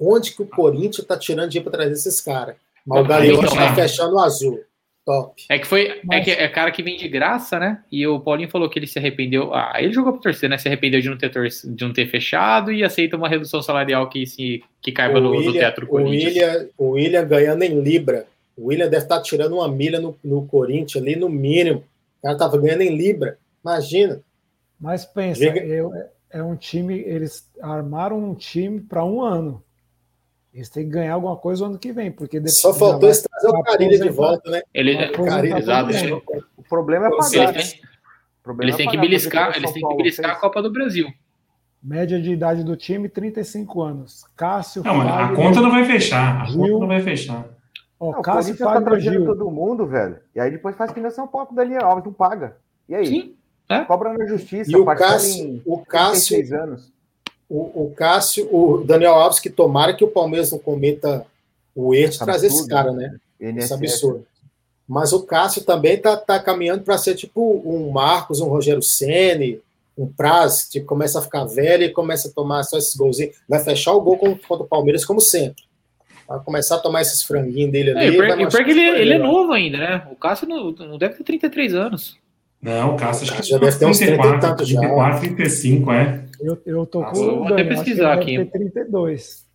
[0.00, 2.56] Onde que o Corinthians tá tirando dinheiro para trazer esses caras?
[2.84, 3.74] Mas o então, tá não.
[3.76, 4.60] fechando o azul.
[5.06, 5.40] Top.
[5.48, 5.86] É que foi.
[5.86, 7.80] É Mas- que é cara que vem de graça, né?
[7.92, 9.54] E o Paulinho falou que ele se arrependeu.
[9.54, 10.58] Ah, ele jogou pra torcer, né?
[10.58, 14.08] Se arrependeu de não ter, torce, de não ter fechado e aceita uma redução salarial
[14.08, 16.24] que, se, que caiba O no, no William, teto do o, Corinthians.
[16.34, 18.26] William, o William ganhando em Libra.
[18.56, 21.84] O William deve estar tirando uma milha no, no Corinthians ali, no mínimo.
[22.18, 23.38] O cara tava ganhando em Libra.
[23.64, 24.20] Imagina.
[24.80, 25.92] Mas pensa, Diga- eu-
[26.32, 29.62] é um time, eles armaram um time para um ano.
[30.56, 33.22] Eles têm que ganhar alguma coisa o ano que vem, porque depois Só faltou eles
[33.22, 34.62] trazer o Carilha de volta, né?
[34.72, 34.96] Ele,
[35.58, 35.90] exato.
[36.56, 37.54] O problema é pagar.
[37.54, 40.30] Eles têm, O problema eles é têm que pagar, beliscar, eles o têm que beliscar
[40.30, 40.36] a.
[40.36, 41.08] Copa do Brasil.
[41.82, 44.24] Média de idade do time, 35 anos.
[44.34, 46.40] Cássio, Não, mas a conta não vai fechar.
[46.40, 46.60] A Gil.
[46.62, 47.44] conta não vai fechar.
[48.00, 49.26] ó, Não, o Cássio, Corinthians tá Fagner, trazendo Gil.
[49.26, 50.16] todo mundo, velho.
[50.34, 52.56] E aí depois faz que nem São Paulo o Daniel Alves, não paga.
[52.88, 53.06] E aí?
[53.06, 53.34] Sim.
[53.68, 53.84] é.
[53.84, 54.72] Cobra na justiça.
[54.72, 56.92] E o Cássio, em o Cássio, 36 anos.
[57.48, 61.24] O, o Cássio, o Daniel Alves, que tomara que o Palmeiras não cometa
[61.74, 63.16] o erro de trazer esse Absurdo, cara, né?
[63.40, 63.72] Esse INSS.
[63.72, 64.26] absurdo.
[64.88, 69.60] Mas o Cássio também tá, tá caminhando para ser tipo um Marcos, um Rogério Ceni,
[69.98, 73.36] um Praz, tipo, começa a ficar velho e começa a tomar só esses golzinhos.
[73.48, 75.64] Vai fechar o gol contra, o Palmeiras como sempre.
[76.28, 78.00] Vai começar a tomar esses franguinhos dele ali.
[78.00, 80.06] É, e o pior- é que ele, ele é pra novo ainda, né?
[80.10, 82.16] O Cássio não, não deve ter 33 anos.
[82.66, 84.80] Não, o Cássio acho que Já deve ter uns 30 e tantos já.
[84.80, 86.24] 34, 35, é.
[86.40, 88.36] Eu, eu tô Nossa, com eu o vou até pesquisar aqui.
[88.38, 89.46] deve ter 32.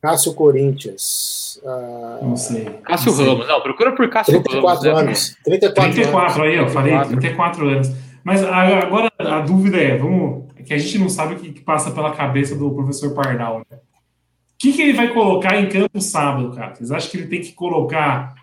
[0.00, 1.60] Cássio Corinthians.
[1.66, 2.64] ah, Não sei.
[2.84, 3.26] Cássio Não sei.
[3.26, 3.48] Ramos.
[3.48, 4.48] Não, procura por Cássio Ramos.
[4.50, 5.00] 34 né?
[5.00, 5.36] anos.
[5.44, 5.94] 34, anos.
[5.96, 7.20] 34 aí, eu falei 34.
[7.20, 7.92] 34 anos.
[8.22, 11.52] Mas a- agora a dúvida é, vamos, é que a gente não sabe o que,
[11.52, 13.60] que passa pela cabeça do professor Pardal.
[13.70, 13.78] Né?
[13.78, 16.74] O que, que ele vai colocar em campo sábado, cara?
[16.74, 18.34] Vocês acham que ele tem que colocar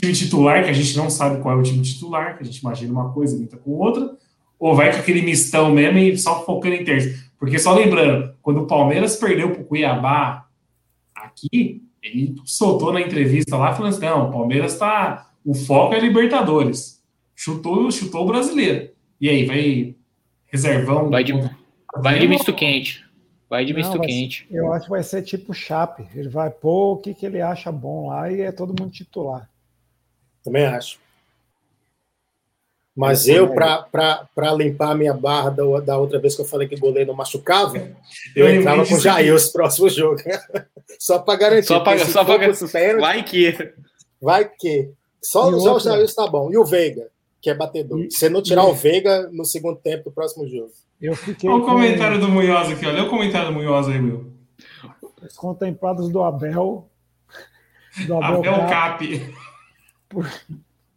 [0.00, 2.58] time titular, que a gente não sabe qual é o time titular, que a gente
[2.58, 4.16] imagina uma coisa e grita com outra,
[4.58, 7.28] ou vai com aquele mistão mesmo e só focando em terça?
[7.38, 10.46] Porque só lembrando, quando o Palmeiras perdeu pro Cuiabá
[11.14, 15.30] aqui, ele soltou na entrevista lá falando assim: não, o Palmeiras tá.
[15.44, 17.02] O foco é Libertadores.
[17.34, 18.90] Chutou, chutou o brasileiro.
[19.20, 19.94] E aí, vai
[20.46, 21.08] reservão?
[21.08, 21.32] Vai de,
[21.96, 23.04] vai de misto quente.
[23.48, 24.46] Vai de Não, misto vai- quente.
[24.50, 26.04] Eu acho que vai ser tipo Chape.
[26.14, 29.48] Ele vai pôr o que, que ele acha bom lá e é todo mundo titular.
[30.44, 30.98] Também acho.
[32.96, 36.74] Mas eu, para limpar a minha barra da, da outra vez que eu falei que
[36.74, 37.94] o goleiro não machucava, eu,
[38.48, 40.20] Eu entrava com o Jair os próximos jogos.
[40.98, 41.66] só para garantir.
[41.68, 43.72] Só pra- pros pênaltis, Vai que.
[44.20, 44.90] Vai que.
[45.22, 46.50] Só, E só o Jair está bom.
[46.50, 47.06] E o Veiga,
[47.40, 48.00] que é batedor.
[48.00, 50.72] E- Se não tirar o Veiga no segundo tempo do próximo jogo.
[51.00, 54.00] Eu fiquei Olha o com comentário do Munhoz aqui, olha o comentário do Munhoz aí,
[54.00, 54.32] Will.
[55.24, 56.88] os contemplados do Abel.
[58.08, 59.34] Do Abel, Abel Cap, Cap.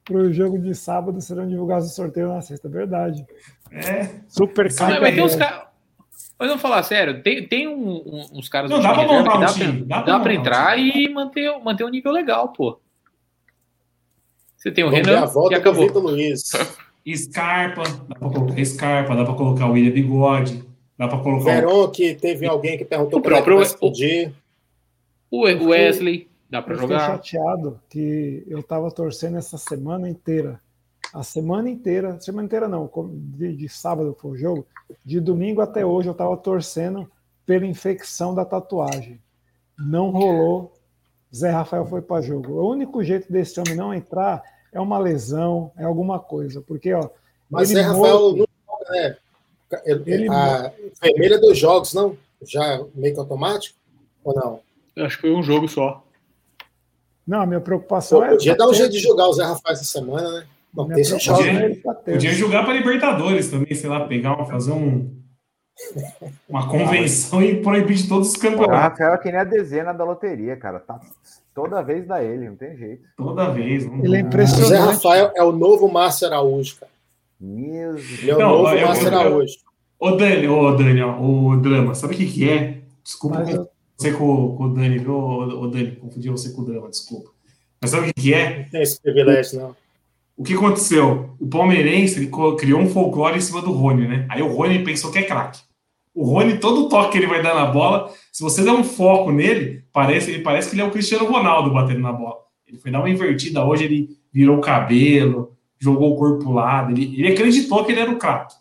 [0.05, 2.67] Para o jogo de sábado serão divulgados o sorteio na sexta.
[2.69, 3.25] Verdade.
[3.71, 4.09] É.
[4.27, 5.63] Super Mas Mas, mas tem uns caras.
[6.37, 9.53] Mas vamos falar sério, tem, tem um- um- uns caras Não, dá pra montar um
[9.53, 12.79] time, Dá, um entrar e manter, manter um nível legal, pô.
[14.57, 15.87] Você tem o Vamos ver a Renan volta e do acabou.
[15.87, 16.51] Vitor Luiz.
[17.15, 20.63] Scarpa, dá pra colocar Scarpa, dá pra colocar o William Bigode,
[20.97, 23.57] dá pra colocar o Verón, que teve alguém que perguntou O é próprio-.
[25.31, 26.99] O o Wesley, dá Eu fiquei jogar.
[27.07, 30.59] chateado que eu tava torcendo essa semana inteira.
[31.13, 32.89] A semana inteira, semana inteira não,
[33.35, 34.67] de, de sábado foi o jogo,
[35.03, 37.09] de domingo até hoje eu tava torcendo
[37.45, 39.19] pela infecção da tatuagem.
[39.77, 40.73] Não rolou.
[41.33, 42.53] Zé Rafael foi para jogo.
[42.53, 47.09] O único jeito desse homem não entrar é uma lesão, é alguma coisa, porque ó,
[47.49, 48.45] Mas Zé Rafael não joga,
[48.91, 49.17] né?
[49.85, 50.71] Ele- Ele- a
[51.01, 52.17] vermelha dos jogos, não?
[52.43, 53.77] Já meio que automático?
[54.23, 54.59] Ou não?
[55.05, 56.03] Acho que foi um jogo só.
[57.31, 58.29] Não, a minha preocupação Pô, é.
[58.31, 60.45] podia dar um jeito de jogar o Zé Rafael essa semana, né?
[60.75, 62.01] Não, minha tem preocupação jogo.
[62.03, 65.09] Podia- jogar para Libertadores também, sei lá, pegar, uma- fazer um,
[66.49, 68.99] uma convenção e proibir de todos os O campeonatos.
[68.99, 70.79] Rafael é que nem a dezena da loteria, cara.
[70.81, 70.99] Tá,
[71.55, 73.03] toda vez dá ele, não tem jeito.
[73.15, 73.85] Toda vez.
[73.85, 74.67] Não, Ele é O impressionante.
[74.69, 76.91] Zé Rafael é o novo Márcio Araújo, cara.
[77.39, 78.19] Meu Deus.
[78.19, 79.53] Ele é o Não, novo eu- Márcio eu- Araújo.
[79.99, 82.79] Ô, Dani, ô, Dani, ó, ô, Drama, sabe o que que é?
[83.03, 83.69] Desculpa Mas eu-
[84.01, 85.95] você com, com o Dani, viu, ô, Dani?
[85.95, 87.29] Confundi você com o Drama, desculpa.
[87.79, 88.59] Mas sabe o que que é?
[88.59, 89.75] Não tem esse privilégio, não.
[90.35, 91.35] O que aconteceu?
[91.39, 94.25] O palmeirense criou um folclore em cima do Rony, né?
[94.29, 95.61] Aí o Rony pensou que é craque.
[96.13, 99.31] O Rony, todo toque que ele vai dar na bola, se você der um foco
[99.31, 102.37] nele, parece, ele parece que ele é o Cristiano Ronaldo batendo na bola.
[102.67, 106.91] Ele foi dar uma invertida hoje, ele virou o cabelo, jogou o corpo pro lado,
[106.91, 108.55] ele, ele acreditou que ele era o craque.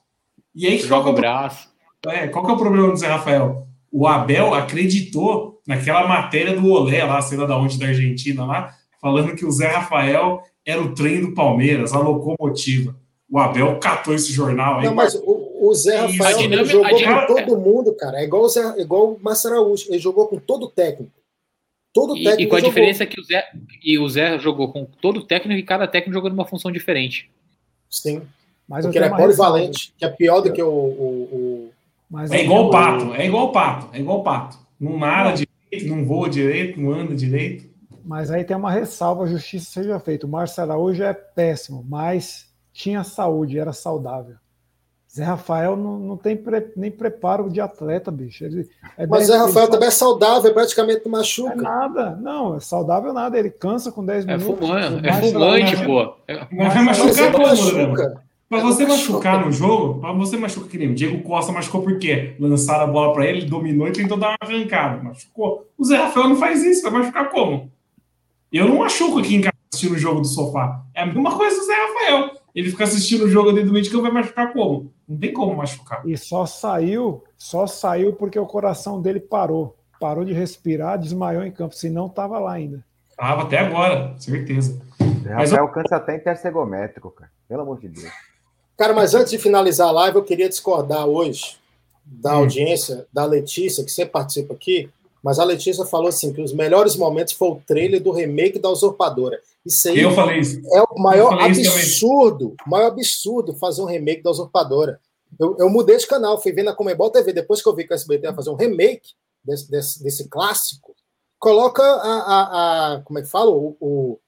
[0.54, 1.68] E aí, Joga é o o, braço.
[2.06, 3.69] é, qual que é o problema do Zé Rafael?
[3.92, 8.74] O Abel acreditou naquela matéria do Olé lá, sei lá da onde, da Argentina lá,
[9.00, 12.94] falando que o Zé Rafael era o trem do Palmeiras, a locomotiva.
[13.28, 14.84] O Abel catou esse jornal aí.
[14.86, 18.20] Não, mas o, o Zé Rafael dinâmica- jogou dinâmica- com todo mundo, cara.
[18.20, 19.74] É igual o, Zé, igual o.
[19.88, 21.12] Ele jogou com todo técnico.
[21.92, 22.70] Todo E, técnico e com a jogou.
[22.70, 23.44] diferença que o Zé,
[23.82, 27.28] e o Zé jogou com todo técnico e cada técnico jogou numa função diferente.
[27.88, 28.22] Sim,
[28.68, 30.68] Mas porque ele é polivalente, que é pior do que o...
[30.68, 31.49] o- o-
[32.10, 34.58] Mas É igual o pato, é igual o pato, é igual o pato.
[34.78, 37.68] Não nada direito, não voa direito, não anda direito.
[38.04, 40.26] Mas aí tem uma ressalva, a justiça seja feita.
[40.26, 44.34] O Márcio Araújo é péssimo, mas tinha saúde, era saudável.
[45.12, 48.44] Zé Rafael não, não tem pre- nem preparo de atleta, bicho.
[48.44, 51.54] Ele, é Mas o 10 Zé Rafael ele também é saudável, praticamente não É machuca.
[51.56, 53.36] nada, não, é saudável nada.
[53.38, 54.66] Ele cansa com 10 É minutos.
[54.68, 56.14] fumante, é fumante, pô.
[56.28, 57.38] É- Mas vai machucar Drama?
[57.48, 58.22] machuca.
[58.50, 59.46] Pra É, você machucar machuca.
[59.46, 62.34] no jogo, pra você machucar que nem o Diego Costa machucou por quê?
[62.40, 65.00] Lançaram a bola pra ele, dominou e tentou dar uma arrancada.
[65.02, 65.70] Machucou.
[65.78, 67.70] O Zé Rafael não faz isso, vai machucar como?
[68.52, 70.82] Eu não machuco aqui em casa assistindo o jogo do sofá.
[70.92, 72.30] É a mesma coisa do Zé Rafael.
[72.52, 74.92] Ele fica assistindo o jogo dentro do meio de campo, vai machucar como?
[75.08, 76.02] Não tem como machucar.
[76.04, 79.76] E só saiu, só saiu porque o coração dele parou.
[80.00, 82.84] Parou de respirar, desmaiou em campo, senão estava lá ainda.
[83.16, 84.82] Tava até agora, certeza.
[84.98, 85.04] O
[85.36, 87.30] Mas Rafael cansa até intercegométrico, cara.
[87.46, 88.10] Pelo amor de Deus.
[88.80, 91.58] Cara, mas antes de finalizar a live, eu queria discordar hoje
[92.02, 92.38] da Hum.
[92.38, 94.88] audiência, da Letícia, que sempre participa aqui,
[95.22, 98.70] mas a Letícia falou assim que os melhores momentos foi o trailer do remake da
[98.70, 99.38] Usurpadora.
[99.66, 100.58] Isso aí Eu falei isso.
[100.74, 104.98] é o maior absurdo, o maior absurdo fazer um remake da Usurpadora.
[105.38, 107.92] Eu, eu mudei de canal, fui ver na Comebol TV, depois que eu vi que
[107.92, 109.10] o SBT ia fazer um remake
[109.44, 110.94] desse, desse, desse clássico,
[111.38, 113.50] coloca a, a, a- como é que fala?
[113.50, 114.18] O, o,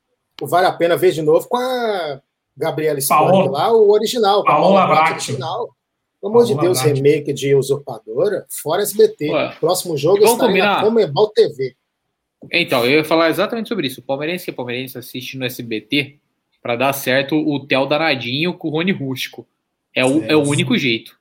[0.43, 2.20] o Vale a Pena Ver de novo com a
[2.57, 4.45] Gabriela Spani lá, o original.
[4.45, 5.12] Paola Paola Bracho.
[5.31, 5.69] original.
[6.20, 6.95] Pelo amor de Deus, Bracho.
[6.95, 9.31] remake de Usurpadora, fora SBT.
[9.31, 10.83] Ué, Próximo jogo está na?
[10.83, 11.74] Comebol TV.
[12.53, 14.01] Então, eu ia falar exatamente sobre isso.
[14.01, 16.19] O palmeirense e palmeirense assiste no SBT
[16.62, 19.47] para dar certo o Theo Danadinho com o Rony Rústico.
[19.95, 21.16] É o, é o único jeito.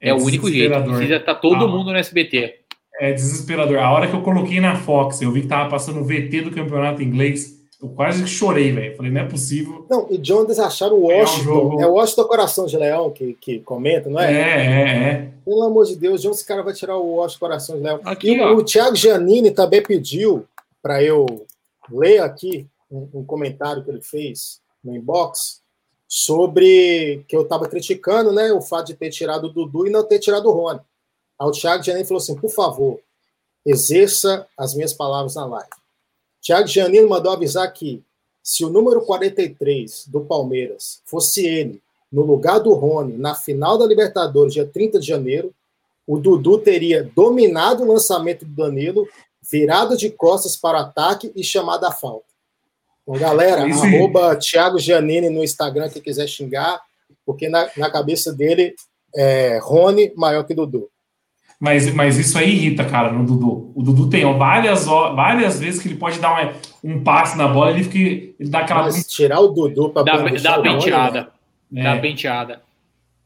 [0.00, 0.68] É, o único jeito.
[0.70, 0.94] desesperador.
[0.96, 1.68] Precisa estar todo Ah.
[1.68, 2.56] mundo no SBT.
[3.00, 3.78] É desesperador.
[3.78, 6.50] A hora que eu coloquei na Fox, eu vi que tava passando o VT do
[6.50, 8.96] campeonato inglês, eu quase chorei, velho.
[8.96, 9.86] Falei, não é possível.
[9.88, 11.42] Não, e de onde eles acharam o É um Washington?
[11.44, 14.38] jogo- É o Washington Coração de Leão que, que comenta, não É, é?
[14.38, 15.30] é, é.
[15.44, 18.00] Pelo amor de Deus, de onde esse cara vai tirar o Washington Coração de Leão?
[18.04, 18.52] Aqui, e ó.
[18.54, 20.44] o, o Thiago Giannini também pediu
[20.82, 21.26] para eu
[21.90, 25.60] ler aqui um, um comentário que ele fez no inbox
[26.08, 30.02] sobre que eu estava criticando né, o fato de ter tirado o Dudu e não
[30.04, 30.80] ter tirado o Rony.
[31.40, 32.98] Aí o Thiago Giannini falou assim: por favor,
[33.64, 35.68] exerça as minhas palavras na live.
[36.42, 38.02] Thiago Giannini mandou avisar que
[38.42, 43.86] se o número 43 do Palmeiras fosse ele, no lugar do Rony, na final da
[43.86, 45.54] Libertadores, dia 30 de janeiro,
[46.06, 49.06] o Dudu teria dominado o lançamento do Danilo,
[49.40, 52.24] virado de costas para o ataque e chamado a falta.
[53.02, 56.80] Então, galera, Isso arroba Thiago Giannini no Instagram, quem quiser xingar,
[57.24, 58.74] porque na, na cabeça dele
[59.14, 60.90] é Rony maior que Dudu.
[61.60, 63.70] Mas, mas isso aí irrita, cara, no Dudu.
[63.74, 67.36] O Dudu tem ó, várias, ho- várias vezes que ele pode dar uma- um passe
[67.36, 68.84] na bola, ele, fica, ele dá aquela.
[68.84, 71.28] Mas tirar o Dudu para Dá, dá o Rony, penteada.
[71.74, 71.82] É.
[71.82, 72.62] Dá penteada.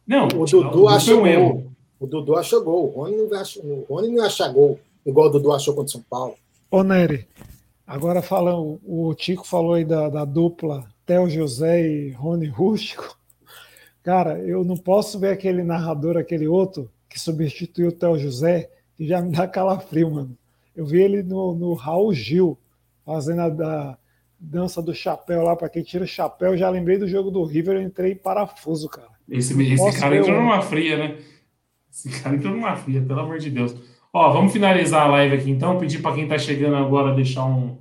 [0.07, 1.27] Não, O Dudu acha foi um gol.
[1.29, 1.73] erro.
[2.01, 2.87] O Dudu acha gol.
[2.87, 5.93] O Rony não, acha, o Rony não acha gol, igual o Dudu achou contra o
[5.93, 6.35] São Paulo.
[6.71, 7.27] Ô, Nery,
[7.87, 13.17] agora falando, o Tico falou aí da, da dupla Theo José e Rony Rústico.
[14.03, 19.07] Cara, eu não posso ver aquele narrador, aquele outro, que substituiu o Theo José, que
[19.07, 20.37] já me dá calafrio, mano.
[20.75, 22.59] Eu vi ele no, no Raul Gil,
[23.07, 23.97] fazendo a da
[24.37, 26.57] dança do chapéu lá, para quem tira o chapéu.
[26.57, 29.11] Já lembrei do jogo do River, eu entrei em parafuso, cara.
[29.31, 30.43] Esse, esse cara entrou um?
[30.43, 31.19] numa fria, né?
[31.89, 33.77] Esse cara entrou numa fria, pelo amor de Deus.
[34.13, 35.79] Ó, vamos finalizar a live aqui então.
[35.79, 37.79] Pedir para quem tá chegando agora deixar um,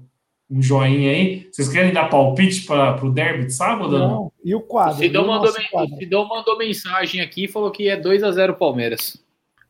[0.48, 1.50] um joinha aí.
[1.52, 3.94] Vocês querem dar palpite para o derby de sábado?
[3.94, 4.10] ou Não.
[4.10, 4.94] Não, e o quadro?
[4.94, 5.96] O Sidão mandou, nosso men- quadro?
[5.96, 9.23] o Sidão mandou mensagem aqui e falou que é 2 a 0 Palmeiras.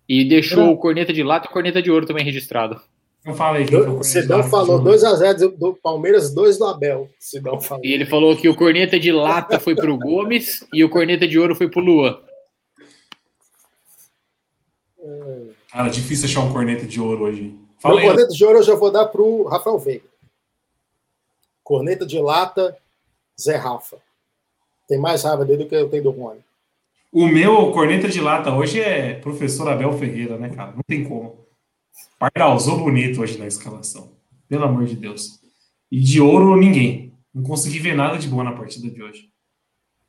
[0.08, 0.72] E deixou Não.
[0.74, 2.82] o corneta de lata e o corneta de ouro também registrado.
[3.26, 3.66] Não fala aí.
[3.66, 5.18] quem que o O Sidão falou de jogo.
[5.18, 7.10] 2x0 do, Palmeiras, 2 do Abel.
[7.18, 7.86] Sidão falou.
[7.86, 11.40] E ele falou que o corneta de lata foi pro Gomes e o corneta de
[11.40, 12.20] ouro foi pro Luan.
[15.72, 17.58] Cara, difícil achar um corneta de ouro hoje.
[17.80, 18.08] Fala aí.
[18.08, 20.06] corneta de ouro eu já vou dar pro Rafael Veiga.
[21.64, 22.78] Corneta de lata,
[23.40, 23.98] Zé Rafa.
[24.88, 26.42] Tem mais raiva dele do que eu tenho do Rony.
[27.16, 30.72] O meu corneta de lata hoje é professor Abel Ferreira, né, cara?
[30.72, 31.46] Não tem como.
[32.18, 34.18] Pardalzou bonito hoje na escalação.
[34.50, 35.40] Pelo amor de Deus.
[35.92, 37.14] E de ouro, ninguém.
[37.32, 39.30] Não consegui ver nada de boa na partida de hoje.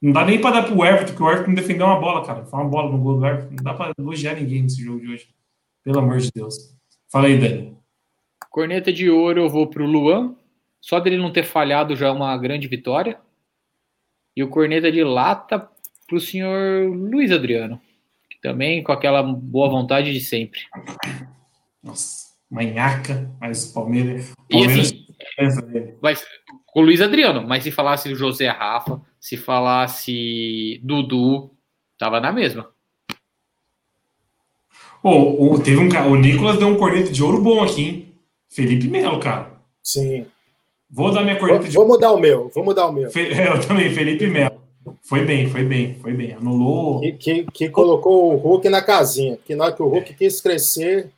[0.00, 2.46] Não dá nem pra dar pro Everton, porque o Everton não defendeu uma bola, cara.
[2.46, 3.54] Foi uma bola no gol do Everton.
[3.54, 5.28] Não dá pra elogiar ninguém nesse jogo de hoje.
[5.82, 6.74] Pelo amor de Deus.
[7.12, 7.76] Fala aí, Dani.
[8.48, 10.34] Corneta de ouro eu vou pro Luan.
[10.80, 13.20] Só dele não ter falhado já é uma grande vitória.
[14.34, 15.70] E o corneta de lata
[16.06, 17.80] pro senhor Luiz Adriano.
[18.30, 20.60] Que também com aquela boa vontade de sempre.
[21.82, 24.32] Nossa, manhaca, mas o Palmeiras.
[24.50, 25.06] E Palmeiras assim,
[25.36, 25.94] pensa nele.
[26.00, 26.14] vai,
[26.66, 31.50] com o Luiz Adriano, mas se falasse o José Rafa, se falasse Dudu,
[31.98, 32.68] tava na mesma.
[35.02, 36.08] Ô, o- teve um cara.
[36.08, 38.14] O Nicolas deu um corneta de ouro bom aqui, hein?
[38.48, 39.52] Felipe Melo, cara.
[39.82, 40.26] Sim.
[40.90, 42.48] Vou dar minha Vou, corneta de vou mudar o meu.
[42.54, 43.10] Vou mudar o meu.
[43.10, 44.53] Fe- Eu também, Felipe Melo.
[45.04, 46.32] Foi bem, foi bem, foi bem.
[46.32, 47.00] Anulou.
[47.00, 49.36] Que, que, que colocou o Hulk na casinha.
[49.36, 51.12] Que na hora que o Hulk quis crescer,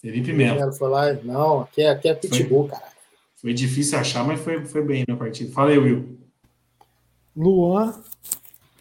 [0.00, 0.72] Felipe Melo.
[0.72, 1.12] foi lá.
[1.12, 2.90] Não, aqui é, aqui é pitbull, cara.
[3.36, 5.52] Foi difícil achar, mas foi, foi bem na partida.
[5.52, 6.18] Fala aí, Will.
[7.36, 8.02] Luan,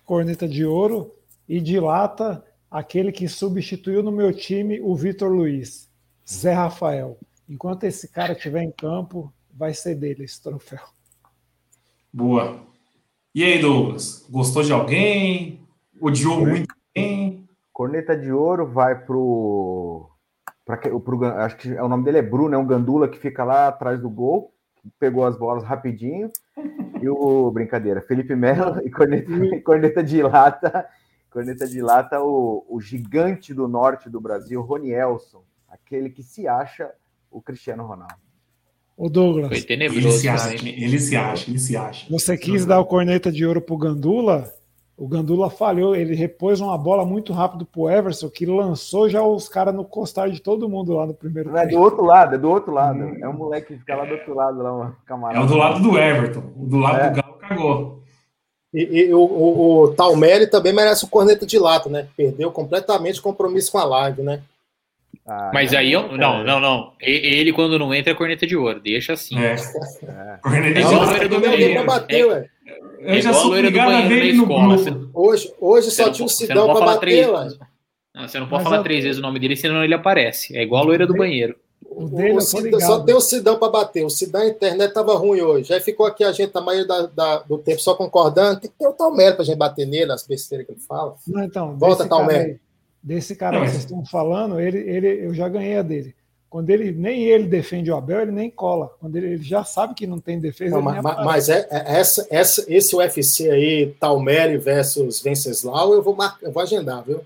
[0.05, 1.11] corneta de ouro,
[1.51, 5.89] e de lata, aquele que substituiu no meu time o Vitor Luiz,
[6.25, 7.19] Zé Rafael.
[7.49, 10.79] Enquanto esse cara estiver em campo, vai ser dele esse troféu.
[12.13, 12.70] Boa.
[13.33, 14.25] E aí, Douglas?
[14.29, 15.61] Gostou de alguém?
[15.99, 17.47] Odiou muito alguém?
[17.71, 20.09] Corneta de ouro vai pro.
[20.65, 23.17] Pra, que- pro acho que é, o nome dele é Bruno, é um gandula que
[23.17, 24.53] fica lá atrás do gol,
[24.99, 26.29] pegou as bolas rapidinho.
[27.01, 29.31] E o brincadeira, Felipe Melo e corneta,
[29.63, 30.87] corneta de lata.
[31.29, 36.91] Corneta de lata, o, o gigante do norte do Brasil, Ronielson, aquele que se acha
[37.31, 38.15] o Cristiano Ronaldo.
[38.97, 39.47] O Douglas.
[39.47, 40.11] Foi Ele tenebroso.
[40.19, 40.83] se, acha, também.
[40.83, 42.05] ele se acha, ele se acha.
[42.09, 44.51] Você quis dar o corneta de ouro pro Gandula,
[44.95, 49.49] o Gandula falhou, ele repôs uma bola muito rápido pro Everson, que lançou já os
[49.49, 51.81] caras no costar de todo mundo lá no primeiro Não é do tempo.
[51.81, 53.01] outro lado, é do outro lado.
[53.19, 55.43] É um moleque que fica lá do outro lado, lá, um É camarada.
[55.43, 56.43] o do lado do Everton.
[56.55, 57.09] O do lado É.
[57.09, 58.01] do Galo cagou.
[58.73, 62.07] E, e o, o, o Talmelli também merece o corneta de lata, né?
[62.15, 64.41] Perdeu completamente o compromisso com a live, né?
[65.27, 66.93] Ah, Mas aí, eu, não, não, não.
[67.01, 68.79] E- Ele, quando não entra, é corneta de ouro.
[68.79, 69.37] Deixa assim.
[69.39, 69.53] É.
[69.53, 70.37] É.
[70.41, 71.09] Corneta É de ouro.
[71.09, 72.49] a Não banheiro.
[72.99, 74.67] Eu É igual a loira do a banheiro na escola.
[74.75, 74.83] grupo.
[74.83, 77.27] Você- Hoje, hoje só não, tinha um não pode pra bater, três.
[78.13, 80.55] Não, você não pode Mas falar a- três vezes o nome dele, senão ele aparece.
[80.57, 81.55] É igual a loira do banheiro.
[81.85, 82.81] O dele, O eu ligado.
[82.81, 84.05] só tem o Sidão pra bater.
[84.05, 85.73] O Sidão, a internet tava ruim hoje.
[85.73, 88.59] Aí ficou aqui a gente, a maioria da- da- do tempo, só concordando.
[88.61, 91.15] Tem que ter o Talmelli pra gente bater nele, as besteiras que ele fala.
[91.27, 92.57] Não, então, Volta, aí,
[93.01, 96.15] desse cara Não, que vocês estão falando, ele, ele, eu já ganhei a dele.
[96.49, 98.91] Quando ele nem ele defende o Abel, ele nem cola.
[98.99, 102.27] Quando ele, ele já sabe que não tem defesa, Não, mas mas é, é- essa,
[102.29, 106.37] essa, esse UFC aí, Talmelli versus Venceslau, eu vou, mar...
[106.41, 107.21] eu vou agendar, viu?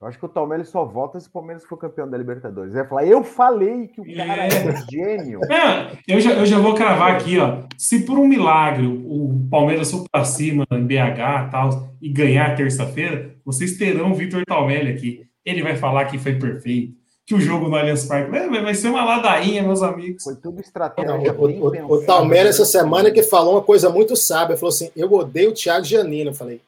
[0.00, 2.72] Eu acho que o Palmeiras só volta se o Palmeiras for campeão da Libertadores.
[2.72, 4.48] Ele vai falar, eu falei que o cara É.
[4.48, 5.40] é um gênio.
[5.50, 7.62] É, eu, já, eu já vou cravar aqui, ó.
[7.78, 12.54] Se por um milagre o Palmeiras for pra cima em BH e tal e ganhar
[12.54, 15.26] terça-feira, vocês terão o Vitor Talmelli aqui.
[15.42, 16.92] Ele vai falar que foi perfeito,
[17.24, 20.22] que o jogo no Allianz Parque vai, vai ser uma ladainha, meus amigos.
[20.24, 21.32] Foi tudo estratégia.
[21.32, 25.10] O, o, o Talmelli essa semana que falou uma coisa muito sábia, falou assim, eu
[25.10, 26.30] odeio o Thiago Giannino.
[26.30, 26.60] Eu falei,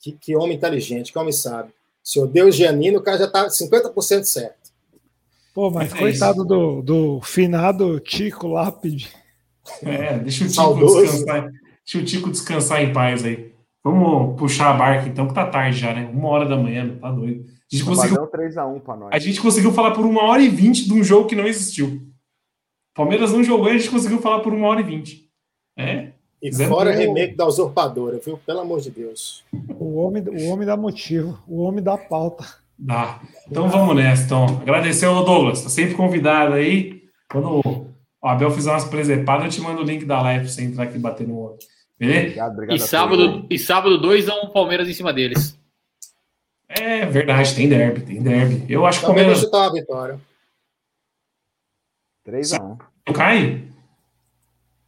[0.00, 1.72] que, que homem inteligente, que homem sábio.
[2.02, 4.72] Se eu odeio o Giannino, o cara já tá 50% certo.
[5.54, 9.10] Pô, mas É coitado do, do finado Tico Lápide.
[9.82, 11.00] É, deixa o Tico Saudoso.
[11.02, 11.52] descansar.
[11.84, 13.52] Deixa o Tico descansar em paz aí.
[13.84, 16.08] Vamos puxar a barca então, que tá tarde já, né?
[16.12, 17.44] Uma hora da manhã, tá doido.
[17.44, 19.10] A gente conseguiu Sabadão 3x1 pra nós.
[19.12, 22.00] A gente conseguiu falar por uma hora e vinte de um jogo que não existiu.
[22.94, 25.28] Palmeiras não jogou e a gente conseguiu falar por uma hora e vinte.
[25.76, 26.11] É?
[26.42, 28.36] E fora Pedro- remake da usurpadora, viu?
[28.38, 29.44] Pelo amor de Deus.
[29.78, 32.44] O homem, o homem dá motivo, o homem dá pauta.
[32.76, 33.20] Dá.
[33.48, 34.24] Então vamos nessa.
[34.24, 37.04] Então, agradecer ao Douglas, tá sempre convidado aí.
[37.30, 37.86] Quando o
[38.28, 40.96] Abel fizer umas presepadas, eu te mando o link da live pra você entrar aqui
[40.96, 41.64] e bater no outro.
[41.96, 42.20] Beleza?
[42.22, 42.76] Obrigado, obrigado.
[42.76, 45.56] E a sábado, e sábado 2 a 1 Palmeiras em cima deles.
[46.68, 48.64] É verdade, tem derby, tem derby.
[48.68, 50.20] Eu acho que o Palmeiras chutar uma vitória.
[52.24, 52.50] todos.
[52.50, 52.78] 3x1.
[53.06, 53.62] não cai.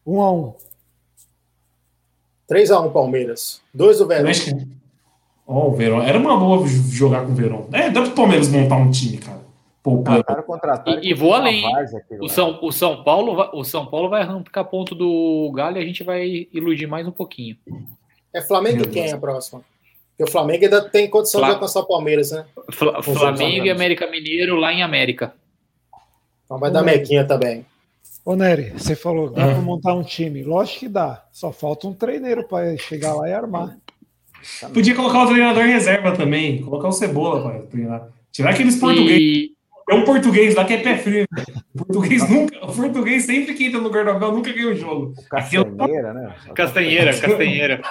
[0.06, 0.55] Um a um.
[2.48, 3.60] 3x1 Palmeiras.
[3.72, 4.32] Dois do Eu Verão.
[5.46, 6.02] Ó, o Verão.
[6.02, 7.68] Era uma boa jogar com o Verão.
[7.72, 9.42] É, dá pro Palmeiras montar um time, cara.
[9.82, 10.24] Poupando.
[10.86, 11.62] E- e vou além?
[12.20, 15.80] O São, o São Paulo, vai- o São Paulo vai arrancar ponto do Galo e
[15.82, 17.56] a gente vai iludir mais um pouquinho.
[18.32, 19.14] É Flamengo Meu e quem Deus.
[19.14, 19.60] a próxima?
[20.16, 22.46] Porque o Flamengo ainda tem condição Fla- de alcançar o Palmeiras, né?
[22.72, 23.70] Fla- Flamengo e.
[23.70, 25.34] América Mineiro lá em América.
[26.46, 26.86] Então vai dar Hum.
[26.86, 27.66] mequinha também.
[28.24, 29.48] Ô Nery, você falou, dá Ah.
[29.48, 30.42] pra montar um time.
[30.42, 31.24] Lógico que dá.
[31.30, 33.76] Só falta um treineiro pra chegar lá e armar.
[34.72, 36.62] Podia colocar o treinador em reserva também.
[36.62, 38.09] Colocar o Cebola para treinar.
[38.32, 39.20] Tirar aqueles portugueses.
[39.20, 39.55] E,
[39.90, 41.26] É um português lá que é pé frio.
[41.74, 42.64] O português nunca.
[42.64, 45.12] O português sempre que entra no Guardiola nunca ganha um jogo.
[45.28, 46.34] Castanheira, né?
[46.55, 47.82] Castanheira, Castanheira.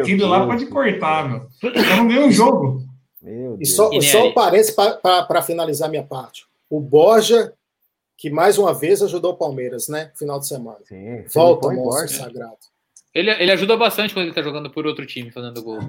[0.00, 1.46] Aquilo lá pode cortar, meu.
[1.60, 2.84] Eu não ganho um jogo.
[3.20, 3.74] Meu E Deus.
[3.74, 6.44] só, E só um parênteses para finalizar minha parte.
[6.70, 7.52] O Borja,
[8.22, 10.12] que mais uma vez ajudou o Palmeiras, né?
[10.16, 10.78] Final de semana.
[10.84, 12.54] Sim, Volta, e monstro sagrado.
[13.12, 15.80] Ele, ele ajuda bastante quando ele tá jogando por outro time, fazendo gol.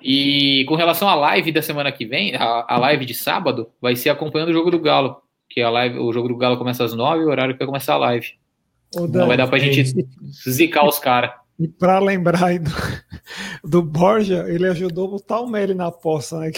[0.00, 3.96] E com relação à live da semana que vem, a, a live de sábado vai
[3.96, 5.20] ser acompanhando o jogo do Galo.
[5.48, 7.94] Que a live, o jogo do Galo começa às nove, o horário que vai começar
[7.94, 8.28] a live.
[8.94, 9.82] Ô, Não vai dar pra gente
[10.48, 11.32] zicar os caras.
[11.58, 12.70] E pra lembrar aí do,
[13.64, 16.52] do Borja, ele ajudou o Talmelli na aposta, né?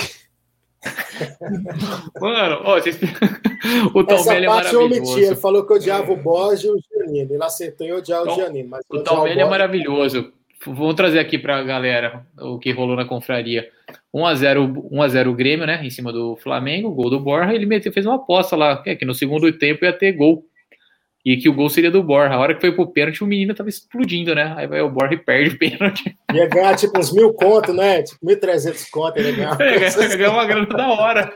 [2.21, 2.99] Mano, ó, vocês...
[3.95, 5.01] o Essa Talmelli é parte eu omiti.
[5.01, 5.27] maravilhoso.
[5.27, 7.35] Ele falou que odiava o Borja e o Giannino.
[7.35, 8.69] Ele acertou em odiar o Então, Giannino.
[8.71, 10.33] Mas O Talmelli é maravilhoso.
[10.65, 13.69] Vamos trazer aqui pra galera o que rolou na confraria.
[14.15, 15.85] 1x0 1x0 o Grêmio, né?
[15.85, 17.53] Em cima do Flamengo, gol do Borja.
[17.53, 20.45] Ele meteu, fez uma aposta lá, que é que no segundo tempo ia ter gol.
[21.25, 22.35] E que o gol seria do Borja.
[22.35, 24.55] A hora que foi pro pênalti, o menino tava explodindo, né?
[24.57, 26.17] Aí vai o Borja e perde o pênalti.
[26.33, 28.03] Ia ganhar tipo uns mil conto, né?
[28.03, 29.19] Tipo 1.300 conto.
[29.19, 29.57] Ele ia ganhar.
[30.19, 31.33] Ganhou uma grana da hora.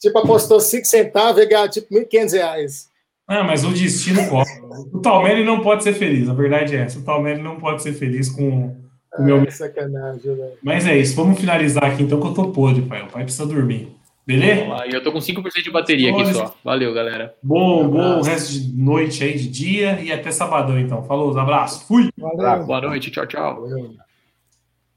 [0.00, 2.94] tipo, apostou 5 centavos e ia ganhar tipo 1.500 reais.
[3.26, 4.52] Ah, mas o destino cobra.
[4.92, 6.28] O Talmelli não pode ser feliz.
[6.28, 6.98] A verdade é essa.
[6.98, 8.76] O Talmelli não pode ser feliz com
[9.18, 9.42] o meu.
[9.42, 10.52] Ah, sacanagem, velho.
[10.62, 11.16] Mas é isso.
[11.16, 13.02] Vamos finalizar aqui então, que eu tô podre, pai.
[13.02, 13.94] O pai precisa dormir.
[14.26, 14.64] Beleza?
[14.64, 16.54] Lá, E eu tô com 5% de bateria aqui só.
[16.64, 17.34] Valeu, galera.
[17.42, 18.30] Bom, bom abraço.
[18.30, 21.02] resto de noite aí, de dia e até sabadão, então.
[21.04, 21.86] Falou, abraço.
[21.86, 22.10] Fui!
[22.16, 22.64] Valeu.
[22.64, 23.60] Boa noite, tchau, tchau.
[23.60, 23.96] Valeu.